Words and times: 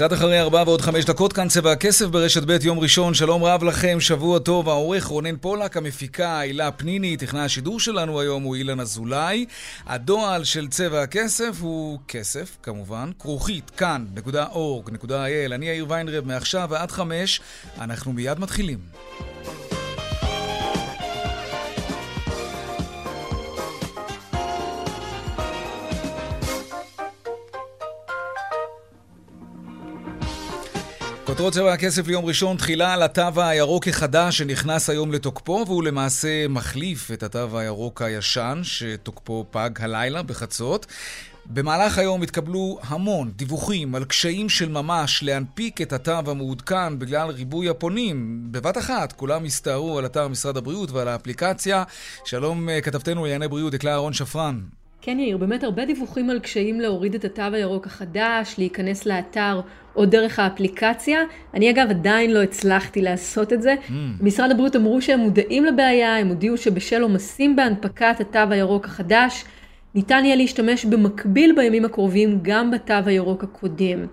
קצת 0.00 0.12
אחרי 0.12 0.40
ארבע 0.40 0.62
ועוד 0.66 0.80
חמש 0.80 1.04
דקות, 1.04 1.32
כאן 1.32 1.48
צבע 1.48 1.72
הכסף 1.72 2.06
ברשת 2.06 2.42
ב' 2.42 2.64
יום 2.64 2.78
ראשון, 2.78 3.14
שלום 3.14 3.44
רב 3.44 3.64
לכם, 3.64 4.00
שבוע 4.00 4.38
טוב, 4.38 4.68
העורך 4.68 5.04
רונן 5.04 5.36
פולק, 5.36 5.76
המפיקה 5.76 6.38
הילה 6.38 6.70
פניני, 6.70 7.16
טכנאי 7.16 7.40
השידור 7.40 7.80
שלנו 7.80 8.20
היום 8.20 8.42
הוא 8.42 8.56
אילן 8.56 8.80
אזולאי. 8.80 9.46
הדועל 9.86 10.44
של 10.44 10.68
צבע 10.68 11.02
הכסף 11.02 11.56
הוא 11.60 11.98
כסף, 12.08 12.56
כמובן, 12.62 13.10
כרוכית, 13.18 13.70
כאן.org.il, 13.70 15.54
אני 15.54 15.66
יאיר 15.66 15.86
ויינרב, 15.88 16.26
מעכשיו 16.26 16.68
ועד 16.70 16.90
חמש, 16.90 17.40
אנחנו 17.78 18.12
מיד 18.12 18.38
מתחילים. 18.38 18.78
כותרות 31.40 31.54
צבע 31.54 31.72
הכסף 31.72 32.06
ליום 32.06 32.24
ראשון, 32.24 32.56
תחילה 32.56 32.94
על 32.94 33.02
התו 33.02 33.22
הירוק 33.36 33.88
החדש 33.88 34.38
שנכנס 34.38 34.90
היום 34.90 35.12
לתוקפו, 35.12 35.64
והוא 35.66 35.82
למעשה 35.84 36.48
מחליף 36.48 37.10
את 37.10 37.22
התו 37.22 37.58
הירוק 37.58 38.02
הישן, 38.02 38.60
שתוקפו 38.62 39.46
פג 39.50 39.70
הלילה 39.78 40.22
בחצות. 40.22 40.86
במהלך 41.46 41.98
היום 41.98 42.22
התקבלו 42.22 42.78
המון 42.82 43.30
דיווחים 43.36 43.94
על 43.94 44.04
קשיים 44.04 44.48
של 44.48 44.68
ממש 44.68 45.22
להנפיק 45.22 45.82
את 45.82 45.92
התו 45.92 46.12
המעודכן 46.26 46.98
בגלל 46.98 47.28
ריבוי 47.30 47.68
הפונים. 47.68 48.46
בבת 48.50 48.78
אחת 48.78 49.12
כולם 49.12 49.44
הסתערו 49.44 49.98
על 49.98 50.06
אתר 50.06 50.28
משרד 50.28 50.56
הבריאות 50.56 50.90
ועל 50.90 51.08
האפליקציה. 51.08 51.84
שלום 52.24 52.68
אה, 52.68 52.80
כתבתנו 52.80 53.22
לענייני 53.22 53.48
בריאות, 53.48 53.72
דקלה 53.72 53.92
אהרון 53.92 54.12
שפרן. 54.12 54.60
כן 55.02 55.18
יאיר, 55.18 55.36
באמת 55.36 55.64
הרבה 55.64 55.84
דיווחים 55.84 56.30
על 56.30 56.38
קשיים 56.38 56.80
להוריד 56.80 57.14
את 57.14 57.24
התו 57.24 57.42
הירוק 57.52 57.86
החדש, 57.86 58.54
להיכנס 58.58 59.06
לאתר 59.06 59.60
או 59.96 60.06
דרך 60.06 60.38
האפליקציה. 60.38 61.20
אני 61.54 61.70
אגב 61.70 61.86
עדיין 61.90 62.30
לא 62.30 62.42
הצלחתי 62.42 63.02
לעשות 63.02 63.52
את 63.52 63.62
זה. 63.62 63.74
Mm. 63.88 63.92
משרד 64.20 64.50
הבריאות 64.50 64.76
אמרו 64.76 65.02
שהם 65.02 65.20
מודעים 65.20 65.64
לבעיה, 65.64 66.16
הם 66.16 66.28
הודיעו 66.28 66.56
שבשל 66.56 67.02
עומסים 67.02 67.56
בהנפקת 67.56 68.20
התו 68.20 68.38
הירוק 68.50 68.84
החדש, 68.84 69.44
ניתן 69.94 70.24
יהיה 70.24 70.36
להשתמש 70.36 70.84
במקביל 70.84 71.52
בימים 71.56 71.84
הקרובים 71.84 72.38
גם 72.42 72.70
בתו 72.70 72.94
הירוק 73.06 73.44
הקודם. 73.44 74.06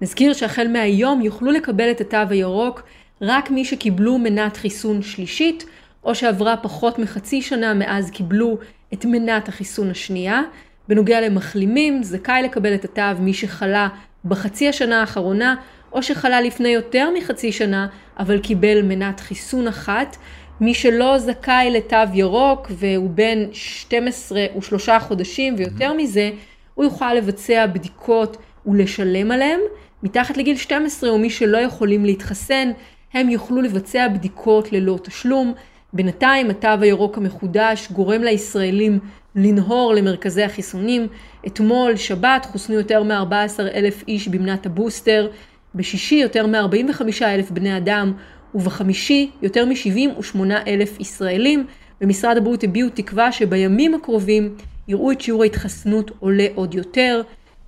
נזכיר 0.00 0.32
שהחל 0.32 0.68
מהיום 0.68 1.22
יוכלו 1.22 1.50
לקבל 1.50 1.90
את 1.90 2.00
התו 2.00 2.16
הירוק 2.30 2.82
רק 3.22 3.50
מי 3.50 3.64
שקיבלו 3.64 4.18
מנת 4.18 4.56
חיסון 4.56 5.02
שלישית, 5.02 5.66
או 6.04 6.14
שעברה 6.14 6.56
פחות 6.56 6.98
מחצי 6.98 7.42
שנה 7.42 7.74
מאז 7.74 8.10
קיבלו 8.10 8.58
את 8.94 9.04
מנת 9.04 9.48
החיסון 9.48 9.90
השנייה. 9.90 10.42
בנוגע 10.88 11.20
למחלימים, 11.20 12.02
זכאי 12.02 12.42
לקבל 12.42 12.74
את 12.74 12.84
התו 12.84 13.20
מי 13.20 13.34
שחלה 13.34 13.88
בחצי 14.24 14.68
השנה 14.68 15.00
האחרונה, 15.00 15.54
או 15.92 16.02
שחלה 16.02 16.40
לפני 16.40 16.68
יותר 16.68 17.08
מחצי 17.18 17.52
שנה, 17.52 17.86
אבל 18.18 18.38
קיבל 18.38 18.82
מנת 18.82 19.20
חיסון 19.20 19.68
אחת. 19.68 20.16
מי 20.60 20.74
שלא 20.74 21.18
זכאי 21.18 21.70
לתו 21.70 21.96
ירוק 22.14 22.70
והוא 22.70 23.10
בן 23.10 23.38
12 23.52 24.46
ושלושה 24.58 25.00
חודשים 25.00 25.54
ויותר 25.58 25.90
mm-hmm. 25.90 26.02
מזה, 26.02 26.30
הוא 26.74 26.84
יוכל 26.84 27.14
לבצע 27.14 27.66
בדיקות 27.66 28.36
ולשלם 28.66 29.30
עליהם. 29.30 29.60
מתחת 30.02 30.36
לגיל 30.36 30.56
12 30.56 31.10
או 31.10 31.18
מי 31.18 31.30
שלא 31.30 31.58
יכולים 31.58 32.04
להתחסן, 32.04 32.70
הם 33.14 33.28
יוכלו 33.28 33.62
לבצע 33.62 34.08
בדיקות 34.08 34.72
ללא 34.72 34.98
תשלום. 35.02 35.54
בינתיים 35.92 36.50
התו 36.50 36.68
הירוק 36.80 37.18
המחודש 37.18 37.88
גורם 37.92 38.22
לישראלים 38.22 38.98
לנהור 39.36 39.94
למרכזי 39.94 40.42
החיסונים. 40.42 41.06
אתמול, 41.46 41.96
שבת, 41.96 42.46
חוסנו 42.52 42.74
יותר 42.74 43.02
מ-14 43.02 43.60
אלף 43.74 44.04
איש 44.08 44.28
במנת 44.28 44.66
הבוסטר, 44.66 45.28
בשישי 45.74 46.14
יותר 46.14 46.46
מ-45 46.46 47.02
אלף 47.22 47.50
בני 47.50 47.76
אדם, 47.76 48.12
ובחמישי 48.54 49.30
יותר 49.42 49.64
מ-78 49.66 50.36
אלף 50.66 51.00
ישראלים. 51.00 51.66
במשרד 52.00 52.36
הבריאות 52.36 52.64
הביעו 52.64 52.88
תקווה 52.94 53.32
שבימים 53.32 53.94
הקרובים 53.94 54.54
יראו 54.88 55.12
את 55.12 55.20
שיעור 55.20 55.42
ההתחסנות 55.42 56.10
עולה 56.20 56.46
עוד 56.54 56.74
יותר. 56.74 57.22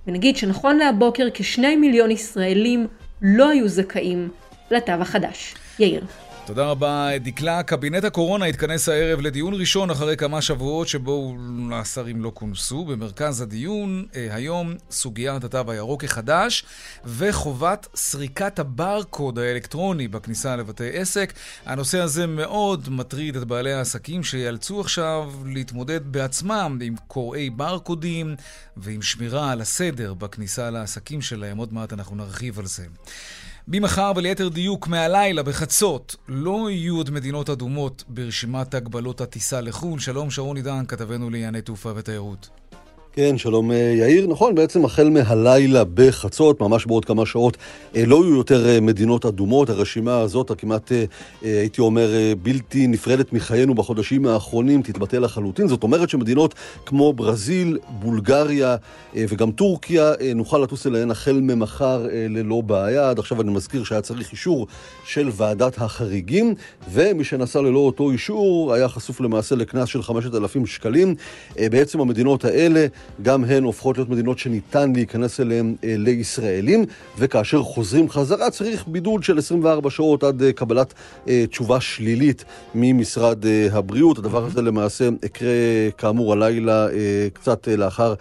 ונגיד 0.07 0.37
שנכון 0.37 0.77
להבוקר 0.77 1.27
כשני 1.33 1.75
מיליון 1.75 2.11
ישראלים 2.11 2.87
לא 3.21 3.49
היו 3.49 3.67
זכאים 3.67 4.29
לתו 4.71 4.91
החדש. 4.91 5.55
יאיר. 5.79 6.03
תודה 6.45 6.65
רבה, 6.65 7.09
דקלה. 7.17 7.63
קבינט 7.63 8.03
הקורונה 8.03 8.45
התכנס 8.45 8.89
הערב 8.89 9.21
לדיון 9.21 9.53
ראשון 9.53 9.89
אחרי 9.89 10.17
כמה 10.17 10.41
שבועות 10.41 10.87
שבו 10.87 11.35
השרים 11.73 12.23
לא 12.23 12.31
כונסו. 12.33 12.85
במרכז 12.85 13.41
הדיון 13.41 14.05
אה, 14.15 14.27
היום 14.31 14.73
סוגיית 14.91 15.43
התו 15.43 15.71
הירוק 15.71 16.03
החדש 16.03 16.65
וחובת 17.05 17.87
סריקת 17.95 18.59
הברקוד 18.59 19.39
האלקטרוני 19.39 20.07
בכניסה 20.07 20.55
לבתי 20.55 20.89
עסק. 20.93 21.33
הנושא 21.65 21.99
הזה 21.99 22.27
מאוד 22.27 22.89
מטריד 22.89 23.35
את 23.35 23.43
בעלי 23.43 23.73
העסקים 23.73 24.23
שיאלצו 24.23 24.81
עכשיו 24.81 25.31
להתמודד 25.45 26.11
בעצמם 26.11 26.79
עם 26.81 26.95
קוראי 27.07 27.49
ברקודים 27.49 28.35
ועם 28.77 29.01
שמירה 29.01 29.51
על 29.51 29.61
הסדר 29.61 30.13
בכניסה 30.13 30.69
לעסקים 30.69 31.21
שלהם. 31.21 31.57
עוד 31.57 31.73
מעט 31.73 31.93
אנחנו 31.93 32.15
נרחיב 32.15 32.59
על 32.59 32.65
זה. 32.65 32.85
ממחר 33.67 34.11
וליתר 34.15 34.49
דיוק 34.49 34.87
מהלילה 34.87 35.43
בחצות 35.43 36.15
לא 36.27 36.69
יהיו 36.69 36.97
עוד 36.97 37.09
מדינות 37.11 37.49
אדומות 37.49 38.03
ברשימת 38.07 38.73
הגבלות 38.73 39.21
הטיסה 39.21 39.61
לחו"ל. 39.61 39.99
שלום 39.99 40.29
שרון 40.29 40.57
עידן, 40.57 40.85
כתבנו 40.87 41.29
לענייני 41.29 41.61
תעופה 41.61 41.91
ותיירות. 41.95 42.49
כן, 43.15 43.37
שלום 43.37 43.71
אה, 43.71 43.77
יאיר. 43.97 44.27
נכון, 44.27 44.55
בעצם 44.55 44.85
החל 44.85 45.09
מהלילה 45.09 45.83
בחצות, 45.93 46.61
ממש 46.61 46.85
בעוד 46.85 47.05
כמה 47.05 47.25
שעות, 47.25 47.57
אה, 47.95 48.05
לא 48.05 48.15
יהיו 48.15 48.35
יותר 48.35 48.69
אה, 48.69 48.79
מדינות 48.79 49.25
אדומות. 49.25 49.69
הרשימה 49.69 50.19
הזאת, 50.19 50.51
הכמעט, 50.51 50.91
הייתי 51.41 51.81
אומר, 51.81 52.09
בלתי 52.43 52.87
נפרדת 52.87 53.33
מחיינו 53.33 53.73
בחודשים 53.75 54.25
האחרונים, 54.25 54.81
תתבטל 54.81 55.19
לחלוטין. 55.19 55.67
זאת 55.67 55.83
אומרת 55.83 56.09
שמדינות 56.09 56.53
כמו 56.85 57.13
ברזיל, 57.13 57.77
בולגריה 57.89 58.75
וגם 59.15 59.51
טורקיה, 59.51 60.11
נוכל 60.35 60.57
לטוס 60.57 60.87
אליהן 60.87 61.11
החל 61.11 61.39
ממחר 61.41 62.07
ללא 62.11 62.61
בעיה. 62.61 63.09
עד 63.09 63.19
עכשיו 63.19 63.41
אני 63.41 63.51
מזכיר 63.51 63.83
שהיה 63.83 64.01
צריך 64.01 64.31
אישור 64.31 64.67
של 65.05 65.29
ועדת 65.33 65.77
החריגים, 65.77 66.55
ומי 66.91 67.23
שנסע 67.23 67.61
ללא 67.61 67.79
אותו 67.79 68.11
אישור 68.11 68.73
היה 68.73 68.87
חשוף 68.87 69.21
למעשה 69.21 69.55
לקנס 69.55 69.89
של 69.89 70.03
5,000 70.03 70.65
שקלים. 70.65 71.15
בעצם 71.55 71.99
המדינות 71.99 72.45
האלה 72.45 72.87
גם 73.21 73.43
הן 73.43 73.63
הופכות 73.63 73.97
להיות 73.97 74.09
מדינות 74.09 74.39
שניתן 74.39 74.93
להיכנס 74.93 75.39
אליהן 75.39 75.75
אה, 75.83 75.95
לישראלים, 75.97 76.85
וכאשר 77.17 77.63
חוזרים 77.63 78.09
חזרה 78.09 78.49
צריך 78.49 78.87
בידוד 78.87 79.23
של 79.23 79.37
24 79.37 79.89
שעות 79.89 80.23
עד 80.23 80.43
אה, 80.43 80.53
קבלת 80.53 80.93
אה, 81.27 81.45
תשובה 81.49 81.81
שלילית 81.81 82.45
ממשרד 82.75 83.45
הבריאות. 83.71 84.17
הדבר 84.17 84.45
הזה 84.45 84.61
למעשה 84.61 85.09
יקרה 85.25 85.49
כאמור 85.97 86.33
הלילה 86.33 86.87
קצת 87.33 87.67
לאחר 87.67 88.13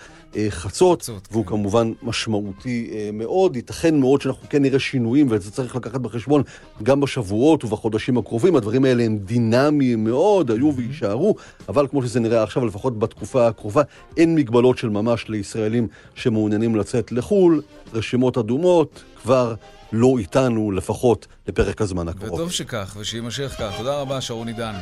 חצות, 0.48 1.02
חצות, 1.02 1.28
והוא 1.30 1.44
כן. 1.44 1.50
כמובן 1.50 1.92
משמעותי 2.02 2.90
אה, 2.92 3.10
מאוד. 3.12 3.56
ייתכן 3.56 4.00
מאוד 4.00 4.20
שאנחנו 4.20 4.48
כן 4.48 4.62
נראה 4.62 4.78
שינויים, 4.78 5.26
ואת 5.30 5.42
זה 5.42 5.50
צריך 5.50 5.76
לקחת 5.76 6.00
בחשבון 6.00 6.42
גם 6.82 7.00
בשבועות 7.00 7.64
ובחודשים 7.64 8.18
הקרובים. 8.18 8.56
הדברים 8.56 8.84
האלה 8.84 9.04
הם 9.04 9.18
דינמיים 9.18 10.04
מאוד, 10.04 10.50
היו 10.50 10.72
ויישארו, 10.76 11.34
אבל 11.68 11.86
כמו 11.86 12.02
שזה 12.02 12.20
נראה 12.20 12.42
עכשיו, 12.42 12.66
לפחות 12.66 12.98
בתקופה 12.98 13.46
הקרובה, 13.46 13.82
אין 14.16 14.34
מגבלות 14.34 14.78
של 14.78 14.88
ממש 14.88 15.28
לישראלים 15.28 15.88
שמעוניינים 16.14 16.76
לצאת 16.76 17.12
לחו"ל. 17.12 17.62
רשימות 17.94 18.38
אדומות 18.38 19.04
כבר 19.24 19.54
לא 19.92 20.14
איתנו, 20.18 20.70
לפחות 20.72 21.26
לפרק 21.48 21.80
הזמן 21.80 22.08
הקרוב. 22.08 22.32
וטוב 22.32 22.50
שכך, 22.50 22.96
ושיימשך 22.98 23.54
כך. 23.58 23.74
תודה 23.76 24.00
רבה, 24.00 24.20
שרון 24.20 24.48
עידן. 24.48 24.74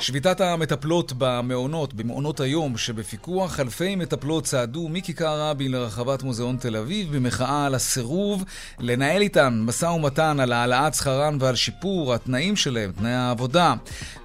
שביתת 0.00 0.40
המטפלות 0.40 1.12
במעונות, 1.18 1.94
במעונות 1.94 2.40
היום 2.40 2.76
שבפיקוח, 2.76 3.60
אלפי 3.60 3.96
מטפלות 3.96 4.44
צעדו 4.44 4.88
מכיכר 4.88 5.40
רבין 5.40 5.72
לרחבת 5.72 6.22
מוזיאון 6.22 6.56
תל 6.56 6.76
אביב 6.76 7.16
במחאה 7.16 7.66
על 7.66 7.74
הסירוב 7.74 8.44
לנהל 8.78 9.22
איתן 9.22 9.60
משא 9.62 9.86
ומתן 9.86 10.40
על 10.40 10.52
העלאת 10.52 10.94
שכרן 10.94 11.36
ועל 11.40 11.54
שיפור 11.54 12.14
התנאים 12.14 12.56
שלהם, 12.56 12.92
תנאי 12.92 13.12
העבודה. 13.12 13.74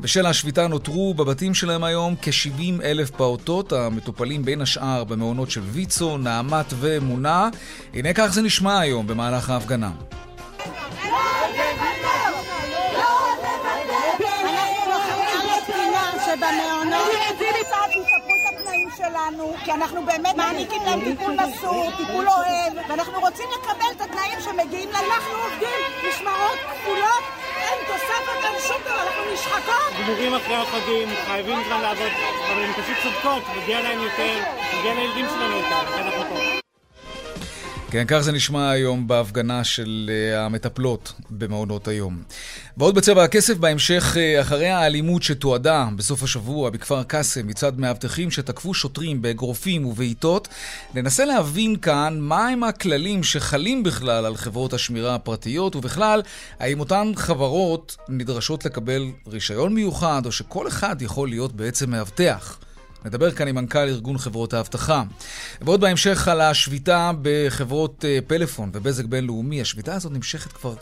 בשל 0.01 0.25
השביתה 0.25 0.67
נותרו 0.67 1.13
בבתים 1.13 1.53
שלהם 1.53 1.83
היום 1.83 2.15
כ-70 2.21 2.83
אלף 2.83 3.09
פעוטות, 3.09 3.73
המטופלים 3.73 4.45
בין 4.45 4.61
השאר 4.61 5.03
במעונות 5.03 5.51
של 5.51 5.61
ויצו, 5.61 6.17
נעמת 6.17 6.73
ואמונה. 6.79 7.49
הנה 7.93 8.13
כך 8.13 8.27
זה 8.33 8.41
נשמע 8.41 8.79
היום 8.79 9.07
במהלך 9.07 9.49
ההפגנה. 9.53 9.91
שלנו, 18.97 19.53
כי 19.65 19.71
אנחנו 19.71 20.05
באמת 20.05 20.35
מעניקים 20.35 20.81
להם 20.85 20.99
טיפול 21.03 21.33
מסור, 21.33 21.91
טיפול 21.97 22.27
אוהב, 22.27 22.73
ואנחנו 22.89 23.19
רוצים 23.19 23.45
לקבל 23.55 23.91
את 23.95 24.01
התנאים 24.01 24.41
שמגיעים 24.41 24.89
לנו. 24.89 25.13
אנחנו 25.13 25.33
עובדים 25.43 26.09
משמרות 26.09 26.59
כפולות, 26.71 27.23
אין 27.57 27.77
תוספת, 27.87 28.43
אין 28.43 28.53
שום 28.67 28.81
דבר, 28.81 29.01
אנחנו 29.01 29.33
נשחקות. 29.33 29.93
דיבורים 29.97 30.33
אחרי 30.33 30.55
החגים, 30.55 31.09
חייבים 31.27 31.57
זמן 31.67 31.81
לעבוד, 31.81 32.11
אבל 32.51 32.63
הן 32.63 32.73
פשוט 32.73 32.97
צודקות, 33.03 33.43
מגיע 33.57 33.81
להם 33.81 33.99
יותר, 34.03 34.39
מגיע 34.79 34.93
לילדים 34.93 35.25
שלנו 35.29 35.57
יותר, 35.57 35.97
אנחנו 35.97 36.23
פה. 36.29 36.62
כן, 37.93 38.03
כך 38.07 38.19
זה 38.19 38.31
נשמע 38.31 38.69
היום 38.69 39.07
בהפגנה 39.07 39.63
של 39.63 40.09
uh, 40.09 40.37
המטפלות 40.37 41.13
במעונות 41.29 41.87
היום. 41.87 42.23
ועוד 42.77 42.95
בצבע 42.95 43.23
הכסף 43.23 43.57
בהמשך, 43.57 44.15
uh, 44.15 44.41
אחרי 44.41 44.69
האלימות 44.69 45.23
שתועדה 45.23 45.87
בסוף 45.95 46.23
השבוע 46.23 46.69
בכפר 46.69 47.03
קאסם 47.03 47.47
מצד 47.47 47.79
מאבטחים 47.79 48.31
שתקפו 48.31 48.73
שוטרים 48.73 49.21
באגרופים 49.21 49.85
ובעיטות, 49.85 50.47
ננסה 50.95 51.25
להבין 51.25 51.75
כאן 51.75 52.17
מהם 52.19 52.63
הכללים 52.63 53.23
שחלים 53.23 53.83
בכלל 53.83 54.25
על 54.25 54.35
חברות 54.35 54.73
השמירה 54.73 55.15
הפרטיות, 55.15 55.75
ובכלל, 55.75 56.21
האם 56.59 56.79
אותן 56.79 57.11
חברות 57.15 57.97
נדרשות 58.09 58.65
לקבל 58.65 59.05
רישיון 59.27 59.73
מיוחד, 59.73 60.21
או 60.25 60.31
שכל 60.31 60.67
אחד 60.67 61.01
יכול 61.01 61.29
להיות 61.29 61.53
בעצם 61.53 61.91
מאבטח. 61.91 62.62
נדבר 63.05 63.31
כאן 63.31 63.47
עם 63.47 63.55
מנכ"ל 63.55 63.79
ארגון 63.79 64.17
חברות 64.17 64.53
האבטחה. 64.53 65.03
ועוד 65.61 65.81
בהמשך 65.81 66.27
על 66.27 66.41
השביתה 66.41 67.11
בחברות 67.21 68.05
אה, 68.05 68.19
פלאפון 68.27 68.69
ובזק 68.73 69.05
בינלאומי. 69.05 69.61
השביתה 69.61 69.95
הזאת 69.95 70.11
נמשכת 70.11 70.51
כבר 70.51 70.75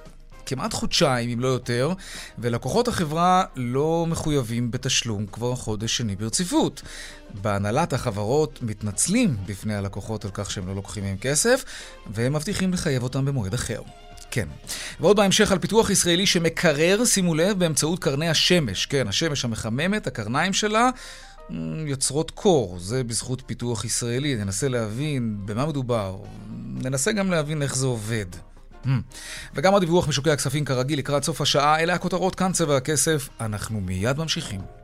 כמעט 0.46 0.74
חודשיים, 0.74 1.30
אם 1.30 1.40
לא 1.40 1.48
יותר, 1.48 1.94
ולקוחות 2.40 2.88
החברה 2.88 3.44
לא 3.56 4.06
מחויבים 4.10 4.72
בתשלום 4.72 5.26
כבר 5.26 5.56
חודש 5.56 5.98
שני 5.98 6.16
ברציפות. 6.16 6.82
בהנהלת 7.42 7.94
החברות 7.94 8.60
מתנצלים 8.62 9.38
בפני 9.46 9.76
הלקוחות 9.76 10.26
על 10.26 10.32
כך 10.34 10.52
שהם 10.52 10.68
לא 10.68 10.76
לוקחים 10.76 11.04
מהם 11.04 11.18
כסף, 11.18 11.64
והם 12.08 12.34
מבטיחים 12.34 12.74
לחייב 12.74 13.04
אותם 13.04 13.26
במועד 13.26 13.54
אחר. 13.54 13.82
כן. 14.32 14.48
ועוד 15.00 15.18
בהמשך 15.18 15.52
על 15.52 15.60
פיתוח 15.60 15.90
ישראלי 15.90 16.26
שמקרר, 16.26 17.06
שימו 17.06 17.36
לב, 17.36 17.60
באמצעות 17.60 18.00
קרני 18.00 18.30
השמש. 18.30 18.86
כן, 18.86 19.08
השמש 19.08 19.46
המחממת, 19.46 20.08
הקרניים 20.08 20.54
שלה. 20.54 20.90
יוצרות 21.88 22.31
קור, 22.31 22.80
זה 22.80 23.03
בזכות 23.03 23.44
פיתוח 23.45 23.86
ישראלי. 23.86 24.36
ננסה 24.36 24.68
להבין 24.68 25.38
במה 25.45 25.65
מדובר, 25.65 26.18
ננסה 26.83 27.12
גם 27.12 27.31
להבין 27.31 27.62
איך 27.62 27.75
זה 27.75 27.86
עובד. 27.86 28.25
וגם 29.56 29.75
הדיווח 29.75 30.07
משוקי 30.07 30.31
הכספים 30.31 30.65
כרגיל 30.65 31.00
לקראת 31.00 31.24
סוף 31.24 31.42
השעה, 31.42 31.80
אלה 31.80 31.94
הכותרות 31.94 32.36
כאן 32.36 32.51
צבע 32.51 32.77
הכסף, 32.77 33.30
אנחנו 33.39 33.81
מיד 33.81 34.18
ממשיכים. 34.18 34.81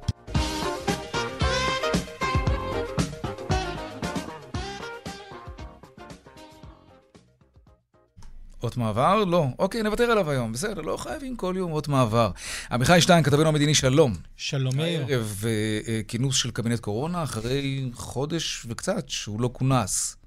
אות 8.64 8.78
מעבר? 8.78 9.26
לא. 9.26 9.46
אוקיי, 9.60 9.84
נוותר 9.84 10.04
עליו 10.04 10.30
היום. 10.30 10.52
בסדר, 10.52 10.82
לא 10.82 10.98
חייבים 10.98 11.36
כל 11.36 11.54
יום 11.58 11.72
אות 11.72 11.88
מעבר. 11.88 12.32
עמיחי 12.72 13.02
שטיין, 13.02 13.24
כתבנו 13.24 13.48
המדיני, 13.48 13.74
שלום. 13.74 14.14
שלום, 14.38 14.78
מאיר. 14.78 15.06
הערב 15.08 15.44
אה, 15.46 15.52
אה, 15.88 16.02
כינוס 16.08 16.36
של 16.36 16.52
קבינט 16.52 16.80
קורונה, 16.80 17.24
אחרי 17.24 17.90
חודש 17.94 18.66
וקצת 18.70 19.10
שהוא 19.10 19.42
לא 19.42 19.50
כונס. 19.54 20.18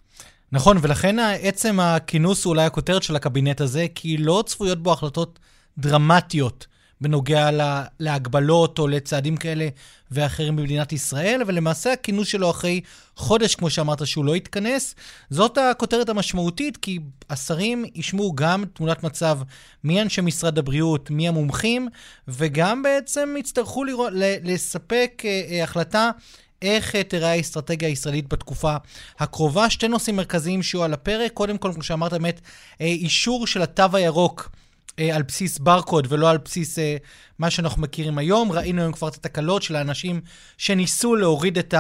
נכון, 0.53 0.79
ולכן 0.81 1.17
עצם 1.43 1.81
הכינוס 1.81 2.45
הוא 2.45 2.51
אולי 2.51 2.65
הכותרת 2.65 3.03
של 3.03 3.17
הקבינט 3.17 3.61
הזה, 3.61 3.87
כי 3.95 4.17
לא 4.17 4.45
צפויות 4.47 4.83
בו 4.83 4.93
החלטות 4.93 5.39
דרמטיות 5.79 6.67
בנוגע 7.01 7.51
לה, 7.51 7.85
להגבלות 8.01 8.79
או 8.79 8.89
לצעדים 8.89 9.37
כאלה 9.37 9.69
ואחרים 10.11 10.57
במדינת 10.57 10.93
ישראל, 10.93 11.43
ולמעשה 11.47 11.93
הכינוס 11.93 12.29
שלו 12.29 12.51
אחרי 12.51 12.81
חודש, 13.17 13.55
כמו 13.55 13.71
שאמרת, 13.71 14.07
שהוא 14.07 14.25
לא 14.25 14.35
התכנס, 14.35 14.95
זאת 15.31 15.59
הכותרת 15.59 16.09
המשמעותית, 16.09 16.77
כי 16.77 16.99
השרים 17.31 17.85
ישמעו 17.95 18.33
גם 18.35 18.65
תמונת 18.73 19.03
מצב 19.03 19.39
מי 19.85 20.03
אנשי 20.03 20.21
משרד 20.21 20.59
הבריאות, 20.59 21.11
מי 21.11 21.29
המומחים, 21.29 21.89
וגם 22.29 22.83
בעצם 22.83 23.35
יצטרכו 23.39 23.85
לראות, 23.85 24.13
לספק 24.43 25.23
אה, 25.25 25.43
אה, 25.51 25.65
החלטה 25.65 26.11
איך 26.63 26.97
אה, 26.97 27.03
תראה 27.03 27.31
האסטרטגיה 27.31 27.89
הישראלית 27.89 28.29
בתקופה 28.29 28.77
הקרובה. 29.19 29.71
שתי 29.71 29.89
נושאים 29.89 30.17
מרכזיים 30.17 30.63
שיהיו 30.63 30.85
על 30.85 30.95
הפרק. 30.95 31.33
קודם 31.33 31.59
כל, 31.59 31.73
כמו 31.75 31.83
שאמרת, 31.83 32.13
באמת, 32.13 32.41
אישור 32.81 33.47
של 33.47 33.63
התו 33.63 33.87
הירוק. 33.93 34.51
אה, 35.01 35.17
על 35.17 35.23
בסיס 35.23 35.59
ברקוד 35.59 36.07
ולא 36.11 36.31
על 36.31 36.39
בסיס 36.39 36.79
אה, 36.79 36.97
מה 37.39 37.51
שאנחנו 37.51 37.83
מכירים 37.83 38.19
היום. 38.19 38.53
ראינו 38.53 38.83
היום 38.83 38.93
כבר 38.93 39.09
את 39.09 39.15
התקלות 39.15 39.63
של 39.63 39.77
האנשים 39.77 40.21
שניסו 40.59 41.17
להוריד 41.17 41.59
את 41.59 41.75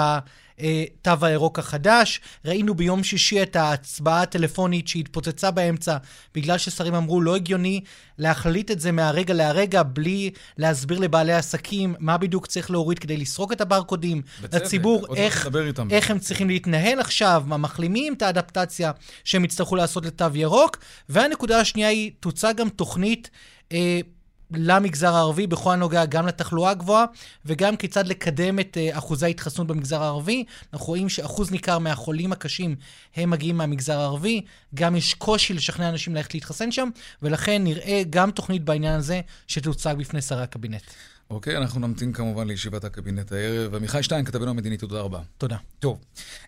התו 0.60 1.26
הירוק 1.26 1.58
החדש. 1.58 2.20
ראינו 2.44 2.74
ביום 2.74 3.02
שישי 3.02 3.42
את 3.42 3.56
ההצבעה 3.56 4.22
הטלפונית 4.22 4.88
שהתפוצצה 4.88 5.50
באמצע, 5.50 5.96
בגלל 6.34 6.58
ששרים 6.58 6.94
אמרו 6.94 7.20
לא 7.20 7.36
הגיוני 7.36 7.80
להחליט 8.18 8.70
את 8.70 8.80
זה 8.80 8.92
מהרגע 8.92 9.34
להרגע, 9.34 9.82
בלי 9.82 10.30
להסביר 10.58 10.98
לבעלי 10.98 11.32
עסקים 11.32 11.94
מה 11.98 12.18
בדיוק 12.18 12.46
צריך 12.46 12.70
להוריד 12.70 12.98
כדי 12.98 13.16
לסרוק 13.16 13.52
את 13.52 13.60
הברקודים, 13.60 14.22
בצדק, 14.42 14.62
לציבור 14.62 15.06
איך, 15.16 15.48
איך 15.90 16.10
הם 16.10 16.18
צריכים 16.18 16.48
להתנהל 16.48 17.00
עכשיו, 17.00 17.42
מה 17.46 17.56
מחלימים 17.56 18.12
את 18.12 18.22
האדפטציה 18.22 18.92
שהם 19.24 19.44
יצטרכו 19.44 19.76
לעשות 19.76 20.06
לתו 20.06 20.26
ירוק. 20.34 20.76
והנקודה 21.08 21.60
השנייה 21.60 21.88
היא, 21.88 22.10
תוצג 22.20 22.54
גם 22.56 22.68
תוכנית... 22.68 23.30
אה, 23.72 24.00
למגזר 24.52 25.14
הערבי 25.14 25.46
בכל 25.46 25.72
הנוגע 25.72 26.04
גם 26.04 26.26
לתחלואה 26.26 26.70
הגבוהה 26.70 27.04
וגם 27.44 27.76
כיצד 27.76 28.06
לקדם 28.06 28.58
את 28.58 28.76
uh, 28.76 28.98
אחוזי 28.98 29.26
ההתחסנות 29.26 29.66
במגזר 29.66 30.02
הערבי. 30.02 30.44
אנחנו 30.72 30.86
רואים 30.86 31.08
שאחוז 31.08 31.50
ניכר 31.50 31.78
מהחולים 31.78 32.32
הקשים 32.32 32.76
הם 33.16 33.30
מגיעים 33.30 33.56
מהמגזר 33.56 34.00
הערבי, 34.00 34.40
גם 34.74 34.96
יש 34.96 35.14
קושי 35.14 35.54
לשכנע 35.54 35.88
אנשים 35.88 36.14
ללכת 36.14 36.34
להתחסן 36.34 36.72
שם, 36.72 36.88
ולכן 37.22 37.64
נראה 37.64 38.02
גם 38.10 38.30
תוכנית 38.30 38.64
בעניין 38.64 38.94
הזה 38.94 39.20
שתוצג 39.46 39.94
בפני 39.98 40.22
שרי 40.22 40.42
הקבינט. 40.42 40.82
אוקיי, 41.30 41.56
אנחנו 41.56 41.80
נמתין 41.80 42.12
כמובן 42.12 42.46
לישיבת 42.46 42.84
הקבינט 42.84 43.32
הערב. 43.32 43.74
עמיחי 43.74 44.02
שטיין, 44.02 44.24
כתבנו 44.24 44.50
המדיני, 44.50 44.76
תודה 44.76 45.00
רבה. 45.00 45.18
תודה. 45.38 45.56
טוב, 45.78 45.98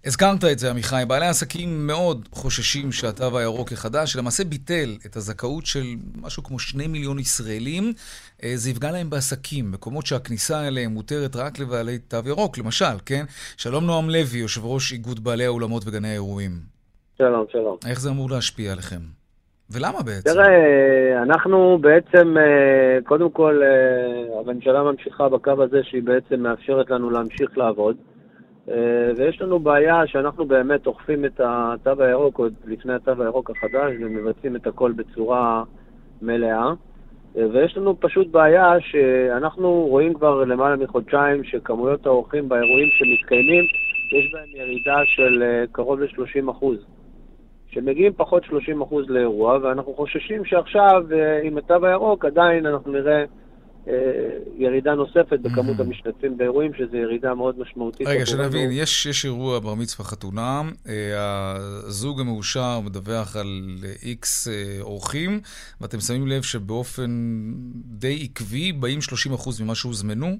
הזכרת 0.05 0.45
את 0.45 0.59
זה, 0.59 0.71
עמיחי. 0.71 1.03
בעלי 1.09 1.27
עסקים 1.27 1.87
מאוד 1.87 2.29
חוששים 2.33 2.93
שהתו 2.93 3.39
הירוק 3.39 3.73
החדש, 3.73 4.13
שלמעשה 4.13 4.45
ביטל 4.45 4.97
את 5.07 5.17
הזכאות 5.17 5.67
של 5.67 5.85
משהו 6.15 6.43
כמו 6.43 6.59
שני 6.59 6.87
מיליון 6.87 7.19
ישראלים. 7.19 7.93
אה, 8.43 8.53
זה 8.55 8.71
יפגע 8.71 8.91
להם 8.91 9.11
בעסקים, 9.11 9.71
מקומות 9.71 10.07
שהכניסה 10.07 10.69
אליהם 10.69 10.91
מותרת 10.91 11.37
רק 11.37 11.59
לבעלי 11.59 11.99
תו 11.99 12.19
ירוק, 12.27 12.59
למשל, 12.59 12.95
כן? 13.07 13.25
שלום 13.57 13.87
נועם 13.87 14.11
לוי, 14.11 14.39
יושב 14.39 14.65
ראש 14.65 14.93
איגוד 14.93 15.25
בעלי 15.25 15.45
האולמות 15.45 15.83
וגני 15.87 16.09
האירועים. 16.09 16.61
שלום, 17.19 17.47
שלום. 17.53 17.77
איך 17.87 18.01
זה 18.01 18.11
אמור 18.11 18.31
להשפיע 18.31 18.73
עליכם? 18.73 19.22
ולמה 19.73 20.03
בעצם? 20.03 20.31
תראה, 20.33 21.23
אנחנו 21.23 21.79
בעצם, 21.81 22.37
אה, 22.39 22.99
קודם 23.05 23.31
כל, 23.31 23.63
אה, 23.63 24.41
הממשלה 24.41 24.83
ממשיכה 24.83 25.29
בקו 25.29 25.63
הזה 25.63 25.81
שהיא 25.83 26.03
בעצם 26.03 26.41
מאפשרת 26.41 26.91
לנו 26.91 27.11
להמשיך 27.11 27.59
לעבוד. 27.59 27.97
אה, 28.69 28.75
ויש 29.17 29.41
לנו 29.43 29.59
בעיה 29.59 30.07
שאנחנו 30.07 30.45
באמת 30.45 30.87
אוכפים 30.87 31.25
את 31.25 31.41
התו 31.45 32.03
הירוק 32.03 32.39
עוד 32.39 32.53
לפני 32.67 32.95
התו 32.95 33.23
הירוק 33.23 33.51
החדש 33.51 33.93
ומבצעים 34.01 34.57
את 34.57 34.67
הכל 34.67 34.93
בצורה 34.93 35.63
מלאה. 36.23 36.73
ויש 37.35 37.77
לנו 37.77 38.01
פשוט 38.01 38.27
בעיה 38.31 38.73
שאנחנו 38.81 39.71
רואים 39.71 40.15
כבר 40.15 40.45
למעלה 40.45 40.77
מחודשיים 40.77 41.45
שכמויות 41.45 42.07
האורחים 42.07 42.49
באירועים 42.49 42.89
שמתקיימים, 42.99 43.65
יש 44.19 44.33
בהם 44.33 44.49
ירידה 44.55 44.97
של 45.05 45.43
קרוב 45.73 46.01
ל-30 46.01 46.51
אחוז. 46.51 46.79
שמגיעים 47.75 48.13
פחות 48.17 48.43
30% 48.45 48.49
לאירוע, 49.09 49.59
ואנחנו 49.63 49.95
חוששים 49.95 50.45
שעכשיו, 50.45 51.03
אה, 51.13 51.41
עם 51.43 51.59
התו 51.59 51.87
הירוק, 51.87 52.25
עדיין 52.25 52.67
אנחנו 52.67 52.93
נראה 52.93 53.25
אה, 53.89 53.93
ירידה 54.59 54.95
נוספת 54.95 55.39
בכמות 55.43 55.81
המשתתפים 55.81 56.37
באירועים, 56.37 56.73
שזו 56.75 56.97
ירידה 56.97 57.35
מאוד 57.35 57.59
משמעותית. 57.59 58.07
רגע. 58.07 58.27
שנבין, 58.27 58.71
יש, 58.73 59.07
יש 59.07 59.25
אירוע 59.25 59.59
בר 59.59 59.75
מצווה 59.75 60.05
חתונה, 60.05 60.63
אה, 60.89 61.53
הזוג 61.87 62.21
המאושר 62.21 62.81
מדווח 62.81 63.37
על 63.37 63.77
איקס 64.03 64.49
אורחים, 64.81 65.41
ואתם 65.81 66.01
שמים 66.01 66.27
לב 66.27 66.43
שבאופן 66.43 67.11
די 67.85 68.29
עקבי 68.31 68.73
באים 68.73 68.99
30% 69.01 69.63
ממה 69.65 69.75
שהוזמנו. 69.75 70.37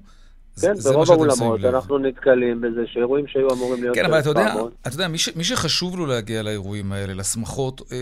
כן, 0.61 0.75
זה 0.75 0.93
ברוב 0.93 1.11
האולמות 1.11 1.59
לב. 1.59 1.75
אנחנו 1.75 1.97
נתקלים 1.97 2.61
בזה 2.61 2.81
שאירועים 2.87 3.27
שהיו 3.27 3.53
אמורים 3.53 3.83
להיות... 3.83 3.95
כן, 3.95 4.05
אבל 4.05 4.19
אתה 4.19 4.29
יודע, 4.29 4.47
400, 4.47 4.71
אתה 4.81 4.95
יודע 4.95 5.07
מי, 5.07 5.17
ש, 5.17 5.29
מי 5.35 5.43
שחשוב 5.43 5.97
לו 5.97 6.05
להגיע 6.05 6.43
לאירועים 6.43 6.91
האלה, 6.91 7.13
לשמחות, 7.13 7.81
אה, 7.91 7.97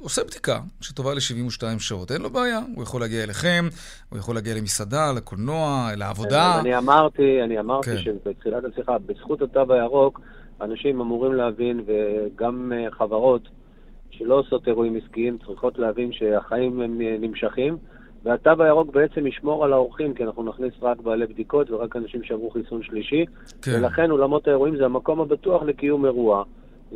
עושה 0.00 0.24
בדיקה 0.24 0.58
שטובה 0.80 1.14
ל-72 1.14 1.78
שעות. 1.78 2.12
אין 2.12 2.22
לו 2.22 2.30
בעיה, 2.30 2.60
הוא 2.74 2.82
יכול 2.82 3.00
להגיע 3.00 3.24
אליכם, 3.24 3.64
הוא 4.10 4.18
יכול 4.18 4.34
להגיע 4.34 4.54
למסעדה, 4.54 5.12
לקולנוע, 5.12 5.90
לעבודה. 5.96 6.54
אז 6.54 6.60
אני 6.60 6.78
אמרתי, 6.78 7.42
אני 7.44 7.60
אמרתי 7.60 7.90
כן. 7.90 7.98
שבתחילת 7.98 8.64
השיחה, 8.64 8.98
בזכות 8.98 9.42
התו 9.42 9.72
הירוק, 9.72 10.20
אנשים 10.60 11.00
אמורים 11.00 11.32
להבין, 11.32 11.84
וגם 11.86 12.72
אה, 12.74 12.90
חברות 12.90 13.48
שלא 14.10 14.34
עושות 14.34 14.68
אירועים 14.68 14.96
עסקיים 15.04 15.38
צריכות 15.46 15.78
להבין 15.78 16.12
שהחיים 16.12 16.80
הם 16.80 17.00
אה, 17.00 17.16
נמשכים, 17.20 17.76
והתו 18.26 18.62
הירוק 18.62 18.94
בעצם 18.94 19.26
ישמור 19.26 19.64
על 19.64 19.72
האורחים, 19.72 20.14
כי 20.14 20.24
אנחנו 20.24 20.42
נכניס 20.42 20.72
רק 20.82 21.00
בעלי 21.00 21.26
בדיקות 21.26 21.70
ורק 21.70 21.96
אנשים 21.96 22.22
שעברו 22.22 22.50
חיסון 22.50 22.82
שלישי, 22.82 23.24
כן. 23.62 23.72
ולכן 23.74 24.10
אולמות 24.10 24.48
האירועים 24.48 24.76
זה 24.76 24.84
המקום 24.84 25.20
הבטוח 25.20 25.62
לקיום 25.62 26.04
אירוע. 26.04 26.44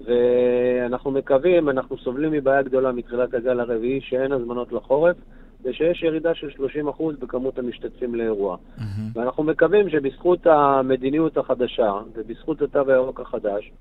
ואנחנו 0.05 1.11
מקווים, 1.11 1.69
אנחנו 1.69 1.99
סובלים 1.99 2.33
מבעיה 2.33 2.63
גדולה 2.63 2.93
מתחילת 2.93 3.35
הגל 3.35 3.61
הרביעי, 3.61 4.01
שאין 4.01 4.33
הזמנות 4.33 4.73
לחורף, 4.73 5.17
ושיש 5.65 6.03
ירידה 6.03 6.35
של 6.35 6.49
30% 6.49 7.03
בכמות 7.19 7.59
המשתתפים 7.59 8.15
לאירוע. 8.15 8.57
מהמם. 8.79 9.11
ואנחנו 9.15 9.43
מקווים 9.43 9.91
שבזכות 9.91 10.47
המדיניות 10.47 11.37
החדשה 11.37 11.93
ובזכות 12.15 12.63
התו 12.63 12.91
הירוק 12.91 13.21
החדש, 13.21 13.73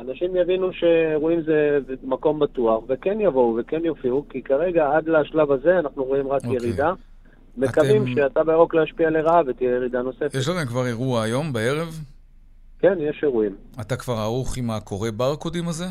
אנשים 0.00 0.36
יבינו 0.36 0.72
שאירועים 0.72 1.42
זה 1.42 1.78
מקום 2.02 2.38
בטוח, 2.38 2.84
וכן 2.88 3.20
יבואו 3.20 3.56
וכן 3.60 3.84
יופיעו, 3.84 4.24
כי 4.30 4.42
כרגע 4.42 4.90
עד 4.96 5.08
לשלב 5.08 5.52
הזה 5.52 5.78
אנחנו 5.78 6.04
רואים 6.04 6.28
רק 6.28 6.44
אוקיי. 6.44 6.56
ירידה. 6.56 6.92
מקווים 7.56 8.02
אתם- 8.02 8.14
שהתו 8.14 8.50
הירוק 8.50 8.74
לא 8.74 8.82
ישפיע 8.82 9.10
לרעה 9.10 9.40
ותהיה 9.46 9.70
ירידה 9.70 10.02
נוספת. 10.02 10.34
יש 10.34 10.48
לכם 10.48 10.66
כבר 10.66 10.86
אירוע 10.86 11.22
היום, 11.22 11.52
בערב? 11.52 11.88
כן, 12.78 12.94
יש 13.00 13.20
אירועים. 13.22 13.56
אתה 13.80 13.96
כבר 13.96 14.14
ערוך 14.14 14.56
עם 14.56 14.70
הקורא 14.70 15.10
ברקודים 15.10 15.68
הזה? 15.68 15.84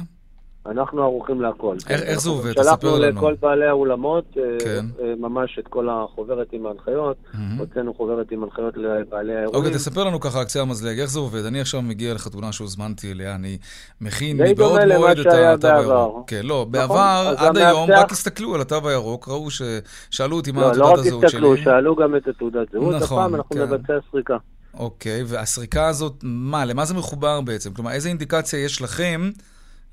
אנחנו 0.72 1.04
ערוכים 1.04 1.42
להכל. 1.42 1.76
איך- 1.90 2.02
איך 2.02 2.22
זה 2.22 2.30
עובד? 2.30 2.54
שלחנו 2.54 2.76
תספר 2.76 3.00
לנו. 3.00 3.18
לכל 3.18 3.34
בעלי 3.42 3.66
האולמות 3.68 4.26
אה, 4.38 4.44
כן. 4.64 4.86
אה, 5.02 5.14
ממש 5.20 5.60
את 5.60 5.68
כל 5.68 5.90
החוברת 5.90 6.48
עם 6.52 6.66
ההנחיות. 6.66 7.18
מהמם. 7.34 7.58
הוצאנו 7.60 7.94
חוברת 7.94 8.32
עם 8.32 8.44
הנחיות 8.44 8.78
לבעלי 8.78 9.36
האירועים. 9.36 9.56
אוקיי, 9.56 9.72
תספר 9.74 10.04
לנו 10.04 10.20
ככה 10.20 10.40
על 10.40 10.46
קצה 10.46 10.62
המזלג, 10.62 11.00
איך 11.00 11.10
זה 11.10 11.20
עובד? 11.20 11.46
אני 11.46 11.62
עכשיו 11.62 11.82
מגיע 11.82 12.14
לחתונה 12.14 12.52
שהוזמנתי 12.52 13.12
אליה, 13.12 13.36
אני 13.36 13.58
מכין 14.02 14.38
מבעוד 14.38 14.80
מועד 14.98 15.20
את 15.20 15.26
התו. 15.64 15.68
הירוק. 15.68 16.30
כן, 16.30 16.42
לא, 16.44 16.66
בעבר, 16.72 16.96
אז 17.30 17.38
עד 17.40 17.58
היום, 17.58 17.84
המאבטח- 17.84 18.00
רק 18.02 18.12
הסתכלו 18.12 18.56
על 18.56 18.62
התו 18.62 18.90
הירוק, 18.90 19.28
ראו 19.30 19.50
ש... 19.52 19.62
שאלו 20.10 20.36
אותי 20.36 20.52
מה 20.52 20.62
לא, 20.62 20.68
לא 20.68 20.74
תעודת 20.74 20.92
רק 20.94 21.00
הזהות 21.06 21.22
שלי. 21.22 21.30
תסתכלו, 21.30 21.58
שאלו 21.58 21.96
גם 21.96 22.16
את 22.16 22.28
התעודת 22.28 22.72
זהות. 22.72 22.96
נכון, 22.96 23.18
הפעם 23.18 23.36
אנחנו 23.36 23.56
כן. 23.56 23.62
נבצע 23.64 23.94
סריקה. 24.12 24.38
אוקיי, 24.74 25.24
והסריקה 25.28 25.88
הזאת, 25.88 26.14
מה, 26.24 26.66
למה 26.66 26.86
זה 26.86 26.94
מחובר 26.94 27.42
בעצם? 27.42 27.74
כלומר, 27.74 27.92
איזה 27.92 28.10
אינדיקציה 28.10 28.60
יש 28.66 28.82
לכם 28.82 29.30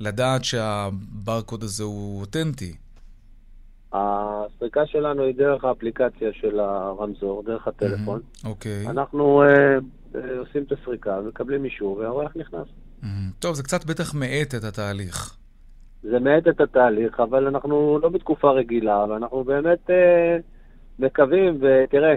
לדעת 0.03 0.45
שהברקוד 0.45 1.63
הזה 1.63 1.85
הוא 1.85 2.21
אותנטי? 2.21 2.73
הסריקה 3.93 4.87
שלנו 4.87 5.23
היא 5.23 5.35
דרך 5.35 5.65
האפליקציה 5.65 6.33
של 6.33 6.61
הרמזור, 6.61 7.43
דרך 7.43 7.69
הטלפון. 7.69 8.21
אוקיי. 8.45 8.87
אנחנו 8.87 9.43
אה, 9.43 9.49
אה, 10.15 10.39
עושים 10.39 10.63
את 10.63 10.73
הסריקה, 10.73 11.21
מקבלים 11.21 11.65
אישור, 11.65 11.97
והאורח 11.97 12.33
נכנס. 12.37 12.67
מהמם. 13.03 13.31
טוב, 13.39 13.55
זה 13.55 13.63
קצת 13.63 13.85
בטח 13.85 14.15
מאט 14.15 14.55
את 14.55 14.65
התהליך. 14.65 15.37
זה 16.03 16.19
מאט 16.19 16.49
את 16.49 16.61
התהליך, 16.61 17.21
אבל 17.21 17.47
אנחנו 17.47 17.99
לא 18.03 18.09
בתקופה 18.09 18.51
רגילה, 18.51 19.05
ואנחנו 19.09 19.45
באמת 19.45 19.91
אה, 19.91 20.37
מקווים, 20.99 21.61
ותראה, 21.61 22.15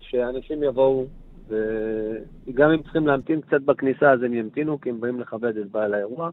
שאנשים 0.00 0.62
יבואו, 0.62 1.06
וגם 1.48 2.70
אם 2.70 2.82
צריכים 2.82 3.06
להמתין 3.06 3.40
קצת 3.40 3.60
בכניסה, 3.64 4.12
אז 4.12 4.22
הם 4.22 4.34
ימתינו, 4.34 4.80
כי 4.80 4.90
הם 4.90 5.00
באים 5.00 5.20
לכבד 5.20 5.56
את 5.56 5.70
בעל 5.70 5.94
האירוע, 5.94 6.30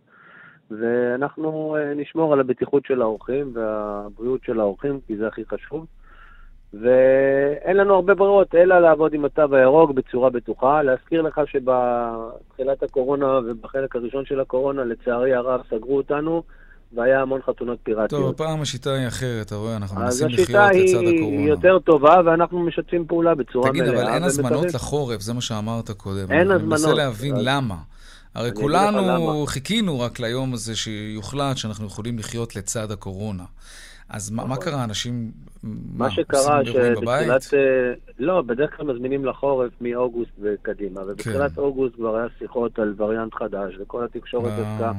ואנחנו 0.81 1.75
אה, 1.79 1.93
נשמור 1.95 2.33
על 2.33 2.39
הבטיחות 2.39 2.85
של 2.85 3.01
האורחים 3.01 3.51
והבריאות 3.55 4.39
של 4.45 4.59
האורחים, 4.59 4.99
כי 5.07 5.17
זה 5.17 5.27
הכי 5.27 5.41
חשוב. 5.45 5.85
ואין 6.73 7.77
לנו 7.77 7.93
הרבה 7.95 8.13
ברירות, 8.15 8.55
אלא 8.55 8.79
לעבוד 8.79 9.13
עם 9.13 9.25
התו 9.25 9.55
הירוק 9.55 9.91
בצורה 9.91 10.29
בטוחה. 10.29 10.81
להזכיר 10.83 11.21
לך 11.21 11.41
שבתחילת 11.45 12.83
הקורונה 12.83 13.39
ובחלק 13.45 13.95
הראשון 13.95 14.25
של 14.25 14.39
הקורונה, 14.39 14.83
לצערי 14.83 15.33
הרב, 15.33 15.61
סגרו 15.69 15.97
אותנו, 15.97 16.43
והיה 16.95 17.21
המון 17.21 17.41
חתונות 17.41 17.77
טוב, 17.77 17.83
פיראטיות. 17.85 18.35
הפעם 18.35 18.61
השיטה 18.61 18.93
היא 18.93 19.07
אחרת, 19.07 19.45
אתה 19.47 19.55
רואה, 19.55 19.75
אנחנו 19.75 20.01
אז 20.03 20.21
מנסים 20.23 20.27
השיטה 20.41 20.67
לחיות 20.69 20.83
לצד 20.89 20.99
היא 20.99 21.19
הקורונה. 21.19 21.47
יותר 21.47 21.79
טובה, 21.79 22.21
ואנחנו 22.25 22.59
משתפים 22.63 23.05
פעולה 23.07 23.35
בצורה 23.35 23.69
תגיד, 23.69 23.83
מלאה. 23.83 24.03
אבל 24.03 24.13
אין 24.13 24.23
הזמנות 24.23 24.73
לחורף, 24.73 25.21
זה 25.21 25.33
מה 25.33 25.41
שאמרת 25.41 25.91
קודם. 25.91 26.31
אין 26.31 26.51
אני 26.51 26.63
מנסה 26.63 26.75
הזמנות. 26.75 26.97
להבין 26.97 27.35
אז- 27.35 27.41
למה. 27.45 27.75
הרי 28.35 28.51
כולנו. 28.53 29.45
חיכינו 29.47 29.99
רק 29.99 30.19
ליום 30.19 30.53
הזה 30.53 30.75
שיוחלט 30.75 31.57
שאנחנו 31.57 31.85
יכולים 31.85 32.19
לחיות 32.19 32.55
לצד 32.55 32.91
הקורונה. 32.91 33.43
אז 34.09 34.31
מה, 34.31 34.45
מה 34.45 34.57
קרה? 34.57 34.83
אנשים 34.83 35.31
מה 35.97 36.11
שקרה? 36.11 36.65
שבתחילת... 36.65 37.53
אה, 37.53 37.93
לא, 38.19 38.41
בדרך 38.41 38.77
כלל 38.77 38.93
מזמינים 38.93 39.25
לחורף 39.25 39.71
מאוגוסט 39.81 40.31
וקדימה, 40.39 41.01
ובתחילת 41.01 41.51
כן. 41.51 41.61
אוגוסט 41.61 41.95
כבר 41.95 42.15
היה 42.15 42.27
שיחות 42.39 42.79
על 42.79 42.93
וריאנט 42.97 43.33
חדש, 43.33 43.73
וכל 43.79 44.05
התקשורת 44.05 44.51
אה, 44.51 44.73
עסקה 44.73 44.91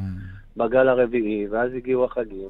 בגל 0.56 0.88
הרביעי, 0.88 1.46
ואז 1.50 1.70
הגיעו 1.76 2.04
החגים. 2.04 2.48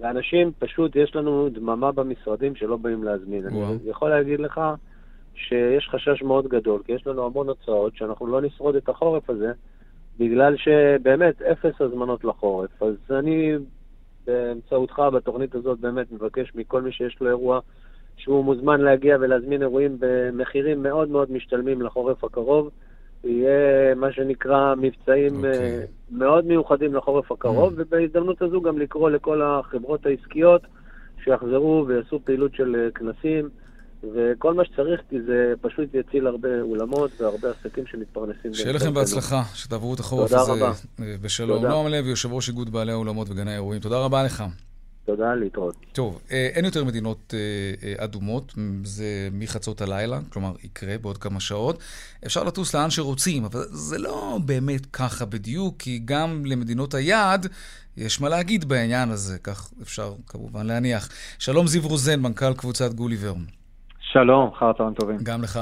ואנשים, 0.00 0.52
פשוט 0.58 0.96
יש 0.96 1.16
לנו 1.16 1.48
דממה 1.52 1.92
במשרדים 1.92 2.54
שלא 2.54 2.76
באים 2.76 3.04
להזמין. 3.04 3.46
וואו. 3.46 3.72
אני 3.72 3.90
יכול 3.90 4.10
להגיד 4.10 4.40
לך 4.40 4.60
שיש 5.34 5.88
חשש 5.90 6.22
מאוד 6.22 6.48
גדול, 6.48 6.82
כי 6.86 6.92
יש 6.92 7.06
לנו 7.06 7.26
המון 7.26 7.48
הוצאות 7.48 7.96
שאנחנו 7.96 8.26
לא 8.26 8.40
נשרוד 8.40 8.76
את 8.76 8.88
החורף 8.88 9.30
הזה, 9.30 9.52
בגלל 10.18 10.56
שבאמת 10.56 11.42
אפס 11.42 11.80
הזמנות 11.80 12.24
לחורף. 12.24 12.82
אז 12.82 12.94
אני 13.10 13.52
באמצעותך 14.26 15.02
בתוכנית 15.14 15.54
הזאת 15.54 15.78
באמת 15.78 16.12
מבקש 16.12 16.52
מכל 16.54 16.82
מי 16.82 16.92
שיש 16.92 17.16
לו 17.20 17.28
אירוע 17.28 17.60
שהוא 18.16 18.44
מוזמן 18.44 18.80
להגיע 18.80 19.16
ולהזמין 19.20 19.62
אירועים 19.62 19.96
במחירים 19.98 20.82
מאוד 20.82 21.08
מאוד 21.08 21.32
משתלמים 21.32 21.82
לחורף 21.82 22.24
הקרוב. 22.24 22.70
יהיה 23.24 23.94
מה 23.94 24.12
שנקרא 24.12 24.74
מבצעים 24.74 25.36
אוקיי. 25.36 25.50
אה, 25.50 25.84
מאוד 26.10 26.46
מיוחדים 26.46 26.94
לחורף 26.94 27.32
הקרוב, 27.32 27.72
ובהזדמנות 27.76 28.42
הזו 28.42 28.60
גם 28.60 28.78
לקרוא 28.78 29.10
לכל 29.10 29.42
החברות 29.42 30.06
העסקיות 30.06 30.62
שיחזרו 31.24 31.84
ויעשו 31.86 32.20
פעילות 32.24 32.54
של 32.54 32.76
אה, 32.76 32.90
כנסים. 32.90 33.48
וכל 34.14 34.54
מה 34.54 34.64
שצריך, 34.64 35.00
כי 35.10 35.16
זה 35.26 35.52
פשוט 35.60 35.94
יציל 35.94 36.26
הרבה 36.26 36.60
אולמות 36.60 37.20
והרבה 37.20 37.50
עסקים 37.50 37.86
שמתפרנסים. 37.86 38.54
שיהיה 38.54 38.72
לכם. 38.72 38.94
בהצלחה, 38.94 39.42
שתעברו 39.54 39.94
את 39.94 40.00
החורף 40.00 40.32
הזה 40.32 40.52
רבה. 40.52 40.72
בשלום. 40.98 41.66
נועם 41.66 41.86
לוי, 41.86 42.10
יושב 42.10 42.32
ראש 42.32 42.48
איגוד 42.48 42.72
בעלי 42.72 42.92
האולמות 42.92 43.30
וגני 43.30 43.50
האירועים, 43.50 43.80
תודה 43.80 43.98
רבה 43.98 44.22
לך. 44.22 44.44
תודה, 45.04 45.34
להתראות. 45.34 45.76
טוב, 45.92 46.20
אה, 46.30 46.48
אין 46.52 46.64
יותר 46.64 46.84
מדינות 46.84 47.34
אה, 47.34 47.88
אה, 47.88 48.04
אדומות, 48.04 48.54
זה 48.84 49.28
מחצות 49.32 49.80
הלילה, 49.80 50.20
כלומר 50.32 50.52
יקרה 50.62 50.98
בעוד 50.98 51.18
כמה 51.18 51.40
שעות. 51.40 51.78
אפשר 52.26 52.44
לטוס 52.44 52.74
לאן 52.74 52.90
שרוצים, 52.90 53.44
אבל 53.44 53.60
זה 53.70 53.98
לא 53.98 54.38
באמת 54.44 54.86
ככה 54.86 55.24
בדיוק, 55.24 55.74
כי 55.78 56.00
גם 56.04 56.46
למדינות 56.46 56.94
היעד 56.94 57.46
יש 57.96 58.20
מה 58.20 58.28
להגיד 58.28 58.64
בעניין 58.64 59.10
הזה, 59.10 59.38
כך 59.38 59.70
אפשר 59.82 60.14
כמובן 60.26 60.66
להניח. 60.66 61.08
שלום 61.38 61.66
זיו 61.66 61.88
רוזן, 61.88 62.20
מנכ"ל 62.20 62.54
קבוצת 62.54 62.92
גוליבר. 62.92 63.34
שלום, 64.12 64.50
אחר 64.56 64.72
צהריים 64.72 64.94
טובים. 64.94 65.16
גם 65.22 65.42
לך. 65.42 65.60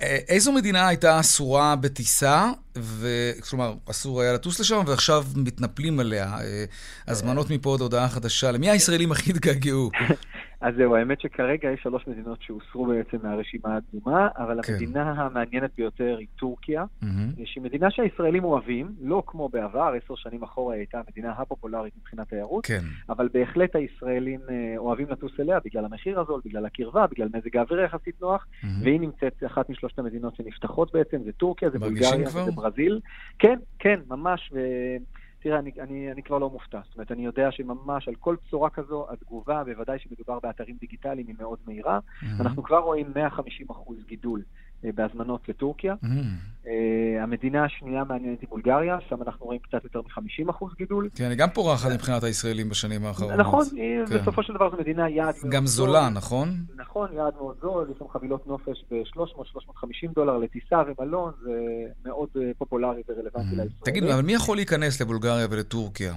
איזו 0.00 0.52
מדינה 0.52 0.88
הייתה 0.88 1.20
אסורה 1.20 1.76
בטיסה, 1.76 2.50
ו... 2.78 3.08
כלומר, 3.50 3.74
אסור 3.90 4.20
היה 4.20 4.32
לטוס 4.32 4.60
לשם, 4.60 4.82
ועכשיו 4.86 5.24
מתנפלים 5.36 6.00
עליה? 6.00 6.36
הזמנות 7.08 7.50
מפה 7.50 7.70
עוד 7.70 7.80
הודעה 7.80 8.08
חדשה. 8.08 8.50
למי 8.52 8.70
הישראלים 8.70 9.12
הכי 9.12 9.30
התגעגעו? 9.30 9.90
אז 10.60 10.74
זהו, 10.76 10.96
האמת 10.96 11.20
שכרגע 11.20 11.70
יש 11.70 11.80
שלוש 11.82 12.06
מדינות 12.06 12.42
שהוסרו 12.42 12.86
בעצם 12.86 13.16
מהרשימה 13.22 13.74
האדומה, 13.74 14.28
אבל 14.36 14.62
כן. 14.62 14.72
המדינה 14.72 15.12
המעניינת 15.12 15.70
ביותר 15.76 16.16
היא 16.18 16.26
טורקיה, 16.36 16.84
מהמם. 17.02 17.32
שהיא 17.44 17.62
מדינה 17.62 17.90
שהישראלים 17.90 18.44
אוהבים, 18.44 18.92
לא 19.00 19.22
כמו 19.26 19.48
בעבר, 19.48 19.92
עשר 20.04 20.14
שנים 20.14 20.42
אחורה 20.42 20.74
היא 20.74 20.80
הייתה 20.80 21.00
המדינה 21.06 21.32
הפופולרית 21.38 21.92
מבחינת 22.00 22.28
תיירות, 22.28 22.66
כן. 22.66 22.80
אבל 23.08 23.28
בהחלט 23.34 23.76
הישראלים 23.76 24.40
אה, 24.50 24.74
אוהבים 24.76 25.06
לטוס 25.10 25.32
אליה 25.40 25.58
בגלל 25.64 25.84
המחיר 25.84 26.20
הזול, 26.20 26.40
בגלל 26.44 26.66
הקרבה, 26.66 27.06
בגלל 27.06 27.28
מזג 27.34 27.56
האוויר 27.56 27.80
היחסית 27.80 28.20
נוח, 28.20 28.46
מהמם. 28.62 28.82
והיא 28.82 29.00
נמצאת 29.00 29.42
אחת 29.46 29.70
משלושת 29.70 29.98
המדינות 29.98 30.36
שנפתחות 30.36 30.92
בעצם, 30.92 31.18
זה 31.24 31.32
טורקיה, 31.32 31.70
זה 31.70 31.78
בולגריה 31.78 32.30
כבר? 32.30 32.42
וזה 32.42 32.52
ברזיל. 32.52 33.00
כן, 33.38 33.58
כן, 33.78 34.00
ממש, 34.08 34.50
ו... 34.54 34.58
תראה, 35.42 35.58
אני, 35.58 35.70
אני, 35.80 36.12
אני 36.12 36.22
כבר 36.22 36.38
לא 36.38 36.50
מופתע. 36.50 36.80
זאת 36.84 36.94
אומרת, 36.94 37.12
אני 37.12 37.24
יודע 37.24 37.50
שממש 37.50 38.08
על 38.08 38.14
כל 38.14 38.36
בשורה 38.46 38.70
כזו, 38.70 39.06
התגובה, 39.10 39.64
בוודאי 39.64 39.98
שמדובר 39.98 40.38
באתרים 40.40 40.76
דיגיטליים, 40.80 41.26
היא 41.26 41.34
מאוד 41.38 41.58
מהירה. 41.66 41.98
Mm-hmm. 41.98 42.26
אנחנו 42.40 42.62
כבר 42.62 42.78
רואים 42.78 43.12
150 43.14 43.66
אחוז 43.70 44.04
גידול 44.06 44.42
בהזמנות 44.84 45.48
לטורקיה. 45.48 45.94
Mm-hmm. 46.04 46.66
אה, 46.66 47.22
המדינה 47.22 47.64
השנייה 47.64 48.04
מעניינת 48.04 48.40
היא 48.40 48.48
בולגריה, 48.48 48.98
שם 49.08 49.22
אנחנו 49.22 49.46
רואים 49.46 49.60
קצת 49.60 49.84
יותר 49.84 50.00
מ-50 50.02 50.50
אחוז 50.50 50.72
גידול. 50.78 51.08
כן, 51.14 51.28
היא 51.30 51.38
גם 51.38 51.48
פורחת 51.54 51.90
מבחינת 51.92 52.22
הישראלים 52.24 52.68
בשנים 52.68 53.04
האחרונות. 53.04 53.38
נכון, 53.38 53.64
היא- 53.76 54.06
כן. 54.08 54.18
בסופו 54.18 54.42
של 54.42 54.52
דבר 54.52 54.70
זו 54.70 54.76
מדינה 54.76 55.08
יעד 55.08 55.34
מאוד 55.42 55.52
גם 55.52 55.66
זול. 55.66 55.86
זולה, 55.86 56.08
נכון? 56.08 56.48
נכון, 56.76 57.08
יעד 57.12 57.34
מאוד 57.38 57.56
זול, 57.62 57.88
יש 57.92 57.98
שם 57.98 58.04
חבילות 58.12 58.46
נופש 58.46 58.84
ב-300-350 58.90 60.14
דולר 60.14 60.38
לטיסה 60.38 60.82
ומלון, 60.98 61.32
זה 61.42 61.50
מאוד 62.04 62.28
אה, 62.36 62.50
פופולרי 62.58 63.02
ורלוונטי 63.08 63.48
לישראלים. 63.50 63.70
תגיד, 63.84 64.04
אבל 64.04 64.22
מי 64.22 64.32
יכול 64.32 64.56
להיכנס 64.56 65.00
לבולגריה 65.00 65.46
ולטורקיה? 65.50 66.14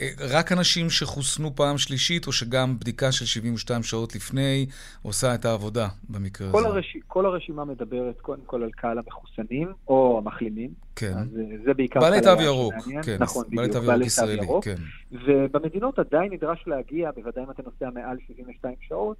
אה, 0.00 0.08
רק 0.36 0.52
אנשים 0.52 0.90
שחוסנו 0.90 1.56
פעם 1.56 1.78
שלישית, 1.78 2.26
או 2.26 2.32
שגם 2.32 2.78
בדיקה 2.78 3.12
של 3.12 3.24
72 3.24 3.82
שעות 3.82 4.14
לפני 4.14 4.66
עושה 5.02 5.34
את 5.34 5.44
העבודה 5.44 5.88
במקרה 6.08 6.52
כל, 6.52 6.58
הזה? 6.58 6.68
הרש... 6.68 6.96
כל 7.06 7.26
הרשימה 7.26 7.64
מדברת 7.64 8.20
קודם 8.20 8.42
כל 8.46 8.62
על 8.62 8.70
קהל 8.70 8.98
המחוסנים 8.98 9.68
או 9.88 10.18
המחלימים. 10.18 10.70
כן. 10.96 11.12
אז 11.12 11.38
אה, 11.38 11.56
זה 11.64 11.74
בעיקר 11.74 12.00
בעלי 12.00 12.20
תו 12.20 12.42
ירוק. 12.42 12.74
כן. 13.02 13.16
נכון, 13.20 13.44
בעלי 13.48 13.68
בדיוק, 13.68 13.84
תו 13.84 13.92
ירוק 13.92 14.06
ישראלי, 14.06 14.46
כן. 14.62 14.76
ובמדינות 15.12 15.98
עדיין 15.98 16.32
נדרש 16.32 16.64
להגיע, 16.66 17.10
בוודאי 17.10 17.44
אם 17.44 17.50
אתה 17.50 17.62
נוסע 17.62 17.90
מעל 17.94 18.16
72 18.26 18.74
שעות, 18.80 19.16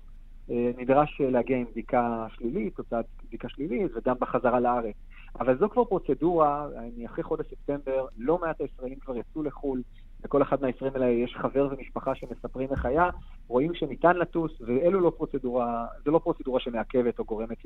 אה, 0.51 0.71
נדרש 0.79 1.21
להגיע 1.21 1.57
עם 1.57 1.65
בדיקה 1.71 2.27
שלילית, 2.37 2.77
תוצאת 2.77 3.05
בדיקה 3.29 3.49
שלילית, 3.49 3.93
וגם 3.97 4.15
בחזרה 4.21 4.61
לארץ. 4.61 4.95
אבל 5.41 5.59
זו 5.59 5.69
כבר 5.71 5.85
פרוצדורה, 5.85 6.67
אני 6.79 7.07
אחרי 7.07 7.25
חודש 7.25 7.47
ספטמבר, 7.47 8.07
לא 8.19 8.39
מעט 8.39 8.61
הישראלים 8.61 8.99
כבר 8.99 9.17
יצאו 9.17 9.43
לחו"ל, 9.43 9.83
לכל 10.25 10.43
אחד 10.43 10.63
מהישראלים 10.63 11.03
האלה 11.03 11.13
יש 11.13 11.37
חבר 11.37 11.69
ומשפחה 11.71 12.15
שמספרים 12.15 12.69
איך 12.71 12.85
היה, 12.85 13.11
רואים 13.49 13.75
שניתן 13.75 14.17
לטוס, 14.17 14.53
ואלו 14.61 15.01
לא 15.01 15.13
פרוצדורה, 15.17 15.87
זו 16.05 16.11
לא 16.11 16.19
פרוצדורה 16.19 16.61
שמעכבת 16.61 17.19
או 17.19 17.25
גורמת 17.25 17.59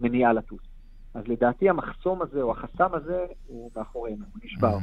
למניעה 0.00 0.32
לטוס. 0.32 0.62
אז 1.14 1.28
לדעתי 1.28 1.68
המחסום 1.68 2.22
הזה 2.22 2.42
או 2.42 2.50
החסם 2.50 2.94
הזה 2.94 3.26
הוא 3.46 3.70
מאחורינו, 3.76 4.24
הוא 4.32 4.40
נשבר. 4.44 4.78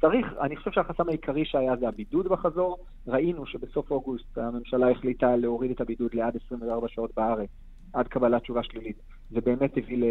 צריך, 0.00 0.26
אני 0.40 0.56
חושב 0.56 0.70
שהחסם 0.70 1.08
העיקרי 1.08 1.44
שהיה 1.44 1.76
זה 1.76 1.88
הבידוד 1.88 2.28
בחזור. 2.28 2.78
ראינו 3.06 3.46
שבסוף 3.46 3.90
אוגוסט 3.90 4.38
הממשלה 4.38 4.90
החליטה 4.90 5.36
להוריד 5.36 5.70
את 5.70 5.80
הבידוד 5.80 6.14
לעד 6.14 6.36
24 6.46 6.88
שעות 6.88 7.10
בארץ, 7.16 7.48
עד 7.92 8.08
קבלת 8.08 8.42
תשובה 8.42 8.62
שלילית. 8.62 8.96
זה 9.30 9.40
באמת 9.40 9.76
הביא 9.76 10.04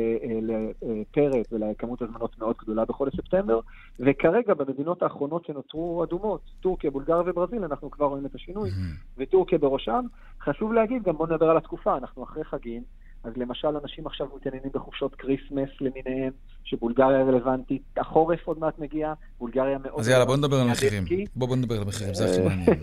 לפרץ 0.81 1.53
ולכמות 1.53 2.01
הזמנות 2.01 2.39
מאוד 2.39 2.55
גדולה 2.61 2.85
בחודש 2.85 3.15
ספטמבר, 3.15 3.59
וכרגע 3.99 4.53
במדינות 4.53 5.03
האחרונות 5.03 5.45
שנותרו 5.45 6.03
אדומות, 6.03 6.41
טורקיה, 6.59 6.91
בולגריה 6.91 7.23
וברזיל, 7.25 7.63
אנחנו 7.63 7.91
כבר 7.91 8.05
רואים 8.05 8.25
את 8.25 8.35
השינוי, 8.35 8.69
וטורקיה 9.17 9.57
בראשם. 9.57 10.05
חשוב 10.41 10.73
להגיד, 10.73 11.03
גם 11.03 11.17
בואו 11.17 11.29
נדבר 11.29 11.49
על 11.49 11.57
התקופה, 11.57 11.97
אנחנו 11.97 12.23
אחרי 12.23 12.43
חגים, 12.43 12.83
אז 13.23 13.33
למשל 13.37 13.67
אנשים 13.83 14.07
עכשיו 14.07 14.27
מתעניינים 14.35 14.69
בחופשות 14.73 15.15
כריסמס 15.15 15.69
למיניהם, 15.81 16.31
שבולגריה 16.63 17.23
רלוונטית, 17.23 17.81
החורף 17.97 18.39
עוד 18.45 18.59
מעט 18.59 18.79
מגיע, 18.79 19.13
בולגריה 19.39 19.77
מאוד... 19.77 19.99
אז 19.99 20.07
יאללה, 20.07 20.25
בוא 20.25 20.37
נדבר 20.37 20.55
על. 20.55 20.67
המחירים. 20.67 21.03
בוא 21.35 21.47
בוא 21.47 21.55
נדבר 21.55 21.75
על 21.75 21.81
המחירים, 21.81 22.13
זה 22.13 22.25
הכי 22.25 22.41
מעניין. 22.41 22.79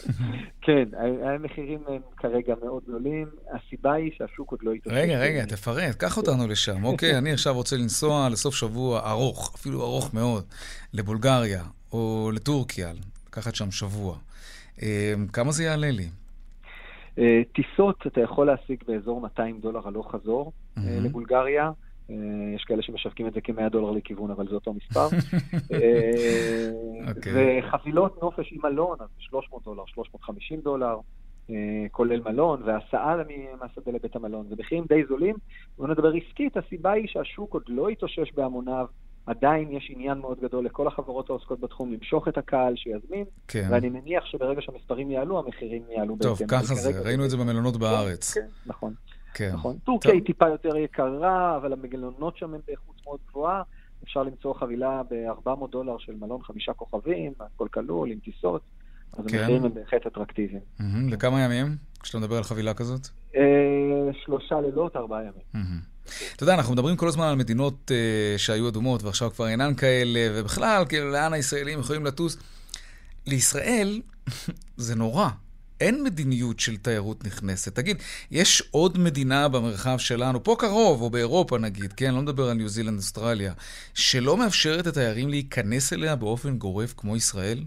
כן, 0.64 0.84
המחירים 1.22 1.78
הם 1.88 2.00
כרגע 2.16 2.54
מאוד 2.64 2.82
גדולים, 2.88 3.26
הסיבה 3.50 3.92
היא 3.92 4.10
שהשוק 4.18 4.50
עוד 4.50 4.60
לא 4.62 4.72
התאושש. 4.72 4.96
רגע, 4.98 5.18
רגע, 5.18 5.44
תפרט, 5.44 5.94
קח 5.96 6.16
אותנו 6.16 6.46
לשם. 6.46 6.84
אוקיי, 6.84 7.18
אני 7.18 7.32
עכשיו 7.36 7.54
רוצה 7.54 7.76
לנסוע 7.76 8.28
לסוף 8.28 8.54
שבוע 8.54 9.10
ארוך, 9.10 9.54
אפילו 9.54 9.82
ארוך 9.82 10.14
מאוד, 10.14 10.44
לבולגריה 10.92 11.62
או 11.92 12.30
לטורקיה, 12.34 12.92
לקחת 13.28 13.54
שם 13.54 13.70
שבוע. 13.70 14.16
אה, 14.82 15.14
כמה 15.32 15.52
זה 15.52 15.64
יעלה 15.64 15.90
לי? 15.90 16.08
אה, 17.18 17.42
טיסות 17.54 18.06
אתה 18.06 18.20
יכול 18.20 18.46
להשיג 18.46 18.84
באזור 18.86 19.20
200 19.20 19.60
דולר 19.60 19.88
הלוך 19.88 20.12
חזור 20.12 20.52
מהמם. 20.76 21.04
לבולגריה. 21.04 21.70
אה, 22.10 22.16
יש 22.54 22.64
כאלה 22.64 22.82
שמשווקים 22.82 23.26
את 23.26 23.32
זה 23.32 23.40
כ-100 23.40 23.68
דולר 23.68 23.90
לכיוון, 23.90 24.30
אבל 24.30 24.48
זה 24.48 24.54
אותו 24.54 24.72
מספר. 24.72 25.06
אוקיי. 27.16 27.60
וחבילות 27.60 28.22
נופש 28.22 28.52
עם 28.52 28.60
מלון, 28.62 28.96
אז 29.00 29.08
300 29.18 29.64
דולר, 29.64 29.82
350 29.86 30.60
דולר, 30.60 30.98
כולל 31.90 32.20
מלון, 32.24 32.62
והסעה 32.64 33.16
מהשדה 33.60 33.92
לבית 33.92 34.16
המלון. 34.16 34.46
זה 34.48 34.54
מחירים 34.58 34.84
די 34.88 35.04
זולים. 35.08 35.34
בואו 35.78 35.88
נדבר 35.88 36.12
עסקית, 36.12 36.56
הסיבה 36.56 36.92
היא 36.92 37.08
שהשוק 37.08 37.54
עוד 37.54 37.62
לא 37.68 37.88
התאושש 37.88 38.32
בהמוניו. 38.32 38.86
עדיין 39.26 39.70
יש 39.70 39.90
עניין 39.94 40.18
מאוד 40.18 40.40
גדול 40.40 40.64
לכל 40.64 40.86
החברות 40.86 41.30
העוסקות 41.30 41.60
בתחום 41.60 41.92
למשוך 41.92 42.28
את 42.28 42.38
הקהל 42.38 42.76
שיזמין, 42.76 43.24
כן. 43.48 43.68
ואני 43.70 43.88
מניח 43.88 44.24
שברגע 44.24 44.60
שהמספרים 44.60 45.10
יעלו, 45.10 45.38
המחירים 45.38 45.82
יעלו 45.90 46.16
טוב, 46.20 46.32
בהתאם. 46.32 46.46
ככה 46.48 46.72
אבל 46.72 46.74
זה, 46.74 47.00
ראינו 47.04 47.24
את 47.24 47.30
זה 47.30 47.36
במלונות 47.36 47.76
בארץ. 47.76 48.34
כן, 48.34 48.46
נכון. 48.66 48.94
כן. 49.34 49.50
נכון. 49.52 49.76
טורקיה 49.84 50.10
טוב. 50.10 50.18
היא 50.18 50.26
טיפה 50.26 50.48
יותר 50.48 50.76
יקרה, 50.76 51.56
אבל 51.56 51.72
המלונות 51.72 52.36
שם 52.36 52.54
הם 52.54 52.60
באיכות 52.66 52.96
מאוד 53.04 53.18
גבוהה. 53.28 53.62
אפשר 54.04 54.22
למצוא 54.22 54.54
חבילה 54.54 55.02
ב-400 55.10 55.70
דולר 55.70 55.98
של 55.98 56.12
מלון 56.20 56.42
חמישה 56.42 56.72
כוכבים, 56.72 57.32
הכל 57.40 57.68
כלול, 57.68 58.10
עם 58.10 58.18
טיסות. 58.18 58.62
אז 59.12 59.26
כן. 59.26 59.38
המחירים 59.38 59.64
הם 59.64 59.74
בהחלט 59.74 60.06
אטרקטיביים. 60.06 60.60
מהמם, 60.80 61.08
לכמה 61.08 61.40
ימים, 61.40 61.66
כשאתה 62.02 62.18
מדבר 62.18 62.36
על 62.36 62.42
חבילה 62.42 62.74
כזאת? 62.74 63.00
אה, 63.36 63.42
שלושה 64.24 64.60
לילות, 64.60 64.96
ארבעה 64.96 65.20
ימים. 65.20 65.32
מהמם. 65.54 65.93
אתה 66.36 66.42
יודע, 66.42 66.54
אנחנו 66.54 66.72
מדברים 66.72 66.96
כל 66.96 67.08
הזמן 67.08 67.26
על 67.26 67.34
מדינות 67.34 67.90
uh, 67.90 68.38
שהיו 68.38 68.68
אדומות 68.68 69.02
ועכשיו 69.02 69.30
כבר 69.34 69.48
אינן 69.48 69.74
כאלה, 69.74 70.28
ובכלל, 70.32 70.84
כאילו, 70.88 71.10
לאן 71.10 71.32
הישראלים 71.32 71.80
יכולים 71.80 72.04
לטוס. 72.06 72.36
לישראל 73.26 74.00
זה 74.76 74.94
נורא. 74.94 75.28
אין 75.80 76.02
מדיניות 76.02 76.60
של 76.60 76.76
תיירות 76.76 77.24
נכנסת. 77.24 77.74
תגיד, 77.74 77.96
יש 78.30 78.62
עוד 78.70 78.98
מדינה 78.98 79.48
במרחב 79.48 79.98
שלנו, 79.98 80.44
פה 80.44 80.56
קרוב, 80.58 81.02
או 81.02 81.10
באירופה 81.10 81.58
נגיד, 81.58 81.92
כן, 81.92 82.14
לא 82.14 82.22
מדבר 82.22 82.48
על 82.48 82.56
ניו 82.56 82.68
זילנד, 82.68 82.98
אוסטרליה, 82.98 83.52
שלא 83.94 84.36
מאפשרת 84.36 84.86
לתיירים 84.86 85.28
להיכנס 85.28 85.92
אליה 85.92 86.16
באופן 86.16 86.58
גורף 86.58 86.94
כמו 86.96 87.16
ישראל? 87.16 87.64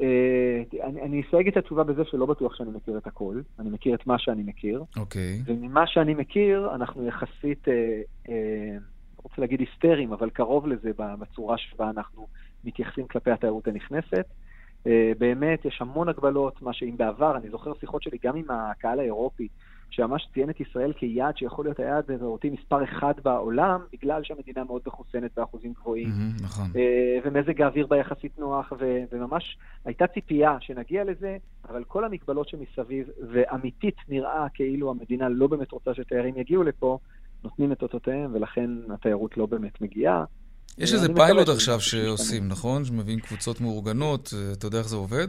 אה, 0.00 0.62
אני 0.82 1.02
אני 1.02 1.22
אסייג 1.28 1.48
את 1.48 1.56
התשובה 1.56 1.84
בזה 1.84 2.02
שלא 2.04 2.26
בטוח 2.26 2.54
שאני 2.54 2.70
מכיר 2.70 2.98
את 2.98 3.06
הכל. 3.06 3.40
אני 3.58 3.70
מכיר 3.70 3.94
את 3.94 4.06
מה 4.06 4.18
שאני 4.18 4.42
מכיר. 4.42 4.84
אוקיי. 4.96 5.42
וממה 5.46 5.86
שאני 5.86 6.14
מכיר, 6.14 6.74
אנחנו 6.74 7.06
יחסית, 7.06 7.68
אה, 7.68 8.00
אה, 8.28 8.76
רוצה 9.22 9.34
להגיד 9.38 9.60
היסטריים, 9.60 10.12
אבל 10.12 10.30
קרוב 10.30 10.66
לזה 10.66 10.90
בצורה 10.96 11.58
שבה 11.58 11.90
אנחנו 11.90 12.26
מתייחסים 12.64 13.06
כלפי 13.06 13.30
התיירות 13.30 13.68
הנכנסת. 13.68 14.26
אה, 14.86 15.12
באמת, 15.18 15.64
יש 15.64 15.78
המון 15.80 16.08
הגבלות, 16.08 16.62
מה 16.62 16.72
שאם 16.72 16.96
בעבר, 16.96 17.36
אני 17.36 17.50
זוכר 17.50 17.72
שיחות 17.80 18.02
שלי 18.02 18.18
גם 18.24 18.36
עם 18.36 18.44
הקהל 18.50 19.00
האירופי, 19.00 19.48
שממש 19.96 20.28
ציין 20.34 20.50
את 20.50 20.60
ישראל 20.60 20.92
כיעד 20.92 21.36
שיכול 21.36 21.64
להיות 21.64 21.78
היעד 21.78 22.10
התיירותי 22.10 22.50
מספר 22.50 22.84
אחד 22.84 23.14
בעולם, 23.24 23.80
בגלל 23.92 24.20
שהמדינה 24.24 24.64
מאוד 24.64 24.82
מחוסנת 24.86 25.30
באחוזים 25.36 25.72
גבוהים. 25.80 26.08
מהמם, 26.08 26.32
נכון. 26.42 26.66
אה, 26.76 27.18
ומזג 27.24 27.62
האוויר 27.62 27.86
בה 27.86 27.96
יחסית 27.96 28.38
נוח, 28.38 28.72
ו- 28.80 29.02
וממש 29.12 29.56
הייתה 29.84 30.06
ציפייה 30.06 30.56
שנגיע 30.60 31.04
לזה, 31.04 31.36
אבל 31.68 31.84
כל 31.84 32.04
המגבלות 32.04 32.48
שמסביב, 32.48 33.06
ואמיתית 33.32 33.96
נראה 34.08 34.46
כאילו 34.54 34.90
המדינה 34.90 35.28
לא 35.28 35.46
באמת 35.46 35.72
רוצה 35.72 35.94
שתיירים 35.94 36.38
יגיעו 36.38 36.62
לפה, 36.62 36.98
נותנים 37.44 37.72
את 37.72 37.82
אותותיהם, 37.82 38.34
ולכן 38.34 38.70
התיירות 38.90 39.36
לא 39.36 39.46
באמת 39.46 39.80
מגיעה. 39.80 40.24
יש 40.78 40.90
אה, 40.90 40.96
איזה 40.96 41.14
פיילוט 41.14 41.48
עכשיו 41.48 41.80
שעושים. 41.80 42.48
נכון? 42.48 42.84
שמביאים 42.84 43.20
קבוצות 43.20 43.60
מאורגנות, 43.60 44.34
אה, 44.36 44.52
אתה 44.52 44.66
יודע 44.66 44.78
איך 44.78 44.88
זה 44.88 44.96
עובד? 44.96 45.28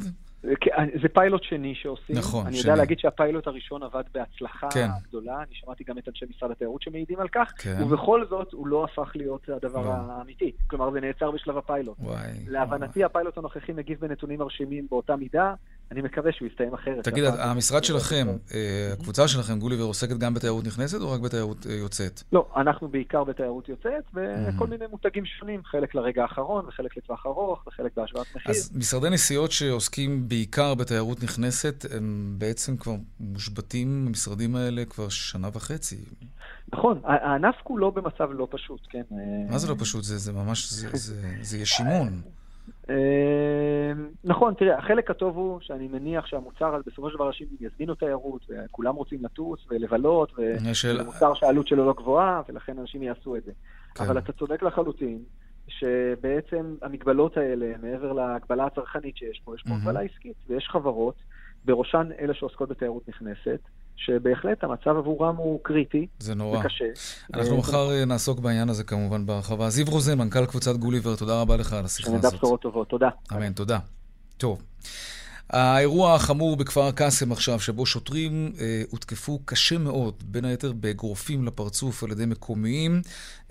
זה 1.02 1.10
פיילוט 1.14 1.44
שני 1.44 1.76
שעושים. 1.76 2.16
נכון, 2.16 2.46
אני 2.46 2.56
שני. 2.56 2.70
יודע 2.70 2.82
להגיד 2.82 3.00
שהפיילוט 3.00 3.48
הראשון 3.48 3.84
עבד 3.84 4.04
בהצלחה 4.14 4.70
כן. 4.70 4.88
גדולה, 5.08 5.38
אני 5.38 5.52
שמעתי 5.52 5.84
גם 5.84 5.98
את 5.98 6.08
אנשי 6.08 6.26
משרד 6.36 6.52
התיירות 6.52 6.82
שמעידים 6.82 7.20
על 7.20 7.28
כך, 7.28 7.54
כן. 7.58 7.84
ובכל 7.84 8.26
זאת 8.30 8.54
הוא 8.54 8.68
לא 8.68 8.84
הפך 8.84 9.12
להיות 9.16 9.50
הדבר 9.50 9.82
לא. 9.86 9.92
האמיתי. 9.92 10.52
כלומר, 10.68 10.92
זה 10.92 11.02
נעצר 11.02 11.32
בשלב 11.32 11.58
הפיילוט. 11.58 11.98
וואי. 12.00 12.32
להבנתי 12.48 13.04
הפיילוט 13.04 13.38
הנוכחי 13.38 13.72
מגיב 13.74 14.00
בנתונים 14.00 14.40
מרשימים 14.40 14.88
באותה 14.90 15.16
מידה, 15.16 15.54
אני 15.92 16.02
מקווה 16.02 16.32
שהוא 16.32 16.48
יסתיים 16.48 16.74
אחרת. 16.74 17.04
תגיד, 17.04 17.24
המשרד 17.26 17.84
שלכם, 17.84 18.28
אה, 18.54 18.90
הקבוצה 18.94 19.28
שלכם, 19.28 19.60
גוליבר, 19.60 19.84
עוסקת 19.84 20.18
גם 20.18 20.34
בתיירות 20.34 20.66
נכנסת 20.66 21.02
או 21.02 21.12
רק 21.12 21.20
בתיירות 21.22 21.68
אה, 21.70 21.74
יוצאת? 21.74 22.24
לא, 22.34 22.48
אנחנו 22.58 22.88
בעיקר 22.88 23.24
בתיירות 23.24 23.70
יוצאת, 23.70 24.04
Mm. 24.14 24.18
וכל 24.56 24.68
מיני 24.68 24.86
מותגים 24.92 25.26
שונים, 25.26 25.62
חלק 25.64 25.96
לרגע 25.96 26.22
האחרון, 26.22 26.66
וחלק 26.68 26.98
לטווח 26.98 27.26
ארוך, 27.26 27.68
וחלק 27.68 27.92
בהשוואת 27.98 28.26
מחיר. 28.36 28.52
אז 28.52 28.72
משרדי 28.78 29.10
נסיעות 29.10 29.52
שעוסקים 29.52 30.30
בעיקר 30.30 30.74
בתיירות 30.76 31.24
נכנסת, 31.24 31.86
הם 31.98 32.36
בעצם 32.38 32.78
כבר 32.78 32.94
מושבתים, 33.20 34.06
המשרדים 34.08 34.56
האלה, 34.56 34.86
כבר 34.86 35.10
שנה 35.10 35.50
וחצי. 35.54 35.98
נכון, 36.74 37.02
הענף 37.04 37.56
כולו 37.64 37.92
במצב 37.92 38.30
לא 38.32 38.48
פשוט, 38.52 38.82
כן. 38.90 39.02
מה 39.50 39.58
זה 39.58 39.68
לא 39.70 39.76
פשוט? 39.80 40.04
זה, 40.04 40.34
ממש, 40.34 40.74
זה, 41.42 41.58
ישימון. 41.58 42.08
אה, 42.08 42.35
נכון, 44.24 44.54
תראה, 44.54 44.78
החלק 44.78 45.12
הטוב 45.12 45.38
הוא 45.38 45.60
שאני 45.62 45.88
מניח 45.88 46.26
שהמוצר, 46.26 46.80
בסופו 46.86 47.10
של 47.10 47.16
דבר 47.16 47.28
אנשים 47.28 47.48
יזמינו 47.60 47.96
תיירות, 47.96 48.46
וכולם 48.50 48.96
רוצים 48.96 49.24
לטוס 49.24 49.60
ולבלות, 49.70 50.32
וזה 50.38 51.04
מוצר 51.06 51.34
שהעלות 51.34 51.68
שלו 51.68 51.86
לא 51.86 51.94
גבוהה, 51.94 52.42
ולכן 52.50 52.80
אנשים 52.80 53.04
יעשו 53.04 53.36
את 53.36 53.44
זה. 53.44 53.52
כן. 53.96 54.04
אבל 54.04 54.18
אתה 54.18 54.34
צודק 54.34 54.64
לחלוטין, 54.64 55.20
שבעצם 55.68 56.76
המגבלות 56.82 57.38
האלה, 57.38 57.74
מעבר 57.82 58.14
להגבלה 58.14 58.66
הצרכנית 58.66 59.18
שיש 59.18 59.42
פה, 59.46 59.56
יש 59.56 59.64
פה. 59.64 59.76
הגבלה 59.76 60.00
עסקית, 60.00 60.38
ויש 60.48 60.68
חברות, 60.72 61.16
בראשן 61.66 62.10
אלה 62.20 62.34
שעוסקות 62.34 62.70
בתיירות 62.70 63.10
נכנסת, 63.10 63.60
שבהחלט 63.96 64.64
המצב 64.64 64.98
עבורם 64.98 65.36
הוא 65.36 65.60
קריטי 65.64 66.08
זה 66.20 66.36
נורא. 66.36 66.60
וקשה. 66.60 66.86
אנחנו 67.34 67.54
אה, 67.54 67.60
מחר 67.60 67.92
אה, 67.92 68.06
נעסוק 68.06 68.40
בעניין 68.40 68.70
הזה 68.70 68.84
כמובן 68.84 69.26
בהרחבה. 69.26 69.70
זיו 69.70 69.86
רוזן, 69.90 70.18
מנכ"ל 70.18 70.46
קבוצת 70.46 70.76
גוליבר, 70.76 71.16
תודה 71.16 71.42
רבה 71.42 71.58
לך 71.58 71.74
על 71.74 71.86
השיחה 71.86 72.10
שנדע 72.10 72.28
הזאת. 72.28 72.34
בשורות 72.40 72.62
טובות. 72.62 72.90
תודה. 72.90 73.10
אמן, 73.34 73.54
תודה. 73.54 73.80
טוב. 74.38 74.62
האירוע 75.50 76.16
החמור 76.16 76.58
בכפר 76.58 76.92
קאסם 76.92 77.32
עכשיו, 77.32 77.60
שבו 77.60 77.86
שוטרים 77.86 78.52
אה, 78.60 78.84
הותקפו 78.90 79.40
קשה 79.46 79.78
מאוד, 79.78 80.14
בין 80.26 80.46
היתר 80.46 80.72
באגרופים 80.72 81.46
לפרצוף 81.46 82.04
על 82.04 82.12
ידי 82.12 82.26
מקומיים. 82.26 83.02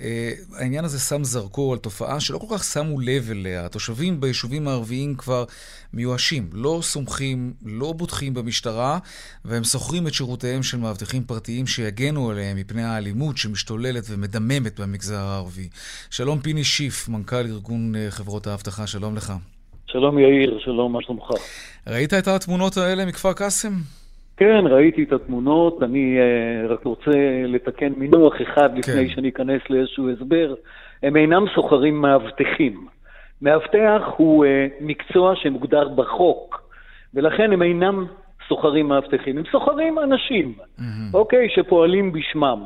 אה, 0.00 0.32
העניין 0.52 0.84
הזה 0.84 0.98
שם 0.98 1.24
זרקור 1.24 1.72
על 1.72 1.78
תופעה 1.78 2.20
שלא 2.20 2.38
כל 2.38 2.46
כך 2.58 2.64
שמו 2.64 3.00
לב 3.00 3.30
אליה. 3.30 3.66
התושבים 3.66 4.20
ביישובים 4.20 4.68
הערביים 4.68 5.14
כבר 5.14 5.44
מיואשים, 5.92 6.50
לא 6.52 6.80
סומכים, 6.82 7.54
לא 7.64 7.92
בוטחים 7.92 8.34
במשטרה, 8.34 8.98
והם 9.44 9.64
שוכרים 9.64 10.06
את 10.06 10.14
שירותיהם 10.14 10.62
של 10.62 10.78
מאבטחים 10.78 11.24
פרטיים 11.24 11.66
שיגנו 11.66 12.30
עליהם 12.30 12.56
מפני 12.56 12.84
האלימות 12.84 13.36
שמשתוללת 13.36 14.04
ומדממת 14.08 14.80
במגזר 14.80 15.24
הערבי. 15.24 15.68
שלום 16.10 16.40
פיני 16.40 16.64
שיף, 16.64 17.08
מנכ"ל 17.08 17.36
ארגון 17.36 17.96
אה, 17.96 18.10
חברות 18.10 18.46
האבטחה, 18.46 18.86
שלום 18.86 19.16
לך. 19.16 19.32
שלום 19.94 20.18
יאיר, 20.18 20.58
שלום, 20.58 20.92
מה 20.92 21.02
שלומך? 21.02 21.30
ראית 21.86 22.14
את 22.14 22.28
התמונות 22.28 22.76
האלה 22.76 23.06
מכפר 23.06 23.32
קאסם? 23.32 23.72
כן, 24.36 24.64
ראיתי 24.70 25.02
את 25.02 25.12
התמונות, 25.12 25.82
אני 25.82 26.18
uh, 26.18 26.72
רק 26.72 26.84
רוצה 26.84 27.10
לתקן 27.46 27.92
מינוח 27.96 28.34
אחד 28.42 28.78
לפני 28.78 29.08
כן. 29.08 29.14
שאני 29.14 29.28
אכנס 29.28 29.60
לאיזשהו 29.70 30.10
הסבר. 30.10 30.54
הם 31.02 31.16
אינם 31.16 31.44
סוחרים 31.54 32.00
מאבטחים. 32.00 32.86
מאבטח 33.42 34.02
הוא 34.16 34.44
uh, 34.44 34.48
מקצוע 34.80 35.36
שמוגדר 35.36 35.88
בחוק, 35.88 36.70
ולכן 37.14 37.52
הם 37.52 37.62
אינם 37.62 38.06
סוחרים 38.48 38.88
מאבטחים, 38.88 39.38
הם 39.38 39.44
סוחרים 39.52 39.98
אנשים, 39.98 40.54
אוקיי, 41.14 41.48
שפועלים 41.54 42.12
בשמם. 42.12 42.64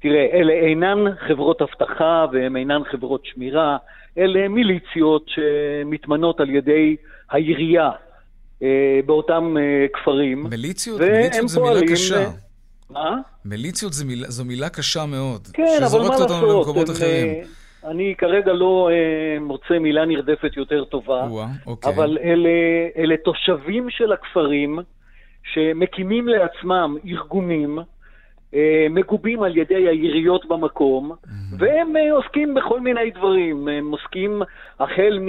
תראה, 0.00 0.26
אלה 0.32 0.52
אינן 0.52 0.98
חברות 1.28 1.62
אבטחה 1.62 2.26
והן 2.32 2.56
אינן 2.56 2.80
חברות 2.90 3.20
שמירה, 3.24 3.76
אלה 4.18 4.48
מיליציות 4.48 5.26
שמתמנות 5.28 6.40
על 6.40 6.50
ידי 6.50 6.96
העירייה 7.30 7.90
אה, 8.62 9.00
באותם 9.06 9.56
אה, 9.56 9.86
כפרים. 9.92 10.46
מיליציות? 10.50 11.00
מיליציות 11.00 11.48
זו 11.48 11.62
מילה 11.64 11.80
קשה. 11.92 12.30
מה? 12.90 13.16
מיליציות 13.44 13.92
זו 13.92 14.06
מילה, 14.06 14.30
זו 14.30 14.44
מילה 14.44 14.68
קשה 14.68 15.06
מאוד. 15.06 15.48
כן, 15.52 15.62
אבל 15.62 15.80
מה 15.80 15.86
שזורקת 15.86 16.20
אותנו 16.20 16.46
לעשות? 16.46 16.66
למקומות 16.66 16.88
הם, 16.88 16.94
אחרים. 16.94 17.26
אה, 17.26 17.90
אני 17.90 18.14
כרגע 18.18 18.52
לא 18.52 18.90
אה, 18.92 19.40
מוצא 19.40 19.78
מילה 19.78 20.04
נרדפת 20.04 20.56
יותר 20.56 20.84
טובה, 20.84 21.26
או-אה, 21.26 21.46
אוקיי. 21.66 21.92
אבל 21.92 22.18
אלה, 22.24 22.48
אלה 22.96 23.16
תושבים 23.24 23.90
של 23.90 24.12
הכפרים 24.12 24.78
שמקימים 25.52 26.28
לעצמם 26.28 26.96
ארגונים 27.06 27.78
מגובים 28.90 29.42
על 29.42 29.56
ידי 29.56 29.88
העיריות 29.88 30.48
במקום, 30.48 31.12
והם 31.58 31.96
אה, 31.96 32.12
עוסקים 32.12 32.54
בכל 32.54 32.80
מיני 32.80 33.10
דברים. 33.10 33.68
הם 33.68 33.90
עוסקים 33.90 34.42
החל 34.80 35.20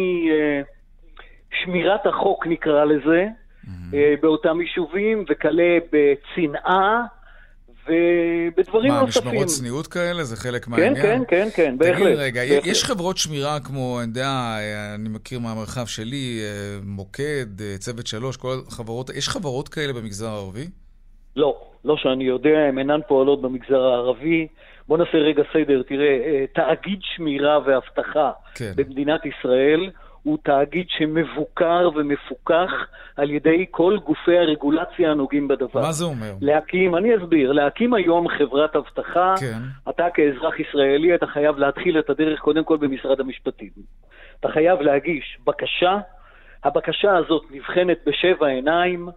משמירת 1.52 2.06
החוק, 2.06 2.48
נקרא 2.48 2.86
לזה, 2.86 3.28
אה, 3.94 4.14
באותם 4.22 4.62
יישובים, 4.62 5.26
וכלה 5.30 5.78
בצנעה 5.92 7.06
ובדברים 7.86 8.92
מה, 8.92 9.02
נוספים. 9.02 9.28
משמרות 9.28 9.48
צניעות 9.48 9.88
כאלה? 9.88 10.24
זה 10.24 10.36
חלק 10.36 10.66
כן, 10.66 10.72
מהעניין? 10.72 10.96
כן, 10.96 11.22
כן, 11.28 11.48
כן, 11.56 11.78
בהחלט. 11.78 12.04
תגיד 12.04 12.18
רגע, 12.18 12.42
בהחלט. 12.42 12.66
יש 12.66 12.84
חברות 12.84 13.18
שמירה 13.18 13.60
כמו, 13.60 14.00
אני 14.00 14.08
יודע, 14.08 14.28
אה, 14.28 14.96
אני 14.96 15.10
מכיר 15.10 15.40
מהמרחב 15.40 15.86
שלי, 15.86 16.40
אה, 16.44 16.80
מוקד, 16.84 17.62
אה, 17.62 17.76
צוות 17.78 18.08
שלוש, 18.08 18.38
כל 18.38 18.58
החברות, 18.68 19.10
יש 19.10 19.30
חברות 19.30 19.70
כאלה 19.70 19.94
במגזר 19.94 20.28
הערבי? 20.28 20.68
לא, 21.36 21.58
לא 21.86 21.98
שאני 21.98 22.24
יודע, 22.24 22.60
הן 22.60 22.78
אינן 22.78 23.00
פועלות 23.08 23.42
במגזר 23.42 23.82
הערבי. 23.82 24.48
בוא 24.88 24.98
נעשה 24.98 25.18
רגע 25.18 25.44
סדר, 25.54 25.82
תראה, 25.84 26.08
אה, 26.26 26.46
תאגיד 26.54 27.00
שמירה 27.02 27.60
ואבטחה 27.66 28.32
כן. 28.56 28.72
במדינת 28.76 29.22
ישראל 29.26 29.90
הוא 30.24 30.38
תאגיד 30.44 30.86
שמבוקר 30.90 31.90
ומפוקח 31.96 32.72
על 33.16 33.32
ידי 33.32 33.66
כל 33.72 33.98
גופי 34.06 34.38
הרגולציה 34.38 35.12
הנוגעים 35.12 35.48
בדבר. 35.48 35.82
מה 35.82 35.92
זה 35.92 36.06
אומר? 36.06 36.32
להקים, 36.42 36.96
אני 36.96 37.18
אסביר, 37.18 37.52
להקים 37.52 37.94
היום 37.94 38.28
חברת 38.28 38.76
אבטחה, 38.76 39.36
כן. 39.40 39.60
אתה 39.90 40.08
כאזרח 40.14 40.60
ישראלי, 40.60 41.16
אתה 41.16 41.28
חייב 41.28 41.58
להתחיל 41.58 42.00
את 42.00 42.10
הדרך 42.10 42.40
קודם 42.40 42.64
כל 42.64 42.78
במשרד 42.78 43.20
המשפטים. 43.20 43.70
אתה 44.40 44.50
חייב 44.50 44.82
להגיש 44.82 45.38
בקשה, 45.46 45.98
הבקשה 46.64 47.18
הזאת 47.18 47.44
נבחנת 47.52 47.98
בשבע 48.06 48.48
עיניים, 48.48 49.10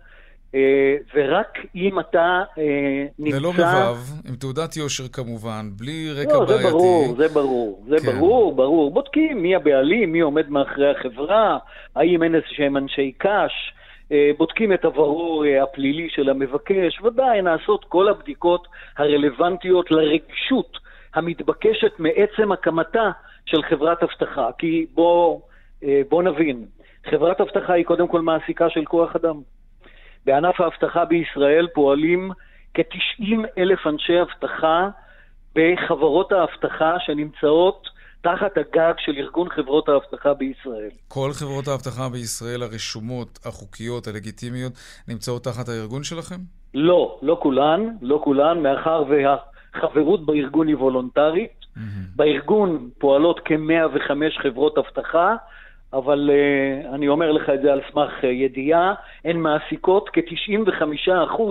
ורק 1.15 1.59
אם 1.75 2.01
אתה 2.01 2.43
אה, 2.59 3.07
נמצא... 3.19 3.39
ללא 3.39 3.53
רבב, 3.59 3.97
עם 4.29 4.37
תעודת 4.37 4.77
יושר 4.77 5.09
כמובן, 5.09 5.71
בלי 5.77 6.13
רקע 6.13 6.33
לא, 6.33 6.47
זה 6.47 6.55
בעייתי. 6.55 6.71
ברור, 6.71 7.15
זה 7.17 7.29
ברור, 7.29 7.85
זה 7.89 7.97
כן. 7.99 8.19
ברור, 8.19 8.57
ברור. 8.57 8.91
בודקים 8.91 9.43
מי 9.43 9.55
הבעלים, 9.55 10.13
מי 10.13 10.21
עומד 10.21 10.49
מאחורי 10.51 10.91
החברה, 10.91 11.59
האם 11.97 12.23
אין 12.23 12.35
איזה 12.35 12.47
שהם 12.51 12.77
אנשי 12.77 13.13
קש, 13.19 13.73
אה, 14.13 14.31
בודקים 14.39 14.73
את 14.73 14.85
עברו 14.85 15.45
אה, 15.45 15.63
הפלילי 15.63 16.09
של 16.11 16.29
המבקש, 16.29 17.01
ודאי 17.03 17.43
נעשות 17.43 17.85
כל 17.85 18.09
הבדיקות 18.09 18.67
הרלוונטיות 18.97 19.91
לרגישות 19.91 20.79
המתבקשת 21.15 21.93
מעצם 21.99 22.53
הקמתה 22.53 23.11
של 23.47 23.63
חברת 23.63 24.03
אבטחה. 24.03 24.51
כי 24.59 24.87
בוא, 24.95 25.41
אה, 25.85 26.01
בוא 26.09 26.23
נבין, 26.23 26.67
חברת 27.11 27.41
אבטחה 27.41 27.73
היא 27.73 27.85
קודם 27.85 28.09
כל 28.09 28.21
מעסיקה 28.21 28.71
של 28.71 28.85
כוח 28.85 29.17
אדם. 29.17 29.41
בענף 30.29 30.61
האבטחה 30.61 31.05
בישראל 31.05 31.67
פועלים 31.75 32.31
כ-90 32.75 33.25
אלף 33.59 33.87
אנשי 33.87 34.13
אבטחה 34.23 34.89
בחברות 35.55 36.33
האבטחה 36.33 36.95
שנמצאות 36.99 37.89
תחת 38.21 38.59
הגג 38.59 38.95
של 38.99 39.13
ארגון 39.17 39.49
חברות 39.49 39.89
האבטחה 39.89 40.35
בישראל. 40.35 40.91
כל 41.09 41.31
חברות 41.33 41.69
האבטחה 41.69 42.09
בישראל 42.09 42.63
הרשומות, 42.63 43.39
החוקיות, 43.45 44.07
הלגיטימיות, 44.07 44.73
נמצאות 45.09 45.45
תחת 45.45 45.69
הארגון 45.69 46.03
שלכם? 46.05 46.41
לא, 46.75 47.19
לא 47.23 47.39
כולן, 47.43 47.81
לא 48.03 48.21
כולן, 48.25 48.63
מאחר 48.63 49.05
והחברות 49.09 50.27
בארגון 50.27 50.69
היא 50.69 50.77
וולונטרית. 50.77 51.59
בארגון 52.17 52.91
פועלות 52.99 53.41
כ-105 53.45 54.43
חברות 54.43 54.79
אבטחה, 54.79 55.37
אבל 55.93 56.31
uh, 56.31 56.95
אני 56.95 57.09
אומר 57.09 57.33
לך 57.33 57.51
את 57.55 57.63
זה 57.63 57.73
על 57.73 57.81
סמך 57.93 58.11
uh, 58.23 58.27
ידיעה, 58.27 58.95
הן 59.25 59.37
מעסיקות 59.37 60.11
כ-95% 60.13 61.43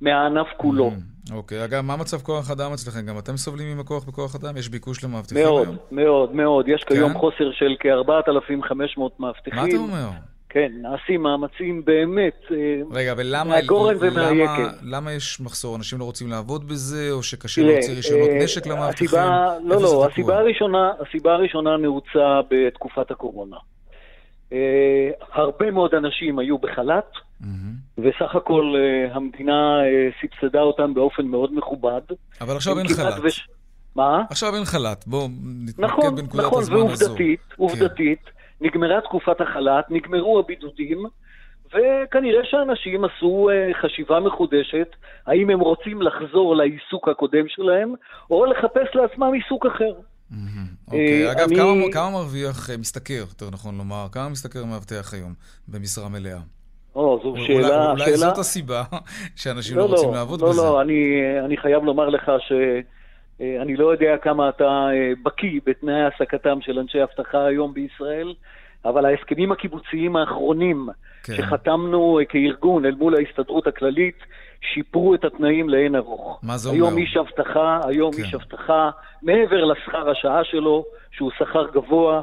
מהענף 0.00 0.46
כולו. 0.56 0.90
אוקיי, 1.32 1.64
אגב, 1.64 1.80
מה 1.80 1.96
מצב 1.96 2.20
כוח 2.20 2.50
אדם 2.50 2.72
אצלכם? 2.72 3.06
גם 3.06 3.18
אתם 3.18 3.36
סובלים 3.36 3.76
ממקוח 3.76 4.04
בכוח 4.04 4.34
אדם? 4.34 4.56
יש 4.56 4.68
ביקוש 4.68 5.04
למאבטחים 5.04 5.44
מאוד, 5.44 5.66
היום? 5.66 5.76
מאוד, 5.90 6.34
מאוד. 6.34 6.68
יש 6.68 6.84
כיום 6.84 7.12
כן? 7.12 7.18
חוסר 7.18 7.52
של 7.52 7.76
כ-4,500 7.80 9.02
מאבטחים. 9.18 9.54
מה 9.54 9.68
אתה 9.68 9.76
אומר? 9.76 10.08
כן, 10.48 10.72
נעשים 10.82 11.22
מאמצים 11.22 11.84
באמת. 11.84 12.40
אה, 12.50 12.56
רגע, 12.92 13.14
ולמה 13.16 13.44
מהגורן 13.44 13.94
למה, 13.94 14.30
ומהיקב. 14.30 14.68
למה 14.82 15.12
יש 15.12 15.40
מחסור? 15.40 15.76
אנשים 15.76 15.98
לא 15.98 16.04
רוצים 16.04 16.28
לעבוד 16.28 16.68
בזה, 16.68 17.08
או 17.10 17.22
שקשה 17.22 17.62
להוציא 17.62 17.94
רישיונות 17.94 18.30
נשק 18.42 18.66
למאבטחים? 18.66 19.08
לא, 19.64 19.82
לא? 19.82 20.06
הסיבה 20.06 20.38
הראשונה, 20.38 20.92
הסיבה 21.00 21.32
הראשונה 21.32 21.76
נעוצה 21.76 22.40
בתקופת 22.50 23.10
הקורונה. 23.10 23.56
אה, 24.52 25.10
הרבה 25.32 25.70
מאוד 25.70 25.94
אנשים 25.94 26.38
היו 26.38 26.58
בחל"ת, 26.58 27.10
וסך 27.98 28.34
הכל 28.36 28.74
אה, 28.76 29.14
המדינה 29.14 29.80
אה, 29.84 30.08
סבסדה 30.20 30.60
אותם 30.60 30.94
באופן 30.94 31.24
מאוד 31.26 31.54
מכובד. 31.54 32.00
אבל 32.40 32.56
עכשיו 32.56 32.78
אין 32.78 32.88
חל"ת. 32.88 33.14
וש- 33.22 33.48
מה? 33.96 34.22
עכשיו 34.30 34.54
אין 34.56 34.64
חל"ת. 34.64 35.04
בואו 35.06 35.28
נתמקד 35.68 35.84
נכון, 35.84 36.16
בנקודת 36.16 36.44
נכון, 36.44 36.62
הזמן 36.62 36.76
הזו. 36.76 37.04
ועובדתית, 37.04 37.40
עובדתית, 37.56 38.22
נגמרה 38.60 39.00
תקופת 39.00 39.40
החל"ת, 39.40 39.90
נגמרו 39.90 40.38
הבידודים, 40.38 40.98
וכנראה 41.66 42.44
שאנשים 42.44 43.04
עשו 43.04 43.48
אה, 43.50 43.70
חשיבה 43.82 44.20
מחודשת, 44.20 44.88
האם 45.26 45.50
הם 45.50 45.60
רוצים 45.60 46.02
לחזור 46.02 46.56
לעיסוק 46.56 47.08
הקודם 47.08 47.44
שלהם, 47.48 47.94
או 48.30 48.46
לחפש 48.46 48.94
לעצמם 48.94 49.32
עיסוק 49.32 49.66
אחר. 49.66 49.92
אוקיי, 50.86 51.26
אה, 51.26 51.32
אגב, 51.32 51.46
אני- 51.48 51.56
כמה- 51.56 51.92
כמה 51.92 52.10
מרוויח, 52.10 52.70
אה, 52.70 52.76
משתכר, 52.76 53.14
יותר 53.14 53.50
נכון 53.52 53.78
לומר, 53.78 54.06
כמה 54.12 54.28
משתכר 54.28 54.64
מאבטח 54.64 55.14
היום 55.14 55.34
במשרה 55.68 56.08
מלאה? 56.08 56.38
או, 56.94 57.20
זו 57.22 57.28
אולי- 57.28 57.46
שאלה... 57.46 57.90
אולי 57.90 58.04
שאלה... 58.04 58.16
זאת 58.16 58.38
הסיבה 58.38 58.82
שאנשים 59.36 59.76
לא 59.78 59.84
רוצים 59.84 60.14
לעבוד 60.14 60.40
לא, 60.40 60.48
בזה. 60.48 60.62
לא, 60.62 60.80
אני, 60.82 61.02
אני 61.44 61.56
חייב 61.56 61.84
לומר 61.84 62.08
לך 62.08 62.30
שאני 62.48 63.76
לא 63.76 63.92
יודע 63.92 64.14
כמה 64.22 64.48
אתה 64.48 64.64
אה, 64.64 65.12
בקיא 65.22 65.60
בתנאי 65.66 66.00
העסקתם 66.02 66.58
של 66.60 66.78
אנשי 66.78 66.98
אבטחה 67.02 67.44
היום 67.46 67.74
בישראל, 67.74 68.34
אבל 68.84 69.04
ההסכמים 69.04 69.52
הקיבוציים 69.52 70.16
האחרונים 70.16 70.88
כן. 71.22 71.34
שחתמנו 71.36 72.18
אה, 72.18 72.24
כארגון 72.24 72.84
אל 72.86 72.94
מול 72.94 73.14
ההסתדרות 73.14 73.66
הכללית, 73.66 74.18
שיפרו 74.74 75.14
את 75.14 75.24
התנאים 75.24 75.68
לאין 75.68 75.96
ארוך. 75.96 76.40
מה 76.42 76.58
זה 76.58 76.70
היום 76.70 76.88
אומר? 76.88 76.98
איש 77.02 77.16
אבטחה, 77.16 77.80
היום 77.84 78.12
כן. 78.12 78.22
איש 78.22 78.34
אבטחה, 78.34 78.90
מעבר 79.22 79.64
לשכר 79.64 80.10
השעה 80.10 80.44
שלו, 80.44 80.84
שהוא 81.10 81.30
שכר 81.38 81.66
גבוה, 81.72 82.22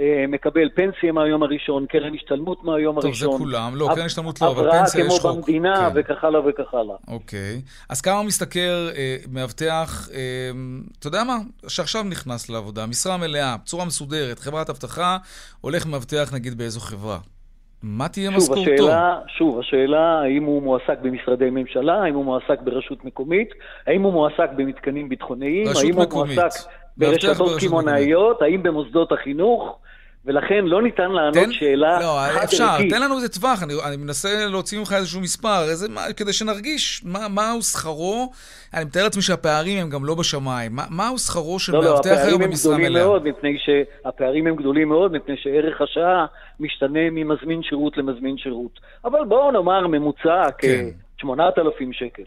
אה, 0.00 0.24
מקבל 0.28 0.68
פנסיה 0.74 1.12
מהיום 1.12 1.42
הראשון, 1.42 1.86
קרן 1.86 2.14
השתלמות 2.14 2.64
מהיום 2.64 2.94
טוב, 2.94 3.04
הראשון. 3.04 3.32
זה 3.32 3.38
כולם. 3.38 3.72
לא, 3.76 3.88
קרן 3.94 4.04
השתלמות 4.04 4.40
לא, 4.40 4.50
אבל 4.50 4.64
הבראה 4.64 4.80
פנסיה 4.80 5.04
יש 5.04 5.18
כמו 5.20 5.30
חוק. 5.30 5.36
במדינה 5.36 5.90
כן. 5.94 6.00
וכך 6.00 6.24
הלאה 6.24 6.40
וכך 6.48 6.74
הלאה. 6.74 6.96
אוקיי. 7.08 7.62
אז 7.88 8.00
כמה 8.00 8.22
משתכר 8.22 8.88
אה, 8.96 9.16
מאבטח, 9.32 10.08
אה, 10.12 10.50
אתה 10.98 11.06
יודע 11.06 11.24
מה, 11.24 11.36
שעכשיו 11.68 12.02
נכנס 12.02 12.50
לעבודה, 12.50 12.86
משרה 12.86 13.16
מלאה, 13.16 13.56
בצורה 13.56 13.84
מסודרת, 13.84 14.38
חברת 14.38 14.70
אבטחה, 14.70 15.16
הולך 15.60 15.86
מאבטח 15.86 16.30
נגיד 16.34 16.58
באיזו 16.58 16.80
חברה. 16.80 17.18
מה 17.82 18.08
תהיה 18.08 18.30
שוב, 18.30 18.38
משכורתו? 18.38 18.72
השאלה, 18.72 19.18
שוב, 19.38 19.58
השאלה 19.58 20.20
האם 20.20 20.44
הוא 20.44 20.62
מועסק 20.62 20.98
במשרדי 21.02 21.50
ממשלה, 21.50 22.02
האם 22.02 22.14
הוא 22.14 22.24
מועסק 22.24 22.60
ברשות 22.64 23.04
מקומית, 23.04 23.48
האם 23.86 24.02
הוא 24.02 24.12
מועסק 24.12 24.50
במתקנים 24.56 25.08
ביטחוניים, 25.08 25.68
רשות 25.68 25.84
האם 25.84 25.94
הוא 25.94 26.02
מקומית. 26.02 26.38
מועסק 26.38 26.60
מאבטח 26.98 27.26
ברשתות 27.26 27.60
קמעונאיות, 27.60 28.42
האם 28.42 28.62
במוסדות 28.62 29.12
החינוך, 29.12 29.78
ולכן 30.24 30.64
לא 30.64 30.82
ניתן 30.82 31.10
לענות 31.10 31.52
שאלה 31.52 32.00
לא, 32.00 32.18
חד 32.32 32.44
אפשר, 32.44 32.64
ערכית. 32.64 32.90
תן 32.90 33.02
לנו 33.02 33.16
איזה 33.16 33.28
טווח, 33.28 33.62
אני, 33.62 33.74
אני 33.88 33.96
מנסה 33.96 34.46
להוציא 34.46 34.78
ממך 34.78 34.92
איזשהו 34.92 35.20
מספר, 35.20 35.62
איזה, 35.70 35.88
מה, 35.88 36.00
כדי 36.16 36.32
שנרגיש 36.32 37.02
מה, 37.04 37.28
מהו 37.28 37.62
שכרו. 37.62 38.30
אני 38.74 38.84
מתאר 38.84 39.04
לעצמי 39.04 39.22
שהפערים 39.22 39.78
הם 39.78 39.90
גם 39.90 40.04
לא 40.04 40.14
בשמיים. 40.14 40.72
מה, 40.76 40.84
מהו 40.90 41.18
שכרו 41.18 41.58
של 41.58 41.72
לא, 41.72 41.84
לא, 41.84 41.90
מאבטח 41.90 42.10
היום 42.10 42.18
הפערים 42.18 42.42
הם 42.42 42.50
במשרה 42.50 42.76
מלאה? 42.76 43.04
מאוד, 43.04 43.24
מפני 43.24 43.56
שהפערים 43.58 44.46
הם 44.46 44.56
גדולים 44.56 44.88
מאוד, 44.88 45.12
מפני 45.12 45.34
שערך 45.36 45.80
השעה 45.80 46.26
משתנה 46.60 47.10
ממזמין 47.10 47.62
שירות 47.62 47.96
למזמין 47.96 48.38
שירות. 48.38 48.80
אבל 49.04 49.24
בואו 49.24 49.50
נאמר 49.50 49.86
ממוצע 49.86 50.50
כן. 50.58 50.84
כ-8,000 51.18 51.92
שקל. 51.92 52.22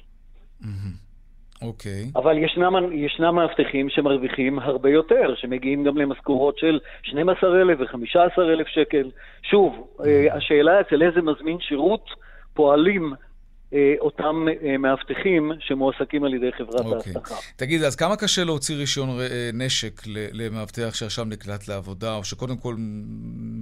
אוקיי. 1.61 2.11
אבל 2.15 2.37
ישנם, 2.37 2.73
ישנם 2.93 3.35
מאבטחים 3.35 3.89
שמרוויחים 3.89 4.59
הרבה 4.59 4.89
יותר, 4.89 5.35
שמגיעים 5.35 5.83
גם 5.83 5.97
למשכורות 5.97 6.57
של 6.57 6.79
12,000 7.01 7.77
ו-15,000 7.79 8.67
שקל. 8.67 9.11
שוב, 9.43 9.87
אה, 10.05 10.35
השאלה 10.35 10.81
אצל 10.81 11.03
איזה 11.03 11.21
מזמין 11.21 11.57
שירות 11.59 12.05
פועלים 12.53 13.13
אותם 13.99 14.45
אה, 14.63 14.77
מאבטחים 14.77 15.51
שמועסקים 15.59 16.23
על 16.23 16.33
ידי 16.33 16.51
חברת 16.51 16.85
אוקיי. 16.85 17.13
האבטחה. 17.15 17.35
תגיד, 17.55 17.83
אז 17.83 17.95
כמה 17.95 18.15
קשה 18.15 18.43
להוציא 18.43 18.75
רישיון 18.75 19.09
אה, 19.09 19.49
נשק 19.53 20.01
למאבטח 20.33 20.93
שעכשיו 20.93 21.25
נקלט 21.25 21.67
לעבודה, 21.67 22.15
או 22.15 22.23
שקודם 22.23 22.57
כל 22.57 22.75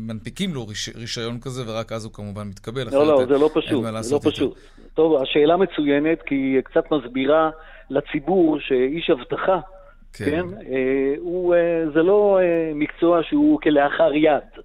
מנפיקים 0.07 0.53
לו 0.53 0.65
ריש- 0.67 0.95
רישיון 0.95 1.39
כזה, 1.41 1.61
ורק 1.71 1.91
אז 1.91 2.05
הוא 2.05 2.13
כמובן 2.13 2.47
מתקבל? 2.47 2.81
לא, 2.91 3.07
לא, 3.07 3.25
זה 3.25 3.37
לא 3.37 3.49
פשוט, 3.53 3.83
זה 4.01 4.15
לא. 4.15 4.19
פשוט. 4.31 4.57
טוב, 4.93 5.21
השאלה 5.21 5.57
מצוינת, 5.57 6.21
כי 6.25 6.35
היא 6.35 6.61
קצת 6.61 6.83
מסבירה 6.91 7.49
לציבור 7.89 8.57
שאיש 8.59 9.09
אבטחה, 9.09 9.59
כן. 10.13 10.25
כן, 10.25 10.45
אה, 10.71 11.13
הוא, 11.19 11.55
אה, 11.55 11.83
זה 11.93 12.01
לא 12.03 12.39
אה, 12.41 12.71
מקצוע 12.75 13.23
שהוא 13.23 13.61
כלאחר 13.61 14.13
יד. 14.13 14.63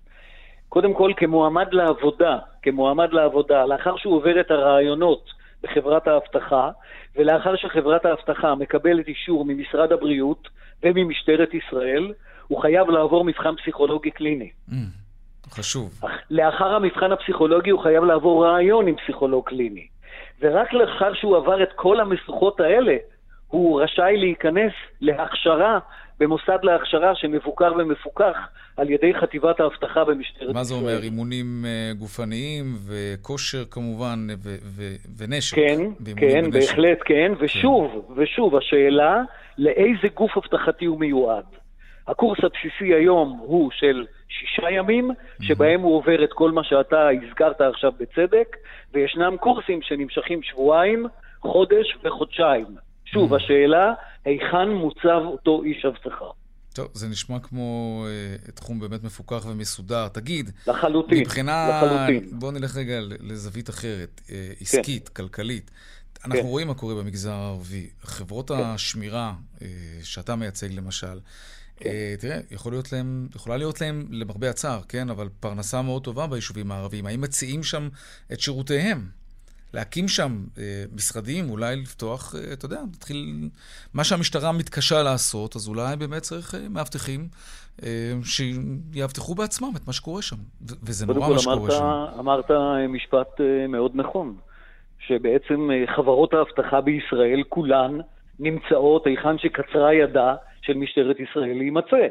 קודם 0.69 0.95
כל, 0.95 1.13
כמועמד 1.17 1.67
לעבודה, 1.73 2.39
כמועמד 2.63 3.13
לעבודה, 3.13 3.67
לאחר 3.67 3.97
שהוא 3.97 4.17
עובר 4.17 4.41
את 4.41 4.51
הרעיונות 4.51 5.36
בחברת 5.63 6.09
האבטחה, 6.09 6.71
ולאחר 7.17 7.57
שחברת 7.57 8.05
האבטחה 8.05 8.55
מקבלת 8.55 9.09
אישור 9.09 9.45
ממשרד 9.45 9.93
הבריאות 9.93 10.49
וממשטרת 10.83 11.55
ישראל, 11.55 12.13
הוא 12.47 12.63
חייב 12.63 12.91
לעבור 12.91 13.25
מבחן 13.25 13.57
פסיכולוגי 13.57 14.11
קליני. 14.11 14.51
Mm, 14.69 14.73
חשוב. 15.51 16.01
לאחר 16.31 16.75
המבחן 16.75 17.13
הפסיכולוגי 17.13 17.71
הוא 17.71 17.83
חייב 17.83 18.05
לעבור 18.05 18.47
ראיון 18.47 18.89
עם 18.89 18.95
פסיכולוג 18.97 19.49
קליני. 19.49 19.87
ורק 20.41 20.73
לאחר 20.73 21.15
שהוא 21.15 21.37
עבר 21.37 21.63
את 21.63 21.73
כל 21.75 22.01
המשוכות 22.01 22.61
האלה, 22.61 22.97
הוא 23.49 23.83
רשאי 23.83 24.17
להיכנס 24.17 24.73
להכשרה 25.01 25.79
במוסד 26.21 26.59
להכשרה 26.63 27.15
שמבוקר 27.15 27.73
ומפוקח 27.79 28.37
על 28.77 28.91
ידי 28.91 29.15
חטיבת 29.15 29.61
האבטחה 29.61 30.05
במשטרת 30.05 30.37
ישראל. 30.37 30.53
מה 30.53 30.65
זה 30.65 30.75
אומר? 30.75 31.03
אימונים 31.03 31.65
אה, 31.67 31.93
גופניים 31.99 32.65
וכושר 32.87 33.65
כמובן, 33.71 34.27
ו- 34.45 34.57
ו- 34.63 34.97
ונשק. 35.19 35.57
כן, 35.57 35.79
כן, 36.17 36.51
בנשק. 36.51 36.69
בהחלט 36.71 36.99
כן, 37.05 37.33
ושוב, 37.39 38.13
ושוב, 38.17 38.57
השאלה 38.57 39.23
לאיזה 39.59 40.09
גוף 40.15 40.37
אבטחתי 40.37 40.85
הוא 40.85 41.01
מיועד. 41.01 41.45
הקורס 42.09 42.39
הבסיסי 42.45 42.95
היום 42.95 43.39
הוא 43.43 43.71
של 43.73 44.07
שישה 44.29 44.71
ימים, 44.71 45.11
שבהם 45.43 45.81
הוא 45.81 45.97
עובר 45.97 46.25
את 46.25 46.33
כל 46.33 46.51
מה 46.51 46.65
שאתה 46.65 47.09
הזכרת 47.09 47.61
עכשיו 47.61 47.93
בצדק, 48.01 48.57
וישנם 48.95 49.37
קורסים 49.41 49.83
שנמשכים 49.83 50.43
שבועיים, 50.43 51.07
חודש 51.41 51.97
וחודשיים. 52.05 52.86
שוב, 53.07 53.35
השאלה, 53.35 53.93
היכן 54.25 54.69
מוצב 54.69 55.21
אותו 55.25 55.63
איש 55.63 55.85
אבטחה? 55.85 56.25
טוב, 56.75 56.89
זה 56.93 57.09
נשמע 57.09 57.39
כמו 57.39 58.05
אה, 58.09 58.53
תחום 58.53 58.81
באמת 58.81 59.05
מפוקח 59.05 59.47
ומסודר. 59.47 60.09
תגיד, 60.09 60.51
לחלוטין, 60.67 61.19
מבחינה... 61.19 61.69
לחלוטין. 61.83 62.39
בוא 62.39 62.53
נלך 62.53 62.77
רגע 62.77 63.01
לזווית 63.21 63.71
אחרת, 63.71 64.21
אה, 64.31 64.53
עסקית, 64.61 65.09
כלכלית. 65.09 65.71
אנחנו 66.25 66.41
כן. 66.41 66.47
רואים 66.47 66.67
מה 66.67 66.75
קורה 66.75 66.95
במגזר 66.95 67.33
הערבי. 67.33 67.89
חברות 68.03 68.51
השמירה 68.51 69.35
אה, 69.63 69.69
שאתה 70.03 70.37
מייצג 70.37 70.73
למשל, 70.73 71.19
אה, 71.85 72.15
תראה, 72.19 72.41
יכול 72.51 72.73
להיות 72.73 72.93
להם, 72.93 73.29
יכולה 73.35 73.57
להיות 73.57 73.81
להם, 73.81 74.07
למרבה 74.11 74.51
הצער, 74.51 74.81
כן, 74.89 75.11
אבל 75.11 75.29
פרנסה 75.41 75.83
מאוד 75.83 76.05
טובה 76.05 76.27
ביישובים 76.27 76.73
הערביים. 76.73 77.07
האם 77.07 77.21
מציעים 77.21 77.63
שם 77.63 77.89
את 78.33 78.41
שירותיהם? 78.41 79.09
להקים 79.77 80.09
שם 80.09 80.33
אה, 80.59 80.85
משרדים, 80.95 81.51
אולי 81.51 81.77
לפתוח, 81.77 82.35
אה, 82.35 82.53
אתה 82.53 82.65
יודע, 82.67 82.81
להתחיל... 82.93 83.49
מה 83.95 84.05
שהמשטרה 84.05 84.53
מתקשה 84.53 85.03
לעשות, 85.03 85.57
אז 85.57 85.69
אולי 85.69 85.97
באמת 85.97 86.23
צריך 86.23 86.55
אה, 86.55 86.69
מאבטחים 86.71 87.29
שיאבטחו 88.25 89.35
בעצמם 89.35 89.73
את 89.77 89.87
מה 89.87 89.93
שקורה 89.93 90.23
שם. 90.23 90.37
וזה 90.87 91.07
נורא 91.07 91.29
מה 91.29 91.39
שקורה 91.39 91.57
אמרת, 91.57 91.73
שם. 91.73 92.19
אמרת 92.19 92.51
משפט 92.89 93.41
מאוד 93.69 93.93
נכון, 93.95 94.35
שבעצם 94.99 95.69
חברות 95.97 96.35
האבטחה 96.35 96.81
בישראל 96.81 97.43
כולן 97.49 97.99
נמצאות 98.39 99.07
היכן 99.07 99.39
שקצרה 99.39 99.95
ידה 99.95 100.35
של 100.63 100.75
משטרת 100.75 101.17
ישראל 101.21 101.59
להימצא. 101.59 102.07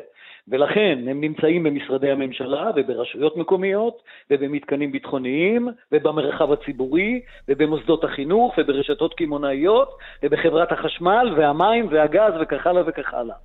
ולכן 0.48 1.00
הם 1.08 1.22
נמצאים 1.22 1.64
במשרדי 1.64 2.12
הממשלה 2.12 2.72
וברשויות 2.76 3.38
מקומיות 3.38 4.02
ובמתקנים 4.32 4.92
ביטחוניים 4.92 5.68
ובמרחב 5.92 6.52
הציבורי 6.52 7.22
ובמוסדות 7.48 8.04
החינוך 8.04 8.54
וברשתות 8.58 9.14
קמעונאיות 9.14 9.90
ובחברת 10.24 10.72
החשמל 10.72 11.34
והמים 11.38 11.88
והגז 11.92 12.34
וכך 12.42 12.68
הלאה 12.68 12.84
וכך 12.88 13.14
הלאה. 13.14 13.36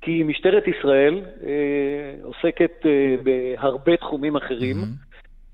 כי 0.00 0.22
משטרת 0.22 0.64
ישראל 0.68 1.20
אה, 1.46 1.50
עוסקת 2.22 2.86
אה, 2.86 3.16
בהרבה 3.22 3.96
תחומים 3.96 4.36
אחרים, 4.36 4.76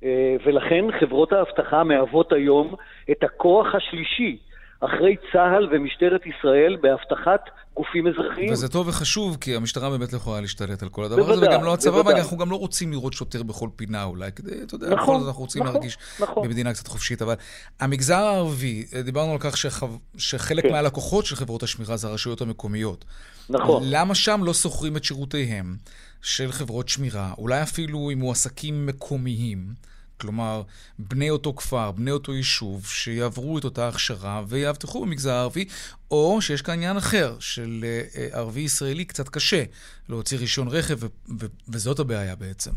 אה, 0.05 0.37
ולכן 0.45 0.85
חברות 1.01 1.33
האבטחה 1.33 1.85
מהוות 1.85 2.33
היום 2.33 2.75
את 3.11 3.23
הכוח 3.25 3.75
השלישי 3.75 4.39
אחרי 4.81 5.17
צה"ל 5.33 5.69
ומשטרת 5.73 6.21
ישראל 6.27 6.77
באבטחת 6.81 7.41
גופים 7.75 8.07
אזרחיים. 8.07 8.53
וזה 8.53 8.69
טוב 8.69 8.89
וחשוב, 8.89 9.37
כי 9.41 9.57
המשטרה 9.57 9.91
באמת 9.91 10.13
לא 10.13 10.17
יכולה 10.17 10.41
להשתלט 10.41 10.83
על 10.83 10.89
כל 10.89 11.05
הדבר 11.05 11.23
הזה, 11.23 11.33
בוודאי, 11.33 11.49
וגם 11.49 11.65
לא 11.65 11.75
הצבא. 11.75 11.97
ואנחנו 11.97 12.37
גם 12.37 12.51
לא 12.51 12.57
רוצים 12.57 12.93
לראות 12.93 13.13
שוטר 13.13 13.43
בכל 13.43 13.69
פינה 13.77 14.05
אולי, 14.05 14.33
כדי, 14.33 14.63
אתה 14.63 14.75
יודע, 14.75 14.87
נכון, 14.87 14.99
בכל 14.99 15.19
זאת 15.19 15.29
אנחנו 15.29 15.43
רוצים 15.43 15.63
נכון, 15.63 15.75
להרגיש 15.75 15.99
נכון. 16.21 16.45
במדינה 16.45 16.73
קצת 16.73 16.87
חופשית. 16.87 17.23
אבל 17.23 17.35
המגזר 17.81 18.17
הערבי, 18.17 18.85
אה, 18.95 19.03
דיברנו 19.03 19.33
על 19.33 19.39
כך 19.41 19.57
שחו... 19.57 19.89
שחלק 20.17 20.65
כן. 20.65 20.73
מהלקוחות 20.73 21.27
של 21.27 21.37
חברות 21.37 21.63
השמירה 21.63 21.97
זה 21.97 22.09
הרשויות 22.09 22.41
המקומיות. 22.41 23.05
נכון. 23.51 23.83
למה 23.87 24.15
שם 24.15 24.41
לא 24.45 24.55
שוכרים 24.55 24.97
את 24.97 25.05
שירותיהם 25.05 25.77
של 26.23 26.53
חברות 26.53 26.89
שמירה, 26.89 27.33
אולי 27.39 27.63
אפילו 27.63 28.11
עם 28.11 28.19
מועסקים 28.19 28.87
מקומיים? 28.87 29.90
כלומר, 30.21 30.63
בני 30.99 31.31
אותו 31.31 31.53
כפר, 31.53 31.91
בני 31.91 32.11
אותו 32.11 32.33
יישוב, 32.33 32.87
שיעברו 32.87 33.59
את 33.59 33.65
אותה 33.65 33.89
הכשרה 33.89 34.43
ויאבטחו 34.49 35.01
במגזר 35.01 35.33
הערבי, 35.33 35.65
או 36.11 36.43
שיש 36.43 36.63
כאן 36.63 36.75
עניין 36.75 36.97
אחר, 36.97 37.31
של 37.41 37.71
אה, 37.83 38.01
אה, 38.17 38.39
ערבי 38.39 38.61
ישראלי 38.61 39.05
קצת 39.05 39.29
קשה 39.29 39.63
להוציא 40.09 40.39
רישיון 40.39 40.69
רכב, 40.69 40.97
וזאת 41.73 41.99
הבעיה 41.99 42.37
בעצם. 42.37 42.71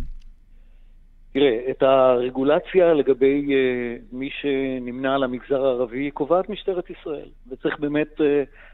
תראה, 1.33 1.57
את 1.69 1.83
הרגולציה 1.83 2.93
לגבי 2.93 3.47
uh, 3.47 4.01
מי 4.11 4.29
שנמנה 4.41 5.15
על 5.15 5.23
המגזר 5.23 5.65
הערבי 5.65 6.11
קובעת 6.11 6.49
משטרת 6.49 6.89
ישראל, 6.89 7.29
וצריך 7.51 7.79
באמת 7.79 8.19
uh, 8.19 8.23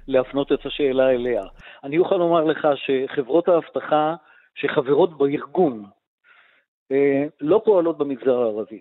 להפנות 0.08 0.51
את 0.51 0.65
השאלה 0.65 1.10
אליה. 1.12 1.43
אני 1.84 1.97
אוכל 1.97 2.15
לומר 2.15 2.43
לך 2.43 2.67
שחברות 2.75 3.47
האבטחה 3.47 4.15
שחברות 4.55 5.17
בארגון 5.17 5.86
לא 7.41 7.62
פועלות 7.65 7.97
במגזר 7.97 8.32
הערבי. 8.32 8.80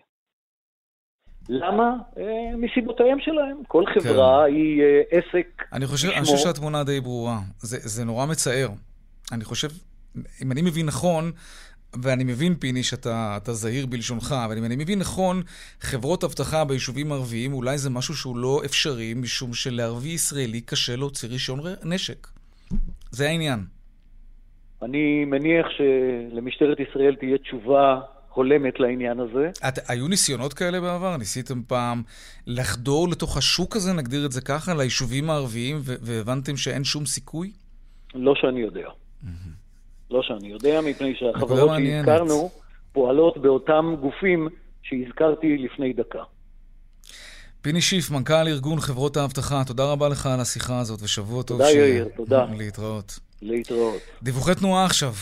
למה? 1.49 1.97
Uh, 2.15 2.19
מסיבותיהם 2.57 3.19
שלהם. 3.21 3.57
כל 3.69 3.85
חברה 3.95 4.45
כן. 4.47 4.55
היא 4.55 4.83
uh, 4.83 5.17
עסק 5.17 5.63
אני 5.73 5.87
חושב, 5.87 6.09
אני. 6.09 6.21
חושב 6.21 6.37
שהתמונה 6.37 6.85
די 6.85 7.01
ברורה. 7.01 7.39
זה, 7.59 7.77
זה 7.81 8.05
נורא 8.05 8.27
מצער. 8.27 8.69
אני 9.33 9.45
חושב, 9.45 9.69
אם 10.43 10.53
אני 10.53 10.63
מבין 10.63 10.87
נכון, 10.87 11.33
ואני 12.03 12.25
מבין, 12.25 12.55
פיני, 12.55 12.83
שאתה 12.83 13.35
אתה 13.37 13.53
זהיר 13.53 13.87
בלשונך, 13.87 14.35
אבל 14.45 14.59
אם 14.59 14.65
אני 14.65 14.77
מבין 14.77 14.99
נכון, 14.99 15.43
חברות 15.81 16.25
אבטחה 16.25 16.65
ביישובים 16.65 17.13
ערביים, 17.13 17.53
אולי 17.53 17.79
זה 17.79 17.91
משהו 17.91 18.15
שהוא 18.15 18.37
לא 18.37 18.63
אפשרי, 18.65 19.15
משום 19.15 19.55
שלערבי 19.55 20.09
ישראלי 20.09 20.61
קשה 20.61 20.97
להוציא 20.97 21.29
רישיון 21.29 21.61
נשק. 21.85 22.29
זה 23.11 23.29
העניין. 23.29 23.65
אני 24.83 25.25
מניח 25.25 25.67
שלמשטרת 25.71 26.81
ישראל 26.81 27.15
תהיה 27.15 27.39
תשובה 27.39 28.01
הולמת 28.35 28.81
לעניין 28.81 29.21
הזה. 29.21 29.51
את, 29.69 29.79
היו 29.89 30.09
ניסיונות 30.09 30.53
כאלה 30.55 30.81
בעבר? 30.81 31.17
ניסיתם 31.17 31.63
פעם 31.63 32.03
לחדור 32.47 33.09
לתוך 33.09 33.37
השוק 33.37 33.77
הזה, 33.77 33.93
נגדיר 33.93 34.27
את 34.27 34.33
זה 34.33 34.41
ככה, 34.41 34.75
ליישובים 34.75 35.31
הערביים, 35.31 35.77
והבנתם 35.85 36.57
שאין 36.57 36.85
שום 36.85 37.07
סיכוי? 37.07 37.51
לא 38.15 38.35
שאני 38.35 38.61
יודע. 38.61 38.89
לא 40.11 40.23
שאני 40.23 40.49
יודע, 40.49 40.81
מפני 40.81 41.15
שהחברות 41.15 41.71
שהזכרנו 41.79 42.51
פועלות 42.93 43.39
באותם 43.39 43.95
גופים 44.01 44.49
שהזכרתי 44.83 45.59
לפני 45.59 45.93
דקה. 45.93 46.23
פיני 47.61 47.81
שיף, 47.81 48.11
מנכ"ל 48.11 48.49
ארגון 48.49 48.81
חברות 48.81 49.17
האבטחה, 49.17 49.63
תודה 49.67 49.93
רבה 49.93 50.09
לך 50.09 50.27
על 50.27 50.41
השיחה 50.41 50.81
הזאת, 50.81 51.03
ושבוע 51.03 51.43
טוב. 51.43 51.59
תודה, 51.59 51.71
ש... 51.71 51.75
יאיר, 51.75 52.09
תודה. 52.17 52.47
להתראות. 52.59 53.19
להתראות. 53.43 54.01
דיווחי 54.23 54.55
תנועה 54.55 54.85
עכשיו. 54.85 55.13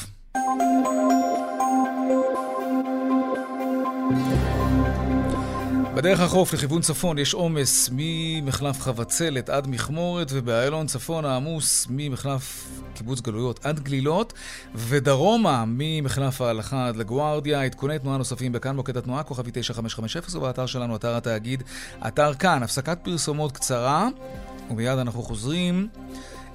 בדרך 5.95 6.21
החוף 6.21 6.55
לכיוון 6.55 6.81
צפון 6.81 7.19
יש 7.19 7.35
עומס 7.35 7.91
ממחלף 7.93 8.81
חבצלת 8.81 9.49
עד 9.49 9.67
מכמורת, 9.69 10.29
ובאיילון 10.31 10.87
צפון 10.87 11.25
העמוס 11.25 11.87
ממחלף 11.91 12.69
קיבוץ 12.95 13.21
גלויות 13.21 13.67
עד 13.67 13.81
גלילות, 13.81 14.33
ודרומה 14.75 15.65
ממחלף 15.67 16.41
ההלכה 16.41 16.89
עד 16.89 16.97
לגוארדיה. 16.97 17.63
עדכוני 17.63 17.99
תנועה 17.99 18.19
נוספים 18.19 18.53
בכאן 18.53 18.77
מוקד 18.77 18.97
התנועה, 18.97 19.23
כוכבי 19.23 19.51
9550, 19.55 20.39
ובאתר 20.39 20.67
שלנו, 20.67 20.97
אתר 20.97 21.17
התאגיד, 21.17 21.63
אתר 22.07 22.35
כאן. 22.35 22.63
הפסקת 22.63 22.99
פרסומות 23.03 23.53
קצרה, 23.53 24.09
ומיד 24.71 24.99
אנחנו 24.99 25.23
חוזרים. 25.23 25.89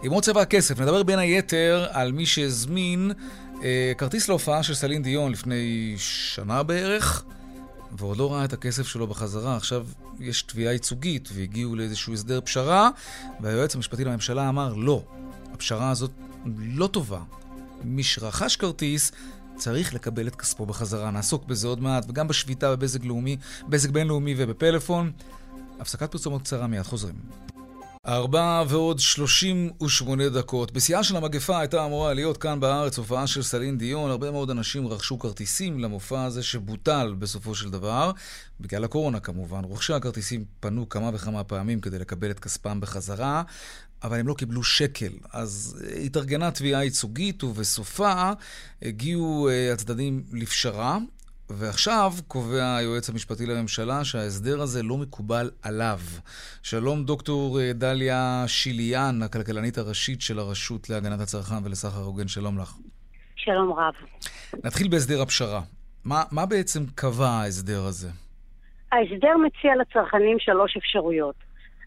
עם 0.04 0.12
עוד 0.12 0.24
צבע 0.24 0.42
הכסף, 0.42 0.80
נדבר 0.80 1.04
בין 1.04 1.20
היתר 1.20 1.88
על 1.92 2.12
מי 2.12 2.26
שהזמין 2.26 3.12
אה, 3.64 3.92
כרטיס 3.98 4.30
להופעה 4.30 4.64
של 4.64 4.74
סלין 4.74 5.04
דיון 5.04 5.32
לפני 5.32 5.94
שנה 5.98 6.64
בערך. 6.64 7.24
ועוד 7.98 8.18
לא 8.18 8.34
ראה 8.34 8.46
את 8.46 8.54
הכסף 8.54 8.88
שלו 8.88 9.08
בחזרה. 9.08 9.56
עכשיו 9.56 9.86
יש 10.20 10.42
תביעה 10.42 10.74
ייצוגית 10.74 11.30
והגיעו 11.34 11.76
לאיזשהו 11.76 12.14
הסדר 12.14 12.42
פשרה, 12.42 12.90
והיועץ 13.40 13.76
המשפטי 13.76 14.04
לממשלה 14.04 14.50
אמר, 14.50 14.74
לא, 14.74 15.04
הפשרה 15.54 15.90
הזאת 15.90 16.12
לא 16.58 16.88
טובה. 16.88 17.20
מי 17.84 18.04
שרכש 18.04 18.56
כרטיס 18.56 19.12
צריך 19.56 19.94
לקבל 19.94 20.28
את 20.28 20.36
כספו 20.36 20.66
בחזרה. 20.66 21.12
נעסוק 21.12 21.46
בזה 21.46 21.68
עוד 21.68 21.82
מעט, 21.82 22.06
וגם 22.10 22.28
בשביתה 22.28 22.76
בבזק 22.76 23.06
לאומי, 23.06 23.38
בזק 23.70 23.90
בינלאומי 23.90 24.36
ובפלאפון. 24.38 25.12
הפסקת 25.80 26.12
פרסומות 26.12 26.42
קצרה, 26.42 26.68
מיד 26.68 26.84
חוזרים. 26.84 27.16
ארבע 28.06 28.64
ועוד 28.68 29.00
שלושים 29.00 29.70
ושמונה 29.84 30.30
דקות. 30.30 30.72
בשיאה 30.72 31.04
של 31.04 31.16
המגפה 31.16 31.60
הייתה 31.60 31.86
אמורה 31.86 32.14
להיות 32.14 32.38
כאן 32.38 32.60
בארץ 32.60 32.98
הופעה 32.98 33.28
של 33.28 33.44
סלין 33.44 33.78
דיון. 33.78 34.12
הרבה 34.12 34.32
מאוד 34.32 34.50
אנשים 34.50 34.88
רכשו 34.88 35.20
כרטיסים 35.20 35.80
למופע 35.80 36.24
הזה 36.24 36.44
שבוטל 36.44 37.16
בסופו 37.20 37.56
של 37.56 37.70
דבר, 37.70 38.12
בגלל 38.60 38.84
הקורונה 38.84 39.20
כמובן. 39.20 39.64
רוכשי 39.64 39.94
הכרטיסים 39.94 40.46
פנו 40.60 40.90
כמה 40.90 41.10
וכמה 41.14 41.44
פעמים 41.44 41.82
כדי 41.82 42.00
לקבל 42.00 42.32
את 42.32 42.40
כספם 42.40 42.80
בחזרה, 42.82 43.44
אבל 44.04 44.20
הם 44.20 44.28
לא 44.28 44.34
קיבלו 44.34 44.64
שקל. 44.64 45.12
אז 45.34 45.82
התארגנה 46.06 46.52
תביעה 46.52 46.84
ייצוגית, 46.84 47.44
ובסופה 47.44 48.32
הגיעו 48.82 49.50
אה, 49.50 49.74
הצדדים 49.74 50.24
לפשרה. 50.34 50.98
ועכשיו 51.54 52.12
קובע 52.28 52.76
היועץ 52.76 53.10
המשפטי 53.10 53.46
לממשלה 53.46 54.04
שההסדר 54.04 54.62
הזה 54.62 54.84
לא 54.84 54.98
מקובל 54.98 55.50
עליו. 55.64 56.00
שלום 56.64 57.04
דוקטור 57.04 57.60
אה, 57.60 57.74
דליה 57.74 58.44
שיליאן, 58.48 59.22
הכלכלנית 59.24 59.78
הראשית 59.78 60.22
של 60.22 60.40
הרשות 60.40 60.90
להגנת 60.90 61.20
הצרכן 61.20 61.56
ולסחר 61.64 62.04
הוגן, 62.04 62.28
שלום 62.28 62.58
לך. 62.58 62.74
שלום 63.36 63.74
רב. 63.74 63.94
נתחיל 64.64 64.88
בהסדר 64.88 65.22
הפשרה. 65.22 65.62
מה, 66.06 66.24
מה 66.32 66.46
בעצם 66.46 66.80
קבע 66.96 67.28
ההסדר 67.28 67.82
הזה? 67.86 68.10
ההסדר 68.92 69.38
מציע 69.46 69.72
לצרכנים 69.82 70.40
שלוש 70.40 70.78
אפשרויות. 70.78 71.36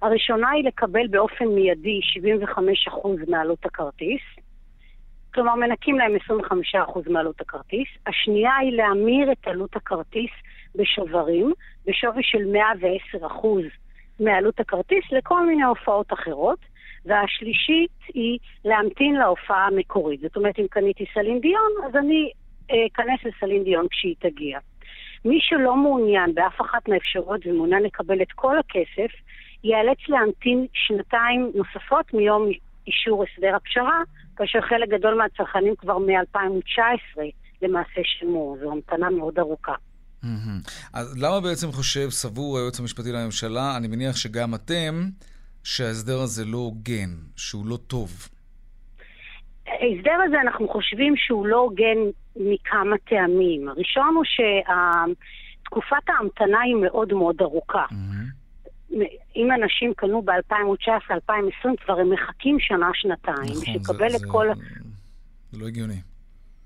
הראשונה 0.03 0.51
היא 0.51 0.65
לקבל 0.65 1.07
באופן 1.11 1.45
מיידי 1.45 2.01
75% 3.27 3.31
מעלות 3.31 3.67
הכרטיס. 3.67 4.23
כלומר 5.35 5.55
מנקים 5.55 5.99
להם 5.99 6.17
25% 6.75 7.11
מעלות 7.11 7.41
הכרטיס. 7.41 7.89
השנייה 8.07 8.57
היא 8.57 8.73
להמיר 8.73 9.33
את 9.33 9.49
עלות 9.49 9.77
הכרטיס 9.77 10.31
בשוברים, 10.75 11.53
בשווי 11.87 12.23
של 12.23 12.39
110% 13.25 13.47
מעלות 14.21 14.61
הכרטיס 14.61 15.05
לכל 15.13 15.47
מיני 15.47 15.63
הופעות 15.63 16.13
אחרות. 16.13 16.59
והשלישית 17.07 17.91
היא 18.15 18.39
להמתין 18.65 19.15
להופעה 19.15 19.67
המקורית. 19.67 20.21
זאת 20.21 20.37
אומרת, 20.37 20.59
אם 20.59 20.67
קניתי 20.71 21.05
סלין 21.15 21.41
דיון, 21.41 21.73
אז 21.87 21.97
אני 21.97 22.31
אה, 22.71 22.87
אכנס 22.87 23.21
לסלין 23.25 23.65
דיון 23.65 23.87
כשהיא 23.91 24.15
תגיע. 24.19 24.59
מי 25.25 25.39
שלא 25.41 25.77
מעוניין 25.77 26.35
באף 26.35 26.61
אחת 26.61 26.89
מהאפשרויות 26.89 27.47
ומעוניין 27.47 27.83
לקבל 27.83 28.23
את 28.23 28.33
כל 28.33 28.59
הכסף, 28.59 29.13
ייאלץ 29.65 29.99
להמתין 30.09 30.67
שנתיים 30.73 31.51
נוספות 31.55 32.15
מיום 32.15 32.49
אישור 32.87 33.25
הסדר 33.25 33.57
הפשרה, 33.57 34.01
כאשר 34.37 34.61
חלק 34.61 34.89
גדול 34.89 35.15
מהצרכנים 35.15 35.75
כבר 35.77 35.99
מ-2019 35.99 37.21
למעשה 37.63 38.01
שילמו, 38.05 38.57
זו 38.61 38.73
המתנה 38.73 39.11
מאוד 39.11 39.39
ארוכה. 39.39 39.75
אז 40.93 41.23
למה 41.23 41.41
בעצם 41.41 41.73
חושב, 41.73 42.11
סבור 42.11 42.59
היועץ 42.59 42.81
המשפטי 42.81 43.13
לממשלה, 43.13 43.77
אני 43.77 43.89
מניח 43.89 44.17
שגם 44.17 44.55
אתם, 44.55 45.09
שההסדר 45.65 46.21
הזה 46.21 46.45
לא 46.45 46.59
הוגן, 46.59 47.11
שהוא 47.37 47.67
לא 47.67 47.77
טוב? 47.77 48.11
ההסדר 49.67 50.17
הזה, 50.27 50.41
אנחנו 50.41 50.69
חושבים 50.69 51.15
שהוא 51.17 51.47
לא 51.47 51.57
הוגן 51.57 51.99
מכמה 52.37 52.97
טעמים. 53.11 53.69
הראשון 53.69 54.15
הוא 54.15 54.25
שתקופת 54.25 56.09
ההמתנה 56.09 56.61
היא 56.61 56.75
מאוד 56.75 57.13
מאוד 57.13 57.37
ארוכה. 57.41 57.85
Mm-hmm. 57.91 58.44
אם 59.37 59.49
אנשים 59.53 59.95
קנו 59.95 60.23
ב-2019-2020, 60.23 61.69
כבר 61.85 61.99
הם 62.01 62.11
מחכים 62.11 62.61
שנה-שנתיים, 62.61 63.53
נכון, 63.83 63.97
זה, 63.97 64.17
את 64.17 64.31
כל... 64.31 64.47
זה 65.53 65.59
לא 65.61 65.67
הגיוני. 65.67 66.01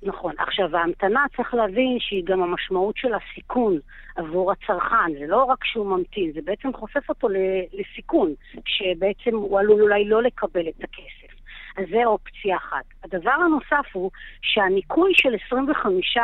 נכון. 0.02 0.34
עכשיו, 0.38 0.76
ההמתנה, 0.76 1.24
צריך 1.36 1.54
להבין 1.54 1.96
שהיא 2.00 2.24
גם 2.24 2.42
המשמעות 2.42 2.96
של 2.96 3.08
הסיכון 3.14 3.78
עבור 4.16 4.52
הצרכן. 4.52 5.12
זה 5.20 5.26
לא 5.26 5.44
רק 5.44 5.64
שהוא 5.64 5.86
ממתין, 5.86 6.32
זה 6.34 6.40
בעצם 6.44 6.72
חושף 6.72 7.08
אותו 7.08 7.28
לסיכון, 7.72 8.34
שבעצם 8.64 9.36
הוא 9.36 9.60
עלול 9.60 9.82
אולי 9.82 10.04
לא 10.04 10.22
לקבל 10.22 10.68
את 10.68 10.84
הכסף. 10.84 11.34
אז 11.76 11.84
זה 11.90 12.06
אופציה 12.06 12.56
אחת. 12.56 12.84
הדבר 13.04 13.30
הנוסף 13.30 13.86
הוא 13.92 14.10
שהניכוי 14.42 15.12
של 15.14 15.34
25% 15.54 16.18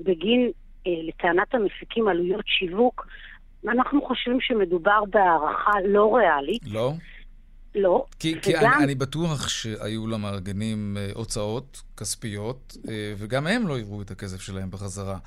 בגין, 0.00 0.50
אה, 0.86 0.92
לטענת 1.02 1.54
המפיקים, 1.54 2.08
עלויות 2.08 2.44
שיווק, 2.46 3.06
אנחנו 3.68 4.02
חושבים 4.06 4.40
שמדובר 4.40 5.04
בהערכה 5.10 5.72
לא 5.84 6.16
ריאלית. 6.16 6.62
לא? 6.66 6.92
לא. 7.74 8.04
כי, 8.18 8.32
וגם... 8.32 8.40
כי 8.42 8.56
אני, 8.56 8.84
אני 8.84 8.94
בטוח 8.94 9.48
שהיו 9.48 10.06
למארגנים 10.06 10.96
אה, 10.96 11.08
הוצאות 11.14 11.82
כספיות, 11.96 12.76
אה, 12.88 13.12
וגם 13.18 13.46
הם 13.46 13.68
לא 13.68 13.78
יראו 13.78 14.02
את 14.02 14.10
הכסף 14.10 14.40
שלהם 14.40 14.70
בחזרה. 14.70 15.18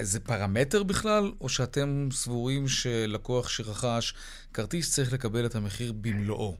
זה 0.00 0.20
פרמטר 0.20 0.82
בכלל, 0.82 1.32
או 1.40 1.48
שאתם 1.48 2.08
סבורים 2.10 2.68
שלקוח 2.68 3.48
שרכש 3.48 4.14
כרטיס 4.54 4.94
צריך 4.94 5.12
לקבל 5.12 5.46
את 5.46 5.54
המחיר 5.54 5.92
במלואו? 6.00 6.54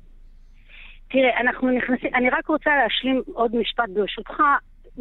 תראה, 1.11 1.40
אנחנו 1.40 1.70
נכנסים, 1.70 2.14
אני 2.14 2.31
רק 2.31 2.46
רוצה 2.46 2.70
להשלים 2.83 3.23
עוד 3.35 3.57
משפט 3.57 3.88
ברשותך. 3.94 4.40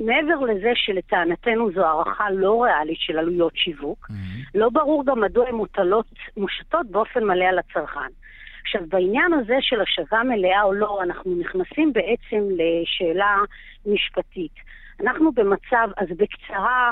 מעבר 0.05 0.39
לזה 0.39 0.71
שלטענתנו 0.75 1.71
זו 1.71 1.85
הערכה 1.85 2.31
לא 2.31 2.63
ריאלית 2.63 2.99
של 2.99 3.17
עלויות 3.17 3.55
שיווק, 3.55 4.07
mm-hmm. 4.09 4.49
לא 4.55 4.69
ברור 4.69 5.05
גם 5.05 5.21
מדוע 5.21 5.47
הן 5.47 5.55
מוטלות, 5.55 6.05
מושתות 6.37 6.87
באופן 6.91 7.23
מלא 7.23 7.45
על 7.45 7.59
הצרכן. 7.59 8.09
עכשיו, 8.61 8.81
בעניין 8.87 9.33
הזה 9.33 9.57
של 9.61 9.81
השבה 9.81 10.23
מלאה 10.23 10.63
או 10.63 10.73
לא, 10.73 10.99
אנחנו 11.03 11.35
נכנסים 11.35 11.93
בעצם 11.93 12.43
לשאלה 12.51 13.37
משפטית. 13.85 14.51
אנחנו 15.01 15.31
במצב, 15.31 15.89
אז 15.97 16.07
בקצרה, 16.17 16.91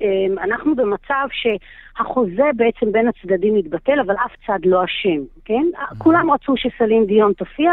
אמ, 0.00 0.38
אנחנו 0.38 0.76
במצב 0.76 1.28
שהחוזה 1.32 2.50
בעצם 2.56 2.92
בין 2.92 3.08
הצדדים 3.08 3.54
מתבטל, 3.54 4.00
אבל 4.00 4.14
אף 4.14 4.32
צד 4.46 4.58
לא 4.64 4.84
אשם, 4.84 5.22
כן? 5.44 5.64
Mm-hmm. 5.74 5.98
כולם 5.98 6.30
רצו 6.30 6.54
שסלין 6.56 7.06
דיון 7.06 7.32
תופיע, 7.32 7.72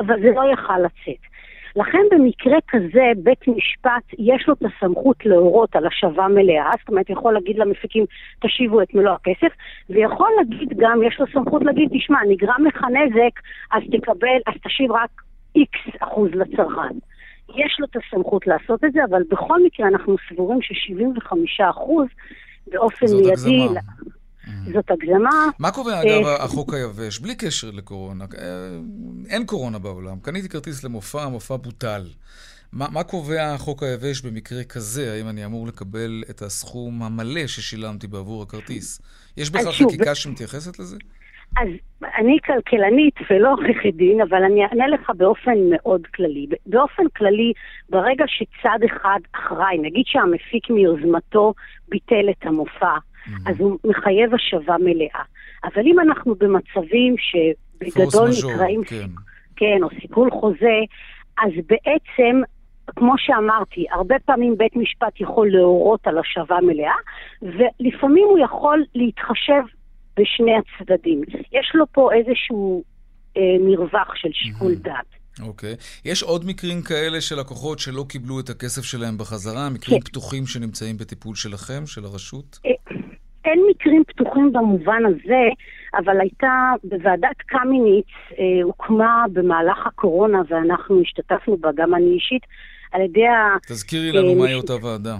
אבל 0.00 0.20
זה 0.22 0.30
לא 0.34 0.52
יכל 0.52 0.78
לצאת. 0.78 1.31
לכן 1.76 1.98
במקרה 2.10 2.58
כזה 2.68 3.12
בית 3.16 3.48
משפט 3.48 4.02
יש 4.18 4.48
לו 4.48 4.54
את 4.54 4.62
הסמכות 4.62 5.26
להורות 5.26 5.76
על 5.76 5.86
השבה 5.86 6.28
מלאה, 6.28 6.70
זאת 6.80 6.88
אומרת 6.88 7.10
יכול 7.10 7.34
להגיד 7.34 7.58
למפיקים 7.58 8.04
תשיבו 8.40 8.82
את 8.82 8.94
מלוא 8.94 9.12
הכסף, 9.12 9.52
ויכול 9.90 10.28
להגיד 10.38 10.68
גם, 10.76 11.02
יש 11.02 11.20
לו 11.20 11.26
סמכות 11.32 11.62
להגיד, 11.64 11.88
תשמע, 11.92 12.18
נגרם 12.28 12.64
לך 12.66 12.82
נזק, 12.84 13.40
אז 13.72 13.82
תקבל, 13.92 14.38
אז 14.46 14.54
תשיב 14.64 14.92
רק 14.92 15.10
איקס 15.56 15.96
אחוז 16.00 16.30
לצרכן. 16.34 16.94
יש 17.56 17.76
לו 17.80 17.86
את 17.90 17.96
הסמכות 17.96 18.46
לעשות 18.46 18.84
את 18.84 18.92
זה, 18.92 19.04
אבל 19.10 19.22
בכל 19.30 19.64
מקרה 19.64 19.88
אנחנו 19.88 20.16
סבורים 20.28 20.62
ש-75 20.62 21.70
אחוז 21.70 22.06
באופן 22.66 23.06
מיידי... 23.06 23.64
הגזמה. 23.64 23.80
זאת 24.72 24.90
הגזמה. 24.90 25.48
מה 25.58 25.70
קובע, 25.70 26.02
אגב, 26.02 26.26
אה, 26.26 26.44
החוק 26.44 26.74
היבש, 26.74 27.18
בלי 27.18 27.34
קשר 27.34 27.70
לקורונה? 27.70 28.24
אה, 28.38 28.46
אין 29.28 29.46
קורונה 29.46 29.78
בעולם. 29.78 30.20
קניתי 30.22 30.48
כרטיס 30.48 30.84
למופע, 30.84 31.22
המופע 31.22 31.56
בוטל. 31.56 32.02
מה, 32.72 32.86
מה 32.92 33.04
קובע 33.04 33.54
החוק 33.54 33.82
היבש 33.82 34.20
במקרה 34.20 34.64
כזה? 34.64 35.12
האם 35.12 35.28
אני 35.28 35.44
אמור 35.44 35.66
לקבל 35.66 36.22
את 36.30 36.42
הסכום 36.42 37.02
המלא 37.02 37.46
ששילמתי 37.46 38.06
בעבור 38.06 38.42
הכרטיס? 38.42 39.02
יש 39.36 39.50
בכלל 39.50 39.72
חקיקה 39.72 40.14
שמתייחסת 40.14 40.78
לזה? 40.78 40.96
אז 41.56 41.68
אני 42.18 42.38
כלכלנית 42.46 43.14
ולא 43.30 43.48
עורכת 43.48 43.94
דין, 43.94 44.20
אבל 44.20 44.44
אני 44.44 44.64
אענה 44.64 44.86
לך 44.88 45.10
באופן 45.16 45.58
מאוד 45.70 46.06
כללי. 46.06 46.46
באופן 46.66 47.02
כללי, 47.16 47.52
ברגע 47.88 48.24
שצד 48.26 48.78
אחד 48.86 49.18
אחראי, 49.32 49.78
נגיד 49.78 50.04
שהמפיק 50.06 50.70
מיוזמתו 50.70 51.54
ביטל 51.88 52.30
את 52.30 52.46
המופע, 52.46 52.96
אז 53.46 53.60
הוא 53.60 53.78
מחייב 53.84 54.34
השבה 54.34 54.76
מלאה. 54.78 55.22
אבל 55.64 55.82
אם 55.86 56.00
אנחנו 56.00 56.34
במצבים 56.34 57.14
שבגדול 57.18 58.28
נקראים, 58.28 58.84
כן. 58.84 59.06
כן, 59.56 59.78
או 59.82 59.88
סיכול 60.00 60.30
חוזה, 60.30 60.80
אז 61.38 61.52
בעצם, 61.66 62.40
כמו 62.96 63.14
שאמרתי, 63.18 63.86
הרבה 63.90 64.18
פעמים 64.18 64.58
בית 64.58 64.76
משפט 64.76 65.20
יכול 65.20 65.50
להורות 65.50 66.06
על 66.06 66.18
השבה 66.18 66.58
מלאה, 66.62 66.94
ולפעמים 67.42 68.24
הוא 68.28 68.38
יכול 68.38 68.84
להתחשב 68.94 69.62
בשני 70.16 70.52
הצדדים. 70.56 71.22
יש 71.52 71.72
לו 71.74 71.84
פה 71.92 72.10
איזשהו 72.12 72.84
אה, 73.36 73.42
מרווח 73.60 74.14
של 74.14 74.28
שיקול 74.32 74.74
דעת. 74.74 75.22
אוקיי. 75.40 75.76
יש 76.04 76.22
עוד 76.22 76.44
מקרים 76.46 76.82
כאלה 76.82 77.20
של 77.20 77.40
לקוחות 77.40 77.78
שלא 77.78 78.04
קיבלו 78.08 78.40
את 78.40 78.50
הכסף 78.50 78.82
שלהם 78.82 79.18
בחזרה? 79.18 79.70
מקרים 79.70 80.00
כן. 80.00 80.10
פתוחים 80.10 80.46
שנמצאים 80.46 80.96
בטיפול 80.96 81.34
שלכם, 81.36 81.86
של 81.86 82.04
הרשות? 82.04 82.58
אה, 82.66 82.70
אין 83.44 83.62
מקרים 83.70 84.04
פתוחים 84.04 84.52
במובן 84.52 85.02
הזה, 85.06 85.48
אבל 85.94 86.20
הייתה 86.20 86.72
בוועדת 86.84 87.36
קמיניץ, 87.46 88.06
אה, 88.38 88.62
הוקמה 88.62 89.24
במהלך 89.32 89.86
הקורונה, 89.86 90.42
ואנחנו 90.48 91.00
השתתפנו 91.00 91.56
בה, 91.56 91.70
גם 91.74 91.94
אני 91.94 92.14
אישית, 92.14 92.42
על 92.92 93.00
ידי 93.00 93.26
ה... 93.26 93.56
תזכירי 93.66 94.12
לנו 94.12 94.28
אה, 94.28 94.34
מהי 94.34 94.54
אותה 94.54 94.72
ועדה. 94.82 95.16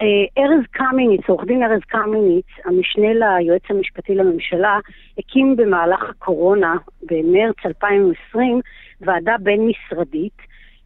אה, 0.00 0.42
ארז 0.44 0.64
קמיניץ, 0.70 1.20
עורך 1.28 1.44
דין 1.44 1.62
ארז 1.62 1.80
קמיניץ, 1.86 2.46
המשנה 2.64 3.08
ליועץ 3.14 3.62
המשפטי 3.70 4.14
לממשלה, 4.14 4.78
הקים 5.18 5.56
במהלך 5.56 6.02
הקורונה, 6.10 6.74
במרץ 7.02 7.56
2020, 7.66 8.60
ועדה 9.00 9.34
בין-משרדית, 9.40 10.36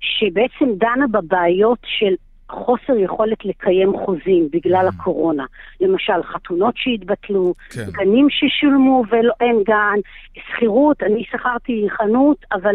שבעצם 0.01 0.75
דנה 0.79 1.07
בבעיות 1.11 1.79
של 1.85 2.15
חוסר 2.51 2.97
יכולת 2.99 3.45
לקיים 3.45 3.93
חוזים 4.05 4.49
בגלל 4.53 4.89
הקורונה. 4.89 5.45
למשל, 5.81 6.23
חתונות 6.23 6.75
שהתבטלו, 6.77 7.55
כן. 7.75 7.85
גנים 7.93 8.27
ששולמו 8.31 9.03
ואין 9.11 9.63
גן, 9.67 9.99
שכירות, 10.35 11.03
אני 11.03 11.25
שכרתי 11.31 11.87
חנות, 11.91 12.45
אבל 12.53 12.75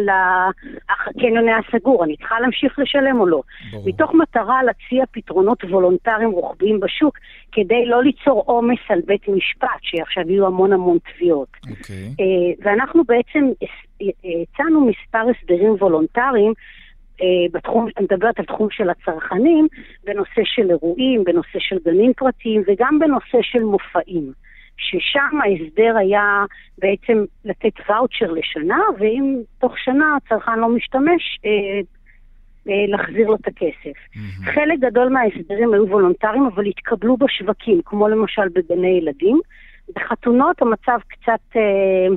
הקניון 0.89 1.47
היה 1.47 1.57
סגור, 1.71 2.03
אני 2.03 2.17
צריכה 2.17 2.39
להמשיך 2.39 2.80
לשלם 2.80 3.19
או 3.19 3.28
לא? 3.28 3.41
ברור. 3.71 3.84
מתוך 3.88 4.13
מטרה 4.13 4.63
להציע 4.63 5.03
פתרונות 5.11 5.63
וולונטריים 5.63 6.32
רוחביים 6.32 6.80
בשוק, 6.80 7.17
כדי 7.51 7.86
לא 7.86 8.03
ליצור 8.03 8.43
עומס 8.45 8.80
על 8.89 8.99
בית 9.05 9.28
משפט, 9.28 9.67
שעכשיו 9.82 10.23
יהיו 10.32 10.45
המון 10.47 10.73
המון 10.73 10.97
תביעות. 11.13 11.47
אוקיי. 11.69 11.95
אה, 12.19 12.53
ואנחנו 12.63 13.03
בעצם 13.03 13.45
הס- 13.61 13.86
אה, 14.01 14.07
הצענו 14.41 14.88
מספר 14.88 15.26
הסדרים 15.30 15.71
וולונטריים 15.80 16.53
אה, 16.57 16.84
בתחום, 17.51 17.88
אני 17.97 18.05
מדברת 18.11 18.39
על 18.39 18.45
תחום 18.45 18.68
של 18.72 18.89
הצרכנים, 18.89 19.68
בנושא 20.03 20.41
של 20.43 20.70
אירועים, 20.70 21.24
בנושא 21.24 21.59
של 21.59 21.78
גנים 21.86 22.13
פרטיים 22.13 22.63
וגם 22.68 22.99
בנושא 22.99 23.38
של 23.41 23.63
מופעים. 23.63 24.32
ששם 24.78 25.41
ההסדר 25.43 25.97
היה 25.97 26.45
בעצם 26.78 27.26
לתת 27.45 27.74
ואוצ'ר 27.89 28.32
לשנה, 28.32 28.80
ואם 28.99 29.41
תוך 29.59 29.78
שנה 29.78 30.18
הצרכן 30.18 30.59
לא 30.59 30.70
משתמש, 30.70 31.39
אה, 31.45 31.80
אה, 32.70 32.86
להחזיר 32.88 33.28
לו 33.28 33.36
את 33.36 33.47
הכסף. 33.47 33.97
חלק 34.53 34.80
גדול 34.80 35.09
מההסדרים 35.09 35.74
היו 35.74 35.88
וולונטריים, 35.88 36.45
אבל 36.45 36.66
התקבלו 36.66 37.18
בשווקים, 37.18 37.82
כמו 37.86 38.07
למשל 38.07 38.47
בגני 38.53 38.88
ילדים. 38.88 39.39
בחתונות 39.95 40.61
המצב 40.61 40.99
קצת 41.07 41.55
אה, 41.55 42.16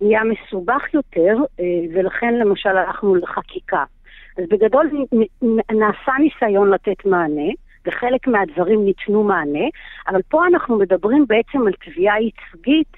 נהיה 0.00 0.20
מסובך 0.24 0.94
יותר, 0.94 1.36
אה, 1.60 1.64
ולכן 1.94 2.34
למשל 2.34 2.68
הלכנו 2.68 3.14
לחקיקה. 3.14 3.84
אז 4.36 4.44
בגדול 4.50 4.90
נעשה 5.72 6.12
ניסיון 6.18 6.70
לתת 6.70 7.04
מענה, 7.06 7.50
וחלק 7.86 8.26
מהדברים 8.26 8.84
ניתנו 8.84 9.24
מענה, 9.24 9.66
אבל 10.08 10.22
פה 10.28 10.46
אנחנו 10.46 10.78
מדברים 10.78 11.26
בעצם 11.28 11.66
על 11.66 11.72
תביעה 11.84 12.14
ייצוגית, 12.20 12.92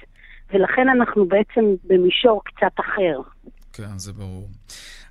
ולכן 0.52 0.88
אנחנו 0.88 1.26
בעצם 1.26 1.64
במישור 1.84 2.42
קצת 2.44 2.80
אחר. 2.80 3.20
כן, 3.72 3.98
זה 3.98 4.12
ברור. 4.12 4.48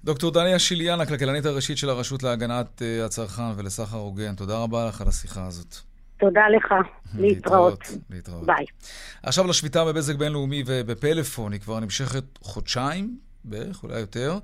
דוקטור 0.03 0.31
דליה 0.31 0.59
שיליאן, 0.59 1.01
הכלכלנית 1.01 1.45
הראשית 1.45 1.77
של 1.77 1.89
הרשות 1.89 2.23
להגנת 2.23 2.81
אה, 2.81 3.05
הצרכן 3.05 3.51
ולסחר 3.57 3.97
הוגן, 3.97 4.35
תודה 4.35 4.57
רבה 4.57 4.87
לך 4.87 5.01
על 5.01 5.07
השיחה 5.07 5.47
הזאת. 5.47 5.75
תודה 6.17 6.49
לך, 6.57 6.73
להתראות. 7.21 7.83
להתראות. 8.09 8.45
ביי. 8.45 8.65
עכשיו 9.23 9.47
לשביתה 9.47 9.85
בבזק 9.85 10.15
בינלאומי 10.15 10.63
ובפלאפון, 10.65 11.51
היא 11.51 11.61
כבר 11.61 11.79
נמשכת 11.79 12.23
חודשיים 12.41 13.17
בערך, 13.49 13.83
אולי 13.83 13.99
יותר. 13.99 14.37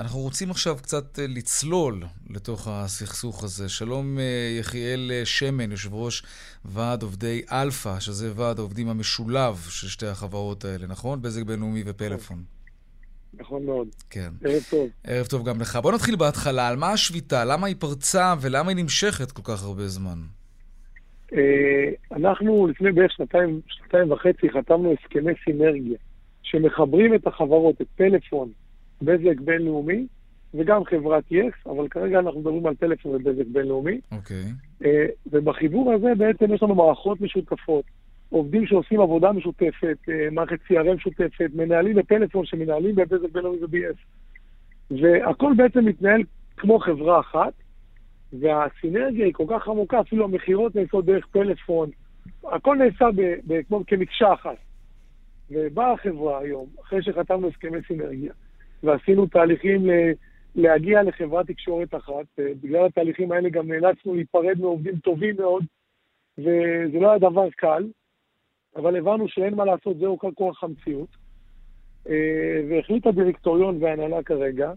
אנחנו 0.00 0.20
רוצים 0.20 0.50
עכשיו 0.50 0.76
קצת 0.76 1.18
אה, 1.18 1.26
לצלול 1.28 2.02
לתוך 2.30 2.68
הסכסוך 2.70 3.44
הזה. 3.44 3.68
שלום 3.68 4.18
אה, 4.18 4.56
יחיאל 4.60 5.10
אה, 5.14 5.24
שמן, 5.24 5.70
יושב 5.70 5.94
ראש 5.94 6.22
ועד 6.64 7.02
עובדי 7.02 7.42
אלפא, 7.52 8.00
שזה 8.00 8.32
ועד 8.34 8.58
העובדים 8.58 8.88
המשולב 8.88 9.54
של 9.68 9.88
שתי 9.88 10.06
החברות 10.06 10.64
האלה, 10.64 10.86
נכון? 10.86 11.22
בזק 11.22 11.42
בינלאומי 11.42 11.82
ופלאפון. 11.86 12.42
נכון 13.34 13.66
מאוד. 13.66 13.88
כן. 14.10 14.30
ערב 14.44 14.62
טוב. 14.70 14.88
ערב 15.04 15.26
טוב 15.26 15.48
גם 15.48 15.60
לך. 15.60 15.76
בוא 15.76 15.92
נתחיל 15.92 16.16
בהתחלה. 16.16 16.68
על 16.68 16.76
מה 16.76 16.92
השביתה? 16.92 17.44
למה 17.44 17.66
היא 17.66 17.76
פרצה 17.78 18.34
ולמה 18.40 18.68
היא 18.68 18.76
נמשכת 18.76 19.32
כל 19.32 19.42
כך 19.44 19.62
הרבה 19.62 19.88
זמן? 19.88 20.18
אנחנו 22.12 22.66
לפני 22.66 22.92
בערך 22.92 23.12
שנתיים, 23.12 23.60
שנתיים 23.66 24.12
וחצי 24.12 24.50
חתמנו 24.50 24.92
הסכמי 24.92 25.32
סינרגיה, 25.44 25.98
שמחברים 26.54 27.14
את 27.14 27.26
החברות, 27.26 27.80
את 27.80 27.86
פלאפון, 27.96 28.48
בזק 29.02 29.40
בינלאומי, 29.40 30.06
וגם 30.54 30.84
חברת 30.84 31.24
יס, 31.30 31.54
אבל 31.66 31.88
כרגע 31.88 32.18
אנחנו 32.18 32.40
מדברים 32.40 32.66
על 32.66 32.74
פלאפון 32.74 33.14
ובזק 33.14 33.46
בינלאומי. 33.46 34.00
אוקיי. 34.12 34.44
אה, 34.84 35.06
ובחיבור 35.32 35.92
הזה 35.92 36.14
בעצם 36.18 36.54
יש 36.54 36.62
לנו 36.62 36.74
מערכות 36.74 37.20
משותפות, 37.20 37.84
עובדים 38.30 38.66
שעושים 38.66 39.00
עבודה 39.00 39.32
משותפת, 39.32 39.96
אה, 40.08 40.30
מערכת 40.32 40.58
CRM 40.70 40.94
משותפת, 40.94 41.50
מנהלים 41.54 41.96
בפלאפון 41.96 42.46
שמנהלים 42.46 42.94
בבזק 42.94 43.32
בינלאומי 43.32 43.58
וב-BS. 43.64 43.98
והכל 44.90 45.52
בעצם 45.56 45.84
מתנהל 45.84 46.22
כמו 46.56 46.78
חברה 46.78 47.20
אחת, 47.20 47.52
והסינרגיה 48.32 49.24
היא 49.24 49.34
כל 49.34 49.44
כך 49.48 49.68
עמוקה, 49.68 50.00
אפילו 50.00 50.24
המכירות 50.24 50.76
נעשות 50.76 51.04
דרך 51.04 51.26
פלאפון, 51.26 51.90
הכל 52.44 52.76
נעשה 52.76 53.04
ב- 53.16 53.36
ב- 53.46 53.62
כמו 53.68 53.82
כמקשה 53.86 54.32
אחת. 54.32 54.56
ובאה 55.50 55.92
החברה 55.92 56.38
היום, 56.38 56.66
אחרי 56.82 57.02
שחתמנו 57.02 57.48
הסכמי 57.48 57.78
סינרגיה, 57.86 58.32
ועשינו 58.82 59.26
תהליכים 59.26 59.86
ל- 59.86 60.12
להגיע 60.54 61.02
לחברת 61.02 61.46
תקשורת 61.46 61.94
אחת, 61.94 62.26
אה, 62.38 62.44
בגלל 62.62 62.86
התהליכים 62.86 63.32
האלה 63.32 63.48
גם 63.48 63.68
נאלצנו 63.68 64.14
להיפרד 64.14 64.60
מעובדים 64.60 64.96
טובים 64.96 65.36
מאוד, 65.36 65.64
וזה 66.38 66.98
לא 67.00 67.10
היה 67.10 67.18
דבר 67.18 67.50
קל, 67.50 67.86
אבל 68.76 68.96
הבנו 68.96 69.28
שאין 69.28 69.54
מה 69.54 69.64
לעשות, 69.64 69.98
זהו 69.98 70.18
כל 70.18 70.30
כוח 70.34 70.64
המציאות. 70.64 71.08
אה, 72.08 72.60
והחליט 72.68 73.06
הדירקטוריון 73.06 73.82
וההנהלה 73.82 74.22
כרגע, 74.22 74.72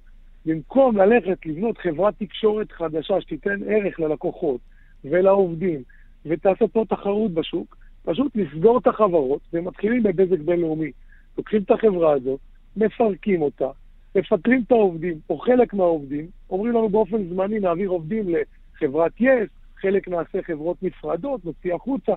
במקום 0.46 0.98
ללכת 0.98 1.46
לבנות 1.46 1.78
חברת 1.78 2.14
תקשורת 2.20 2.72
חדשה 2.72 3.22
שתיתן 3.22 3.60
ערך 3.68 4.00
ללקוחות 4.00 4.62
ולעובדים 5.06 5.84
ותעשה 6.26 6.68
פה 6.68 6.84
תחרות 6.90 7.32
בשוק, 7.32 7.78
פשוט 8.08 8.36
לסגור 8.36 8.78
את 8.78 8.88
החברות 8.88 9.42
ומתחילים 9.54 10.04
בבזק 10.04 10.40
בינלאומי. 10.40 10.92
לוקחים 11.38 11.62
את 11.62 11.72
החברה 11.72 12.12
הזאת, 12.14 12.40
מפרקים 12.78 13.42
אותה, 13.42 13.70
מפטרים 14.16 14.64
את 14.68 14.72
העובדים 14.72 15.20
או 15.30 15.38
חלק 15.38 15.74
מהעובדים, 15.74 16.28
אומרים 16.50 16.74
לנו 16.74 16.90
באופן 16.90 17.30
זמני 17.30 17.60
נעביר 17.60 17.90
עובדים 17.90 18.26
לחברת 18.30 19.12
יס, 19.20 19.50
חלק 19.82 20.08
נעשה 20.08 20.42
חברות 20.42 20.84
נפרדות, 20.84 21.46
נוציא 21.46 21.76
החוצה, 21.76 22.14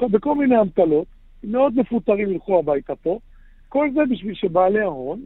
בכל 0.00 0.34
מיני 0.34 0.60
אמתלות, 0.60 1.06
מאוד 1.44 1.76
מפוטרים 1.76 2.30
ילכו 2.30 2.58
הביתה 2.58 2.96
פה, 2.96 3.18
כל 3.68 3.90
זה 3.94 4.00
בשביל 4.10 4.34
שבעלי 4.34 4.80
ההון 4.80 5.20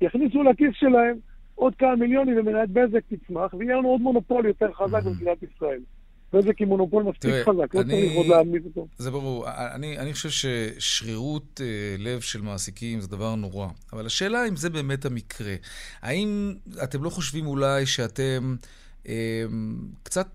יכניסו 0.00 0.42
לכיס 0.42 0.70
שלהם 0.72 1.16
עוד 1.54 1.74
כמה 1.74 1.96
מיליונים 1.96 2.38
ומנהלת 2.38 2.70
בזק 2.70 3.02
תצמח, 3.08 3.54
ויהיה 3.54 3.76
לנו 3.76 3.88
עוד 3.88 4.00
מונופול 4.00 4.46
יותר 4.46 4.72
חזק 4.72 5.02
במדינת 5.02 5.42
ישראל. 5.42 5.80
בזק 6.36 6.58
היא 6.58 6.66
מונופול 6.66 7.02
מספיק 7.02 7.30
תראה, 7.30 7.44
חזק, 7.44 7.74
לא 7.74 7.82
צריך 7.82 8.12
עוד 8.16 8.26
להעמיד 8.26 8.64
אותו. 8.64 8.86
זה 8.98 9.10
ברור. 9.10 9.46
אני, 9.48 9.98
אני 9.98 10.12
חושב 10.12 10.30
ששרירות 10.30 11.60
אה, 11.64 11.96
לב 11.98 12.20
של 12.20 12.40
מעסיקים 12.40 13.00
זה 13.00 13.08
דבר 13.08 13.34
נורא. 13.34 13.68
אבל 13.92 14.06
השאלה 14.06 14.48
אם 14.48 14.56
זה 14.56 14.70
באמת 14.70 15.04
המקרה. 15.04 15.54
האם 16.02 16.54
אתם 16.82 17.04
לא 17.04 17.10
חושבים 17.10 17.46
אולי 17.46 17.86
שאתם 17.86 18.56
אה, 19.08 19.44
קצת 20.02 20.28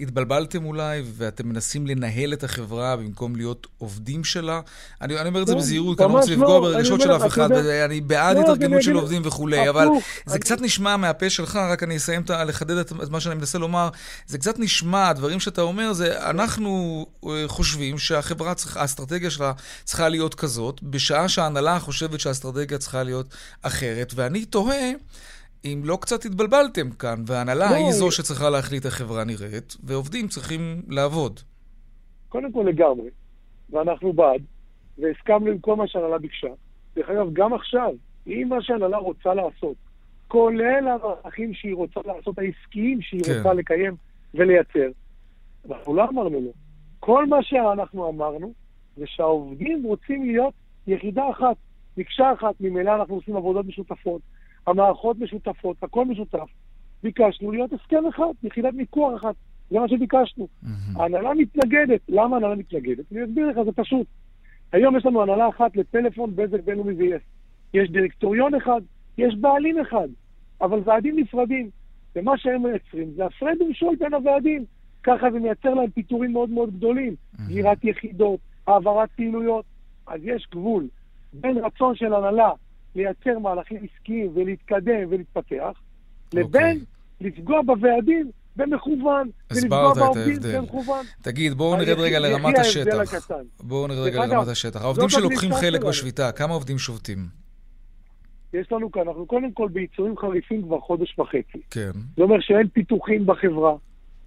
התבלבלתם 0.00 0.64
אולי, 0.64 1.02
ואתם 1.16 1.48
מנסים 1.48 1.86
לנהל 1.86 2.32
את 2.32 2.44
החברה 2.44 2.96
במקום 2.96 3.36
להיות 3.36 3.66
עובדים 3.78 4.24
שלה? 4.24 4.60
אני, 5.00 5.18
אני 5.18 5.28
אומר 5.28 5.42
את 5.42 5.46
זה 5.46 5.52
לא, 5.52 5.58
בזהירות, 5.58 5.98
כי 5.98 6.04
אני 6.04 6.12
לא 6.12 6.18
רוצה 6.18 6.30
לפגוע 6.32 6.48
לא, 6.48 6.60
ברגשות 6.60 7.00
אני 7.00 7.08
של 7.08 7.16
אף 7.16 7.26
אחד, 7.26 7.48
ואני 7.50 8.00
בעד 8.00 8.36
לא, 8.36 8.40
התארגנות 8.42 8.72
אני 8.74 8.82
של 8.82 8.92
עובדים 8.94 9.22
וכולי, 9.24 9.68
אבל 9.68 9.86
זה 10.26 10.32
אני- 10.32 10.40
קצת 10.40 10.60
נשמע 10.60 10.96
מהפה 10.96 11.30
שלך, 11.30 11.56
רק 11.56 11.82
אני 11.82 11.96
אסיים 11.96 12.22
לחדד 12.46 12.76
את 12.76 12.92
מה 13.10 13.20
שאני 13.20 13.34
מנסה 13.34 13.58
לומר, 13.58 13.88
זה 14.26 14.38
קצת 14.38 14.58
נשמע, 14.58 15.08
הדברים 15.08 15.40
שאתה 15.40 15.62
אומר, 15.62 15.92
זה 15.92 16.30
אנחנו 16.30 17.06
אה, 17.26 17.44
חושבים 17.46 17.98
שהחברה 17.98 18.52
האסטרטגיה 18.74 19.30
שלה 19.30 19.52
צריכה 19.84 20.08
להיות 20.08 20.34
כזאת, 20.34 20.82
בשעה 20.82 21.28
שההנהלה 21.28 21.80
חושבת 21.80 22.20
שהאסטרטגיה 22.20 22.78
צריכה 22.78 23.02
להיות 23.02 23.26
אחרת, 23.62 24.12
ואני 24.16 24.44
תוהה... 24.44 24.90
אם 25.66 25.82
לא 25.84 25.98
קצת 26.00 26.24
התבלבלתם 26.24 26.90
כאן, 26.90 27.22
וההנהלה 27.26 27.70
לא, 27.70 27.76
היא 27.76 27.90
זו 27.90 28.10
שצריכה 28.10 28.50
להחליט 28.50 28.86
איך 28.86 28.94
חברה 28.94 29.24
נראית, 29.24 29.76
ועובדים 29.84 30.28
צריכים 30.28 30.82
לעבוד. 30.88 31.40
קודם 32.28 32.52
כל 32.52 32.64
לגמרי, 32.68 33.10
ואנחנו 33.70 34.12
בעד, 34.12 34.42
והסכמנו 34.98 35.50
עם 35.50 35.58
כל 35.58 35.76
מה 35.76 35.88
שהנהלה 35.88 36.18
ביקשה. 36.18 36.48
דרך 36.96 37.10
אגב, 37.10 37.32
גם 37.32 37.54
עכשיו, 37.54 37.90
אם 38.26 38.46
מה 38.48 38.62
שהנהלה 38.62 38.96
רוצה 38.96 39.34
לעשות, 39.34 39.76
כולל 40.28 40.88
המהלכים 40.88 41.54
שהיא 41.54 41.74
רוצה 41.74 42.00
לעשות, 42.06 42.38
העסקיים 42.38 43.02
שהיא 43.02 43.24
כן. 43.24 43.36
רוצה 43.36 43.52
לקיים 43.52 43.94
ולייצר, 44.34 44.88
אנחנו 45.70 45.94
לא 45.94 46.04
אמרנו 46.08 46.40
לו. 46.40 46.52
כל 47.00 47.26
מה 47.26 47.42
שאנחנו 47.42 48.08
אמרנו, 48.08 48.52
זה 48.96 49.04
שהעובדים 49.06 49.82
רוצים 49.82 50.26
להיות 50.26 50.54
יחידה 50.86 51.30
אחת, 51.30 51.56
מקשה 51.96 52.32
אחת, 52.32 52.54
ממילא 52.60 52.94
אנחנו 52.94 53.14
עושים 53.14 53.36
עבודות 53.36 53.66
משותפות, 53.66 54.20
המערכות 54.66 55.18
משותפות, 55.18 55.76
הכל 55.82 56.04
משותף. 56.04 56.48
ביקשנו 57.02 57.52
להיות 57.52 57.72
הסכם 57.72 58.06
אחד, 58.06 58.32
יחידת 58.42 58.74
מיקוח 58.74 59.20
אחת, 59.20 59.34
זה 59.70 59.78
מה 59.78 59.88
שביקשנו. 59.88 60.48
ההנהלה 60.96 61.34
מתנגדת. 61.34 62.00
למה 62.08 62.36
ההנהלה 62.36 62.54
מתנגדת? 62.54 63.12
אני 63.12 63.24
אסביר 63.24 63.46
לך, 63.48 63.56
זה 63.64 63.72
פשוט. 63.72 64.06
היום 64.72 64.96
יש 64.96 65.06
לנו 65.06 65.22
הנהלה 65.22 65.48
אחת 65.48 65.76
לפלאפון, 65.76 66.36
בזק 66.36 66.60
בינלאומי 66.64 66.92
ויס. 66.92 67.22
יש 67.74 67.90
דירקטוריון 67.90 68.54
אחד, 68.54 68.80
יש 69.18 69.34
בעלים 69.34 69.80
אחד, 69.80 70.08
אבל 70.60 70.80
ועדים 70.84 71.18
נפרדים. 71.18 71.70
ומה 72.16 72.38
שהם 72.38 72.62
מייצרים 72.62 73.10
זה 73.16 73.24
הפרד 73.26 73.62
ומשול 73.62 73.96
בין 73.96 74.14
הוועדים. 74.14 74.64
ככה 75.02 75.30
זה 75.30 75.38
מייצר 75.38 75.74
להם 75.74 75.90
פיטורים 75.90 76.32
מאוד 76.32 76.50
מאוד 76.50 76.76
גדולים. 76.76 77.14
סגירת 77.44 77.84
יחידות, 77.84 78.40
העברת 78.66 79.10
פעילויות. 79.16 79.64
אז 80.06 80.20
יש 80.24 80.48
גבול 80.52 80.88
בין 81.32 81.58
רצון 81.58 81.94
של 81.94 82.14
הנהלה 82.14 82.50
לייצר 82.96 83.38
מהלכים 83.38 83.78
עסקיים 83.84 84.30
ולהתקדם 84.34 85.08
ולהתפתח, 85.08 85.80
לבין 86.34 86.78
לפגוע 87.20 87.62
בוועדים 87.62 88.30
במכוון, 88.56 89.30
ולפגוע 89.52 89.94
בעובדים. 89.94 90.38
במכוון. 90.54 91.04
תגיד, 91.22 91.52
בואו 91.52 91.76
נרד 91.76 91.98
רגע 91.98 92.18
לרמת 92.18 92.58
השטח. 92.58 93.30
בואו 93.60 93.86
נרד 93.86 93.98
רגע 93.98 94.26
לרמת 94.26 94.48
השטח. 94.48 94.82
העובדים 94.82 95.08
שלוקחים 95.08 95.52
חלק. 95.52 95.84
בשביתה, 95.84 96.32
כמה 96.32 96.54
עובדים 96.54 96.78
שובתים? 96.78 97.18
יש 98.52 98.72
לנו 98.72 98.92
כאן, 98.92 99.02
אנחנו 99.08 99.26
קודם 99.26 99.52
כל 99.52 99.68
בעיצומים 99.72 100.18
חריפים 100.18 100.62
כבר 100.62 100.80
חודש 100.80 101.18
וחצי. 101.18 101.58
כן. 101.70 101.90
זה 102.16 102.22
אומר 102.22 102.40
שאין 102.40 102.68
פיתוחים 102.68 103.26
בחברה, 103.26 103.74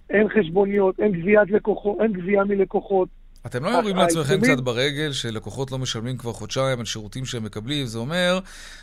אין 0.09 0.27
חשבוניות, 0.29 0.99
אין 0.99 1.11
גביית 1.11 1.51
לקוחות, 1.51 1.97
אין 2.01 2.13
גבייה 2.13 2.43
מלקוחות. 2.43 3.09
אתם 3.45 3.63
לא 3.63 3.69
יורים 3.69 3.95
לעצמכם 3.95 4.29
העיצומים- 4.29 4.55
קצת 4.55 4.63
ברגל 4.63 5.11
שלקוחות 5.11 5.71
לא 5.71 5.77
משלמים 5.77 6.17
כבר 6.17 6.33
חודשיים 6.33 6.79
על 6.79 6.85
שירותים 6.85 7.25
שהם 7.25 7.43
מקבלים? 7.43 7.85
זה 7.85 7.99
אומר 7.99 8.39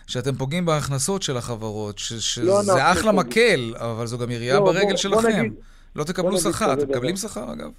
שאתם 0.07 0.35
פוגעים 0.35 0.65
בהכנסות 0.65 1.23
של 1.23 1.37
החברות, 1.37 1.95
לא 1.97 2.01
שזה 2.01 2.43
אנחנו 2.73 3.01
אחלה. 3.01 3.13
מקל, 3.13 3.75
אבל 3.77 4.07
זו 4.07 4.19
גם 4.19 4.31
ירייה 4.31 4.55
לא, 4.55 4.65
ברגל 4.65 4.97
שלכם. 4.97 5.49
לא 5.97 6.05
תקבלו 6.05 6.39
שכר. 6.39 6.73
אתם 6.73 6.91
מקבלים. 6.91 7.17
שכר, 7.17 7.53
אגב? 7.53 7.71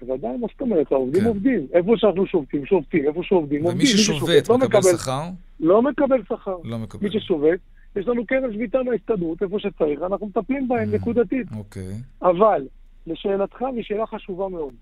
בוודאי, 0.00 0.36
מה 0.40 0.46
זאת 0.52 0.60
אומרת? 0.60 0.92
העובדים 0.92 1.20
כן. 1.22 1.28
עובדים. 1.28 1.66
איפה 1.72 1.92
שאנחנו 1.96 2.26
שובתים, 2.26 2.66
שובתים. 2.66 3.04
איפה 3.08 3.20
שעובדים, 3.24 3.62
עובדים. 3.62 3.78
ומי 3.78 3.86
ששובת 3.86 4.48
לא 4.48 4.58
מקבל 4.58 4.82
שכר? 4.82 5.22
לא 5.60 5.82
מקבל 5.82 6.22
שכר. 6.28 6.56
לא 6.64 6.78
מקבל. 6.78 7.08
מי 7.08 7.20
ששובת, 7.20 7.58
יש 7.96 8.06
לנו 8.08 8.26
קרן 8.26 8.52
שביתה 8.52 8.78
מההסתדרות, 8.82 9.42
איפה 9.42 9.56
שצריך, 9.58 10.00
אנחנו 10.06 10.26
מטפלים 10.26 10.68
בהם 10.68 10.94
נקודתית. 10.94 11.46
אוקיי. 11.56 11.92
אבל, 12.22 12.62
לשאלתך, 13.06 13.60
והיא 13.60 13.84
שאלה 13.84 14.06
חשובה 14.06 14.48
מאוד. 14.48 14.74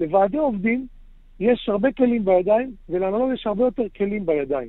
לוועדי 0.00 0.38
עובדים 0.38 0.86
יש 1.40 1.68
הרבה 1.68 1.92
כלים 1.92 2.24
בידיים, 2.24 2.70
ולהנהלות 2.88 3.30
יש 3.34 3.46
הרבה 3.46 3.64
יותר 3.64 3.82
כלים 3.96 4.26
בידיים. 4.26 4.68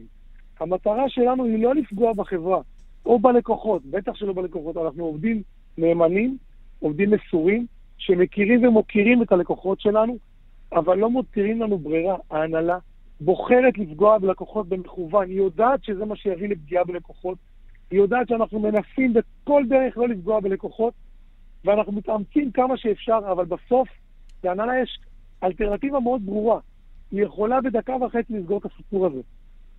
המטרה 0.60 1.10
שלנו 1.10 1.44
היא 1.44 1.64
לא 1.64 1.76
לפגוע 1.76 2.14
בחברה, 2.14 2.62
או 3.06 3.20
בלקוחות, 3.20 3.86
בטח 3.86 4.16
שלא 4.16 4.34
בלקוחות. 4.34 4.78
אנחנו 4.78 5.04
עובדים 5.04 5.42
נאמנים, 5.78 6.38
עובדים 6.80 7.12
מסורים, 7.12 7.66
שמכירים 7.98 8.66
ומוקירים 8.66 9.24
את 9.24 9.32
הלקוחות 9.32 9.82
שלנו, 9.82 10.18
אבל 10.72 10.98
לא 10.98 11.10
מותירים 11.10 11.62
לנו 11.62 11.78
ברירה. 11.78 12.16
ההנהלה 12.32 12.78
בוחרת 13.22 13.78
לפגוע 13.78 14.18
בלקוחות 14.18 14.70
במכוון, 14.70 15.30
היא 15.30 15.38
יודעת 15.38 15.84
שזה 15.84 16.06
מה 16.06 16.16
שיביא 16.16 16.50
לפגיעה 16.50 16.84
בלקוחות, 16.84 17.38
היא 17.92 18.00
יודעת 18.00 18.28
שאנחנו 18.28 18.60
מנסים 18.60 19.14
בכל 19.14 19.64
דרך 19.70 19.98
לא 19.98 20.08
לפגוע 20.08 20.40
בלקוחות, 20.40 20.94
ואנחנו 21.66 21.92
מתאמצים 21.92 22.52
כמה 22.52 22.78
שאפשר, 22.78 23.20
אבל 23.32 23.46
בסוף 23.46 23.88
להנהלה 24.44 24.80
יש 24.80 25.00
אלטרנטיבה 25.44 26.00
מאוד 26.00 26.26
ברורה. 26.26 26.60
היא 27.12 27.24
יכולה 27.24 27.62
בדקה 27.62 27.94
וחצי 27.96 28.34
לסגור 28.34 28.58
את 28.58 28.72
הסיפור 28.74 29.06
הזה. 29.06 29.22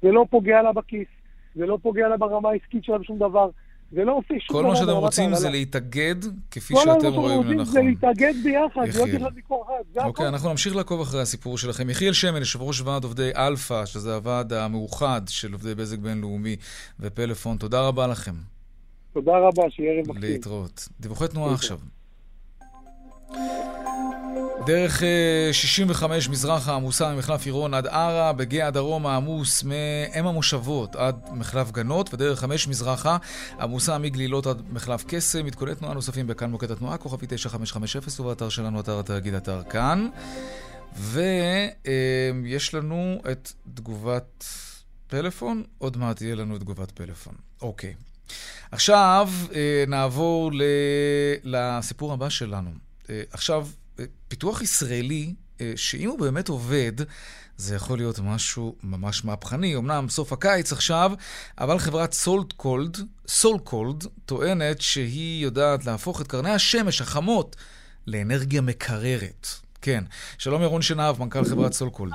זה 0.02 0.08
לא 0.12 0.26
פוגע 0.30 0.62
לה 0.62 0.72
בכיס, 0.72 1.08
זה 1.54 1.66
לא 1.66 1.78
פוגע 1.82 2.08
לה 2.08 2.16
ברמה 2.16 2.48
העסקית 2.50 2.84
שלה 2.84 2.98
בשום 2.98 3.18
דבר, 3.18 3.48
זה 3.92 4.04
לא 4.04 4.12
עושה 4.12 4.34
שום 4.40 4.56
כל 4.56 4.62
דבר 4.62 4.70
מה 4.70 4.76
שאתם 4.76 4.90
רוצים 4.90 5.34
זה. 5.34 5.50
להתאגד 5.50 6.14
כפי 6.50 6.74
כל 6.74 6.80
מה 6.86 6.94
שאתם 6.94 7.12
רואים 7.12 7.36
רוצים 7.36 7.58
לנכון. 7.58 7.72
זה 7.72 7.82
להתאגד 7.82 8.34
ביחד, 8.44 8.80
להיות 8.80 9.08
יחיאל. 9.08 9.22
אחד 9.22 9.36
מכל 9.36 9.56
אחד, 9.66 10.04
אוקיי. 10.04 10.28
אנחנו 10.28 10.50
נמשיך 10.50 10.76
לעקוב 10.76 11.00
אחרי 11.00 11.20
הסיפור 11.20 11.58
שלכם. 11.58 11.90
יחיאל 11.90 12.12
שמן, 12.12 12.36
יושב 12.36 12.62
ראש 12.62 12.80
ועד 12.80 13.04
עובדי 13.04 13.30
אלפא, 13.36 13.86
שזה 13.86 14.14
הוועד 14.14 14.52
המאוחד 14.52 15.20
של 15.28 15.52
עובדי 15.52 15.74
בזק 15.74 15.98
בינלאומי 15.98 16.56
ופלאפון, 17.00 17.56
תודה 17.56 17.88
רבה 17.88 18.06
לכם. 18.06 18.34
תודה 19.12 19.38
רבה, 19.38 19.62
שיהיה 19.70 19.92
ערב 19.92 20.08
מקסים. 20.08 20.22
להתראות. 20.22 20.88
דיווחי 21.00 21.28
תנועה 21.28 21.54
עכשיו. 21.54 21.78
דרך 24.66 25.02
אה, 25.02 25.48
65 25.52 26.28
מזרחה 26.28 26.74
עמוסה 26.74 27.14
ממחלף 27.14 27.46
עירון 27.46 27.74
עד 27.74 27.86
ערה, 27.86 28.32
בגאה 28.32 28.66
הדרום 28.66 29.06
העמוס 29.06 29.64
מאם 29.64 30.26
המושבות 30.26 30.96
עד 30.96 31.16
מחלף 31.32 31.70
גנות, 31.70 32.14
ודרך 32.14 32.40
5 32.40 32.68
מזרחה 32.68 33.16
עמוסה 33.60 33.98
מגלילות 33.98 34.46
עד 34.46 34.62
מחלף 34.72 35.04
קסם. 35.08 35.46
עדכוני 35.46 35.74
תנועה 35.74 35.94
נוספים 35.94 36.26
בכאן 36.26 36.50
מוקד 36.50 36.70
התנועה, 36.70 36.96
כוכבי 36.96 37.26
9550, 37.28 38.24
ובאתר 38.24 38.48
שלנו, 38.48 38.80
אתר 38.80 38.98
התאגיד, 38.98 39.34
אתר 39.34 39.62
כאן. 39.70 40.08
ויש 40.96 42.74
לנו 42.74 43.22
את 43.32 43.52
תגובת 43.74 44.44
פלאפון, 45.06 45.62
עוד 45.78 45.96
מעט 45.96 46.20
יהיה 46.20 46.34
לנו 46.34 46.56
את 46.56 46.60
תגובת 46.60 46.90
פלאפון. 46.90 47.34
אוקיי. 47.62 47.94
עכשיו 48.70 49.30
אה, 49.54 49.84
נעבור. 49.88 50.50
לסיפור 51.44 52.12
הבא 52.12 52.28
שלנו. 52.28 52.70
אה, 53.10 53.22
עכשיו, 53.30 53.66
אה, 53.66 53.83
פיתוח 54.28 54.62
ישראלי, 54.62 55.34
אה, 55.60 55.72
שאם 55.76 56.08
הוא 56.08 56.18
באמת 56.18 56.48
עובד, 56.48 56.92
זה 57.56 57.76
יכול 57.76 57.98
להיות 57.98 58.20
משהו 58.24 58.74
ממש 58.84 59.24
מהפכני. 59.24 59.76
אמנם 59.76 60.08
סוף 60.08 60.32
הקיץ 60.32 60.72
עכשיו, 60.72 61.12
אבל 61.58 61.78
חברת 61.78 62.12
סולקולד, 62.12 62.96
סולקולד, 63.26 64.04
טוענת 64.26 64.80
שהיא 64.80 65.44
יודעת 65.44 65.86
להפוך 65.86 66.20
את 66.20 66.26
קרני 66.26 66.50
השמש 66.50 67.00
החמות 67.00 67.56
לאנרגיה 68.06 68.60
מקררת. 68.60 69.46
כן. 69.82 70.04
שלום 70.38 70.62
ירון 70.62 70.82
שנהב, 70.82 71.20
מנכ"ל 71.20 71.44
חברת 71.44 71.72
סולקולד. 71.72 72.14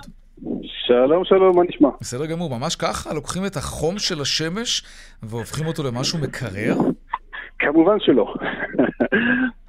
שלום, 0.88 1.26
שלום, 1.26 1.56
מה 1.56 1.64
נשמע? 1.70 1.90
בסדר 2.02 2.26
גמור, 2.26 2.60
ממש 2.60 2.76
ככה? 2.76 3.14
לוקחים 3.14 3.46
את 3.46 3.58
החום 3.58 4.00
של 4.00 4.22
השמש 4.22 4.84
והופכים 5.24 5.66
אותו 5.66 5.84
למשהו 5.84 6.20
מקרר? 6.20 6.76
כמובן 7.60 8.00
שלא. 8.00 8.34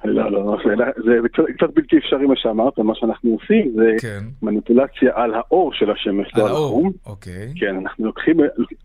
לא, 0.05 0.31
לא, 0.31 0.57
זה, 0.65 0.83
זה 1.05 1.29
קצת, 1.29 1.43
קצת 1.57 1.73
בלתי 1.73 1.97
אפשרי 1.97 2.25
מה 2.25 2.35
שאמרת, 2.35 2.79
מה 2.79 2.95
שאנחנו 2.95 3.31
עושים 3.31 3.71
זה 3.75 3.95
כן. 4.01 4.23
מניפולציה 4.41 5.11
על 5.15 5.33
האור 5.33 5.73
של 5.73 5.91
השמש, 5.91 6.31
לא 6.37 6.45
על 6.45 6.51
החום. 6.51 6.91
אוקיי. 7.05 7.53
כן, 7.55 7.75
אנחנו 7.75 8.05
לוקחים, 8.05 8.37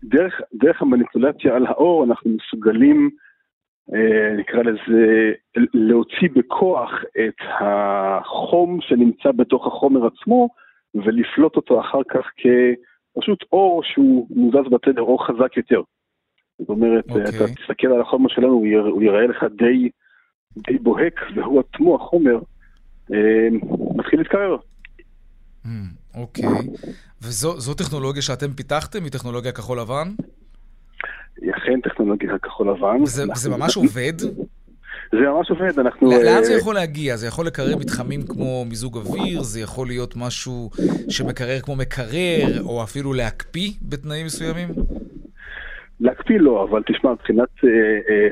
דרך, 0.03 0.41
דרך 0.53 0.81
המניפולציה 0.81 1.55
על 1.55 1.65
האור 1.65 2.03
אנחנו 2.03 2.31
מסוגלים, 2.31 3.09
אה, 3.93 4.35
נקרא 4.37 4.61
לזה, 4.61 5.31
להוציא 5.73 6.29
בכוח 6.35 6.91
את 7.19 7.41
החום 7.59 8.79
שנמצא 8.81 9.31
בתוך 9.31 9.67
החומר 9.67 10.07
עצמו, 10.07 10.49
ולפלוט 10.95 11.55
אותו 11.55 11.81
אחר 11.81 12.01
כך 12.09 12.25
כפשוט 12.37 13.43
אור 13.51 13.83
שהוא 13.83 14.27
מוזז 14.29 14.71
בתדר, 14.71 15.01
אור 15.01 15.25
חזק 15.25 15.57
יותר. 15.57 15.81
זאת 16.59 16.69
אומרת. 16.69 17.05
אתה 17.05 17.47
תסתכל 17.47 17.87
על 17.87 18.01
החומר 18.01 18.29
שלנו, 18.29 18.53
הוא, 18.53 18.65
יר, 18.65 18.81
הוא 18.81 19.03
יראה 19.03 19.27
לך 19.27 19.45
די, 19.57 19.89
די 20.67 20.77
בוהק, 20.77 21.19
והוא 21.35 21.63
עצמו, 21.73 21.95
החומר, 21.95 22.39
אה, 23.13 23.47
מתחיל 23.95 24.19
להתקרר. 24.19 24.57
אוקיי. 26.15 26.45
Mm, 26.45 26.49
okay. 26.49 26.87
וזו 27.21 27.73
טכנולוגיה 27.73 28.21
שאתם 28.21 28.53
פיתחתם? 28.53 29.03
היא 29.03 29.11
טכנולוגיה 29.11 29.51
כחול 29.51 29.79
לבן? 29.79 30.07
היא 31.41 31.51
אכן 31.51 31.81
טכנולוגיה 31.81 32.37
כחול 32.41 32.69
לבן. 32.69 33.03
וזה 33.03 33.49
ממש 33.49 33.77
עובד? 33.77 34.13
זה 35.11 35.17
ממש 35.19 35.49
עובד, 35.49 35.79
אנחנו... 35.79 36.11
לאן 36.11 36.43
זה 36.43 36.53
יכול 36.53 36.75
להגיע? 36.75 37.17
זה 37.17 37.27
יכול 37.27 37.47
לקרר 37.47 37.77
מתחמים 37.77 38.21
כמו 38.27 38.65
מיזוג 38.65 38.97
אוויר, 38.97 39.43
זה 39.43 39.59
יכול 39.59 39.87
להיות 39.87 40.13
משהו 40.15 40.69
שמקרר 41.09 41.59
כמו 41.59 41.75
מקרר, 41.75 42.63
או 42.63 42.83
אפילו 42.83 43.13
להקפיא 43.13 43.71
בתנאים 43.81 44.25
מסוימים? 44.25 44.69
להקפיא 45.99 46.39
לא, 46.39 46.67
אבל 46.69 46.83
תשמע, 46.87 47.11
מבחינת 47.11 47.49
אה, 47.63 47.69
אה, 48.09 48.27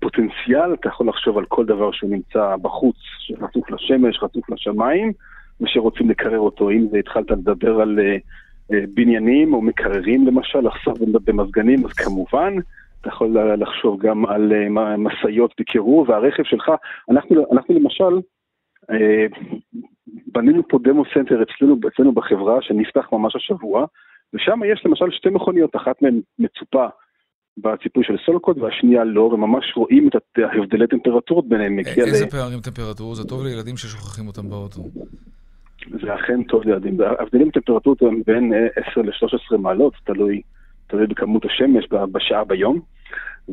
פוטנציאל, 0.00 0.74
אתה 0.74 0.88
יכול 0.88 1.08
לחשוב 1.08 1.38
על 1.38 1.44
כל 1.44 1.66
דבר 1.66 1.92
שהוא 1.92 2.10
נמצא 2.10 2.56
בחוץ, 2.62 2.96
שחשוף 3.18 3.70
לשמש, 3.70 4.18
חשוף 4.18 4.50
לשמיים, 4.50 5.12
ושרוצים 5.60 6.10
לקרר 6.10 6.38
אותו. 6.38 6.70
אם 6.70 6.86
זה 6.90 6.98
התחלת 6.98 7.30
לדבר 7.30 7.80
על 7.80 7.98
אה, 7.98 8.16
אה, 8.72 8.84
בניינים 8.94 9.54
או 9.54 9.62
מקררים 9.62 10.26
למשל, 10.26 10.60
לחשוף 10.60 10.98
במזגנים, 11.24 11.84
אז 11.84 11.92
כמובן. 11.92 12.54
אתה 13.00 13.08
יכול 13.08 13.36
לחשוב 13.56 14.00
גם 14.00 14.26
על 14.26 14.52
אה, 14.52 14.96
משאיות 14.96 15.54
בקירור, 15.60 16.04
והרכב 16.08 16.42
שלך, 16.42 16.70
אנחנו, 17.10 17.46
אנחנו 17.52 17.74
למשל, 17.74 18.20
אה, 18.90 19.26
בנינו 20.26 20.68
פה 20.68 20.78
demo 20.82 21.02
center 21.14 21.42
אצלנו, 21.42 21.76
אצלנו 21.88 22.12
בחברה, 22.12 22.62
שנפתח 22.62 23.08
ממש 23.12 23.36
השבוע, 23.36 23.86
ושם 24.34 24.60
יש 24.72 24.82
למשל 24.86 25.10
שתי 25.10 25.30
מכוניות, 25.30 25.76
אחת 25.76 26.02
מהן 26.02 26.20
מצופה 26.38 26.86
בציפוי 27.58 28.04
של 28.04 28.16
סולקוד 28.26 28.58
והשנייה 28.58 29.04
לא, 29.04 29.20
וממש 29.20 29.72
רואים 29.76 30.08
את 30.08 30.38
ההבדלי 30.38 30.86
טמפרטורות 30.86 31.48
ביניהם. 31.48 31.78
איזה 31.78 32.26
ל... 32.26 32.30
פערים 32.30 32.60
טמפרטורות? 32.60 33.16
זה 33.16 33.24
טוב 33.24 33.44
לילדים 33.44 33.76
ששוכחים 33.76 34.26
אותם 34.26 34.48
באוטו. 34.48 34.82
זה 35.90 36.14
אכן 36.14 36.42
טוב 36.42 36.62
לילדים. 36.64 37.00
ההבדלים 37.00 37.50
טמפרטורות 37.50 38.02
הם 38.02 38.22
בין 38.26 38.52
10 38.90 39.02
ל-13 39.02 39.56
מעלות, 39.56 39.94
תלוי, 40.04 40.42
תלוי 40.86 41.06
בכמות 41.06 41.44
השמש 41.44 41.84
בשעה 42.12 42.44
ביום. 42.44 42.80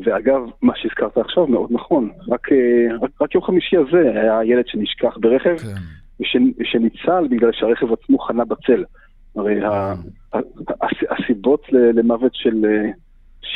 ואגב, 0.04 0.40
מה 0.62 0.72
שהזכרת 0.76 1.18
עכשיו 1.18 1.46
מאוד 1.46 1.68
נכון, 1.72 2.10
רק, 2.28 2.52
אה, 2.52 2.96
רק, 3.02 3.10
רק 3.22 3.34
יום 3.34 3.44
חמישי 3.44 3.76
הזה 3.76 4.10
היה 4.20 4.44
ילד 4.44 4.64
שנשכח 4.66 5.16
ברכב, 5.20 5.56
כן. 5.56 5.74
ושניצל 6.60 7.28
בגלל 7.30 7.50
שהרכב 7.52 7.92
עצמו 7.92 8.18
חנה 8.18 8.44
בצל. 8.44 8.84
הרי. 9.36 9.60
הסיבות 11.10 11.62
למוות 11.70 12.34
של 12.34 12.64
אה, 12.64 12.90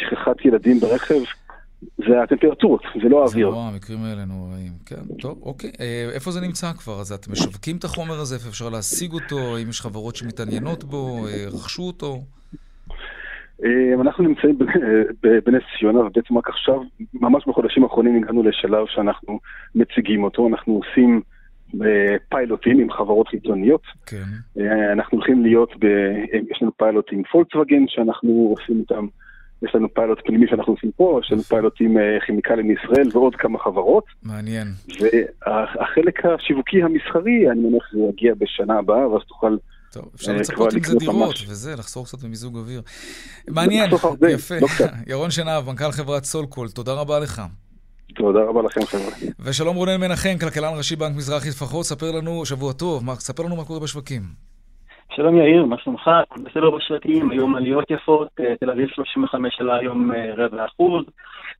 שכחת 0.00 0.44
ילדים 0.44 0.80
ברכב 0.80 1.20
זה 1.98 2.22
הטמפרטורות, 2.22 2.82
זה 3.02 3.08
לא 3.08 3.24
האוויר. 3.24 3.50
זה 3.50 3.56
לא 3.56 3.68
המקרים 3.68 4.04
האלה 4.04 4.24
נוראים. 4.24 4.72
כן, 4.86 5.14
טוב, 5.20 5.38
אוקיי. 5.42 5.70
אה, 5.80 6.08
איפה 6.14 6.30
זה 6.30 6.40
נמצא 6.40 6.72
כבר? 6.72 7.00
אז 7.00 7.12
אתם 7.12 7.32
משווקים 7.32 7.76
את 7.76 7.84
החומר 7.84 8.14
הזה? 8.20 8.34
איפה 8.34 8.48
אפשר 8.48 8.68
להשיג 8.68 9.12
אותו? 9.12 9.56
האם 9.56 9.68
יש 9.68 9.80
חברות 9.80 10.16
שמתעניינות 10.16 10.84
בו? 10.84 11.26
רכשו 11.52 11.82
אותו? 11.82 12.22
אה, 13.64 13.94
אנחנו 14.00 14.24
נמצאים 14.24 14.58
בנס 15.22 15.62
ציונה, 15.78 16.00
ובעצם 16.00 16.38
רק 16.38 16.48
עכשיו, 16.48 16.80
ממש 17.14 17.44
בחודשים 17.46 17.84
האחרונים 17.84 18.22
הגענו 18.22 18.42
לשלב 18.42 18.86
שאנחנו 18.86 19.40
מציגים 19.74 20.24
אותו, 20.24 20.48
אנחנו 20.48 20.80
עושים 20.84 21.20
אה, 21.82 22.16
פיילוטים 22.28 22.78
עם 22.78 22.90
חברות 22.90 23.28
חיצוניות. 23.28 23.82
כן. 24.06 24.24
אה, 24.60 24.92
אנחנו 24.92 25.18
הולכים 25.18 25.42
להיות, 25.42 25.70
ב... 25.78 25.86
יש 26.50 26.62
לנו 26.62 26.76
פיילוט 26.76 27.06
עם 27.12 27.22
פולקסווגן 27.22 27.84
שאנחנו 27.88 28.54
עושים 28.58 28.80
איתם, 28.80 29.06
יש 29.62 29.74
לנו 29.74 29.94
פיילוט 29.94 30.18
פנימי 30.24 30.46
שאנחנו 30.50 30.72
עושים 30.72 30.90
פה, 30.96 31.20
יש 31.22 31.32
לנו 31.32 31.42
פיילוט 31.42 31.74
עם 31.80 31.96
כימיקלים 32.26 32.68
מישראל 32.68 33.08
ועוד 33.12 33.36
כמה 33.36 33.58
חברות. 33.58 34.04
מעניין. 34.22 34.68
והחלק 34.88 36.26
השיווקי 36.26 36.82
המסחרי, 36.82 37.50
אני 37.50 37.60
מניח 37.60 37.82
שזה 37.90 38.00
יגיע 38.00 38.34
בשנה 38.38 38.78
הבאה, 38.78 39.08
ואז 39.08 39.22
תוכל... 39.28 39.56
טוב, 39.92 40.10
אפשר 40.14 40.32
לצפות 40.32 40.72
עם 40.72 40.84
זה 40.84 40.98
דירות, 40.98 41.34
וזה, 41.48 41.74
לחסוך 41.76 42.06
קצת 42.06 42.24
במיזוג 42.24 42.56
אוויר. 42.56 42.82
מעניין, 43.48 43.90
יפה. 44.28 44.54
לא 44.60 44.86
ירון 45.12 45.30
שנהב, 45.30 45.66
מנכ"ל 45.66 45.90
חברת 45.90 46.24
סולקולד, 46.24 46.68
תודה 46.68 46.92
רבה 46.92 47.18
לך. 47.20 47.42
תודה 48.14 48.40
רבה 48.48 48.62
לכם, 48.62 48.80
חבר'ה. 48.86 49.12
ושלום 49.40 49.76
רונן 49.76 50.00
מנחם, 50.00 50.38
כלכלן 50.40 50.72
ראשי 50.76 50.96
בנק 50.96 51.16
מזרחי 51.16 51.48
לפחות, 51.48 51.86
ספר 51.86 52.10
לנו, 52.10 52.46
שבוע 52.46 52.72
טוב, 52.72 53.14
ספר 53.14 53.42
לנו 53.42 53.56
מה 53.56 53.64
קורה 53.64 53.80
בשווקים. 53.80 54.22
שלום 55.16 55.36
יאיר, 55.36 55.64
מה 55.64 55.78
שלומך? 55.78 56.10
בסדר 56.44 56.70
בשווקים, 56.70 57.30
היום 57.30 57.54
עליות 57.54 57.90
יפות, 57.90 58.28
אה, 58.40 58.56
תל 58.56 58.70
אביב 58.70 58.88
35 58.88 59.60
עלה 59.60 59.76
היום 59.76 60.14
אה, 60.14 60.32
רבע 60.36 60.64
אחוז, 60.64 61.04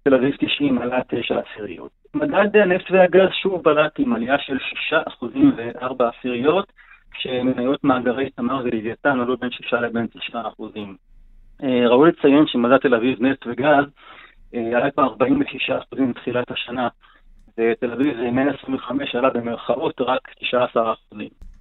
תל 0.05 0.15
אביב 0.15 0.37
90 0.39 0.79
עלה 0.79 0.99
9 1.09 1.41
עשיריות. 1.41 1.91
מדד 2.15 2.57
הנפט 2.57 2.91
והגז 2.91 3.29
שוב 3.43 3.63
בלט 3.63 3.93
עם 3.99 4.13
עלייה 4.13 4.39
של 4.39 4.59
6 4.59 4.93
אחוזים 4.93 5.53
ו-4 5.57 6.05
עשיריות. 6.19 6.73
כשמניות 7.13 7.85
מאגרי 7.85 8.31
תמר 8.31 8.61
ולוויתן 8.65 9.21
עלו 9.21 9.37
בין 9.37 9.51
6 9.51 9.73
לבין 9.73 10.07
9 10.07 10.41
אחוזים. 10.49 10.97
אה, 11.63 11.89
ראוי 11.89 12.09
לציין 12.09 12.47
שמדד 12.47 12.77
תל 12.77 12.95
אביב 12.95 13.23
נפט 13.23 13.47
וגז 13.47 13.85
עלה 14.55 14.91
כבר 14.91 15.05
46 15.05 15.71
אחוזים 15.71 16.11
מתחילת 16.11 16.51
השנה, 16.51 16.89
ותל 17.59 17.93
אביב 17.93 18.31
מ 18.31 18.39
25 18.39 19.15
עלה 19.15 19.31
במרכאות 19.31 20.01
רק 20.01 20.21
19 20.41 20.93
אחוזים. 20.93 21.52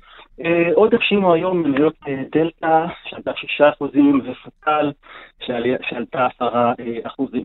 אה, 0.45 0.69
עוד 0.75 0.93
הפשימו 0.93 1.33
היום 1.33 1.61
מניות 1.63 1.95
דלתא 2.31 2.85
שעלתה 3.09 3.31
6 3.35 3.61
אחוזים 3.61 4.21
ופטל 4.25 4.91
שעלתה 5.39 6.27
10 6.35 6.71
אחוזים. 7.03 7.43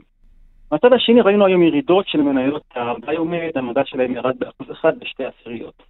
מהצד 0.73 0.93
השני 0.93 1.21
ראינו 1.21 1.47
היום 1.47 1.63
ירידות 1.63 2.09
של 2.09 2.23
מניות 2.23 2.63
הביומד, 2.75 3.51
המדד 3.55 3.87
שלהם 3.87 4.15
ירד 4.15 4.39
באחוז 4.39 4.71
אחד 4.71 4.99
בשתי 4.99 5.25
עשיריות. 5.25 5.83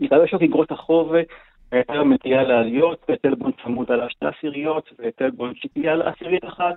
בגלל 0.00 0.26
שוק 0.26 0.42
אגרות 0.42 0.70
החוב 0.70 1.12
הייתה 1.72 2.04
מגיעה 2.04 2.42
לעליות, 2.42 3.06
וטלבון 3.10 3.50
צמוד 3.64 3.92
על 3.92 4.00
השתי 4.00 4.26
עשיריות, 4.26 4.90
וטלבון 4.98 5.52
שהגיע 5.54 5.94
לעשירית 5.94 6.44
אחת. 6.44 6.74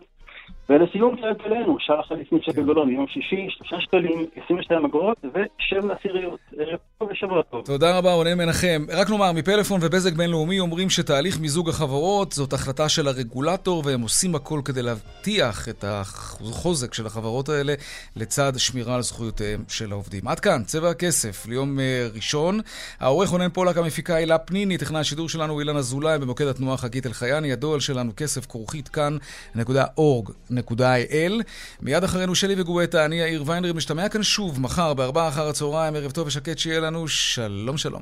ולסיום 0.69 1.15
כהרגלנו, 1.21 1.77
שער 1.79 1.99
החליפין 1.99 2.39
שקל 2.41 2.63
דולר 2.63 2.83
מיום 2.83 3.07
שישי, 3.07 3.47
שלושה 3.49 3.75
שקלים, 3.81 4.25
22 4.45 4.85
אגורות 4.85 5.17
ושבע 5.25 5.93
עשיריות. 5.99 6.39
ערב 6.57 6.79
טוב 6.97 7.09
ושבוע 7.11 7.41
טוב. 7.41 7.65
תודה 7.65 7.97
רבה, 7.97 8.13
רונן 8.13 8.37
מנחם. 8.37 8.85
רק 8.89 9.09
נאמר, 9.09 9.31
מפלאפון 9.31 9.79
ובזק 9.83 10.13
בינלאומי 10.13 10.59
אומרים 10.59 10.89
שתהליך 10.89 11.39
מיזוג 11.39 11.69
החברות 11.69 12.31
זאת 12.31 12.53
החלטה 12.53 12.89
של 12.89 13.07
הרגולטור, 13.07 13.83
והם 13.85 14.01
עושים 14.01 14.35
הכל 14.35 14.61
כדי 14.65 14.81
להבטיח 14.81 15.69
את 15.69 15.85
החוזק 15.87 16.93
של 16.93 17.05
החברות 17.05 17.49
האלה 17.49 17.73
לצד 18.15 18.51
שמירה 18.57 18.95
על 18.95 19.01
זכויותיהם 19.01 19.63
של 19.67 19.91
העובדים. 19.91 20.27
עד 20.27 20.39
כאן, 20.39 20.63
צבע 20.65 20.89
הכסף 20.89 21.45
ליום 21.47 21.79
אה, 21.79 22.07
ראשון. 22.15 22.59
העורך 22.99 23.29
רונן 23.29 23.49
פולק, 23.49 23.77
המפיקה 23.77 24.15
הילה 24.15 24.37
פניני, 24.37 24.77
טכנאי 24.77 25.01
השידור 25.01 25.29
שלנו 25.29 25.59
אילן 25.59 25.77
אזולאי, 25.77 26.19
במוקד 26.19 26.47
התנועה 26.47 26.77
חגית 26.77 27.05
אלחייני, 27.05 27.51
הדואל 27.51 27.79
שלנו 27.79 28.11
כסף 28.17 28.45
כרוכית 28.45 28.87
כאן.org. 28.87 30.32
www.כאן.il. 30.51 31.43
מיד 31.81 32.03
אחרינו 32.03 32.35
שלי 32.35 32.61
וגואטה, 32.61 33.05
אני 33.05 33.15
יאיר 33.15 33.43
ויינרי, 33.45 33.73
משתמע 33.73 34.09
כאן 34.09 34.23
שוב 34.23 34.61
מחר 34.61 34.93
בארבעה 34.93 35.27
אחר 35.27 35.47
הצהריים, 35.47 35.95
ערב 35.95 36.11
טוב 36.11 36.27
ושקט 36.27 36.57
שיהיה 36.57 36.79
לנו, 36.79 37.07
שלום 37.07 37.77
שלום. 37.77 38.01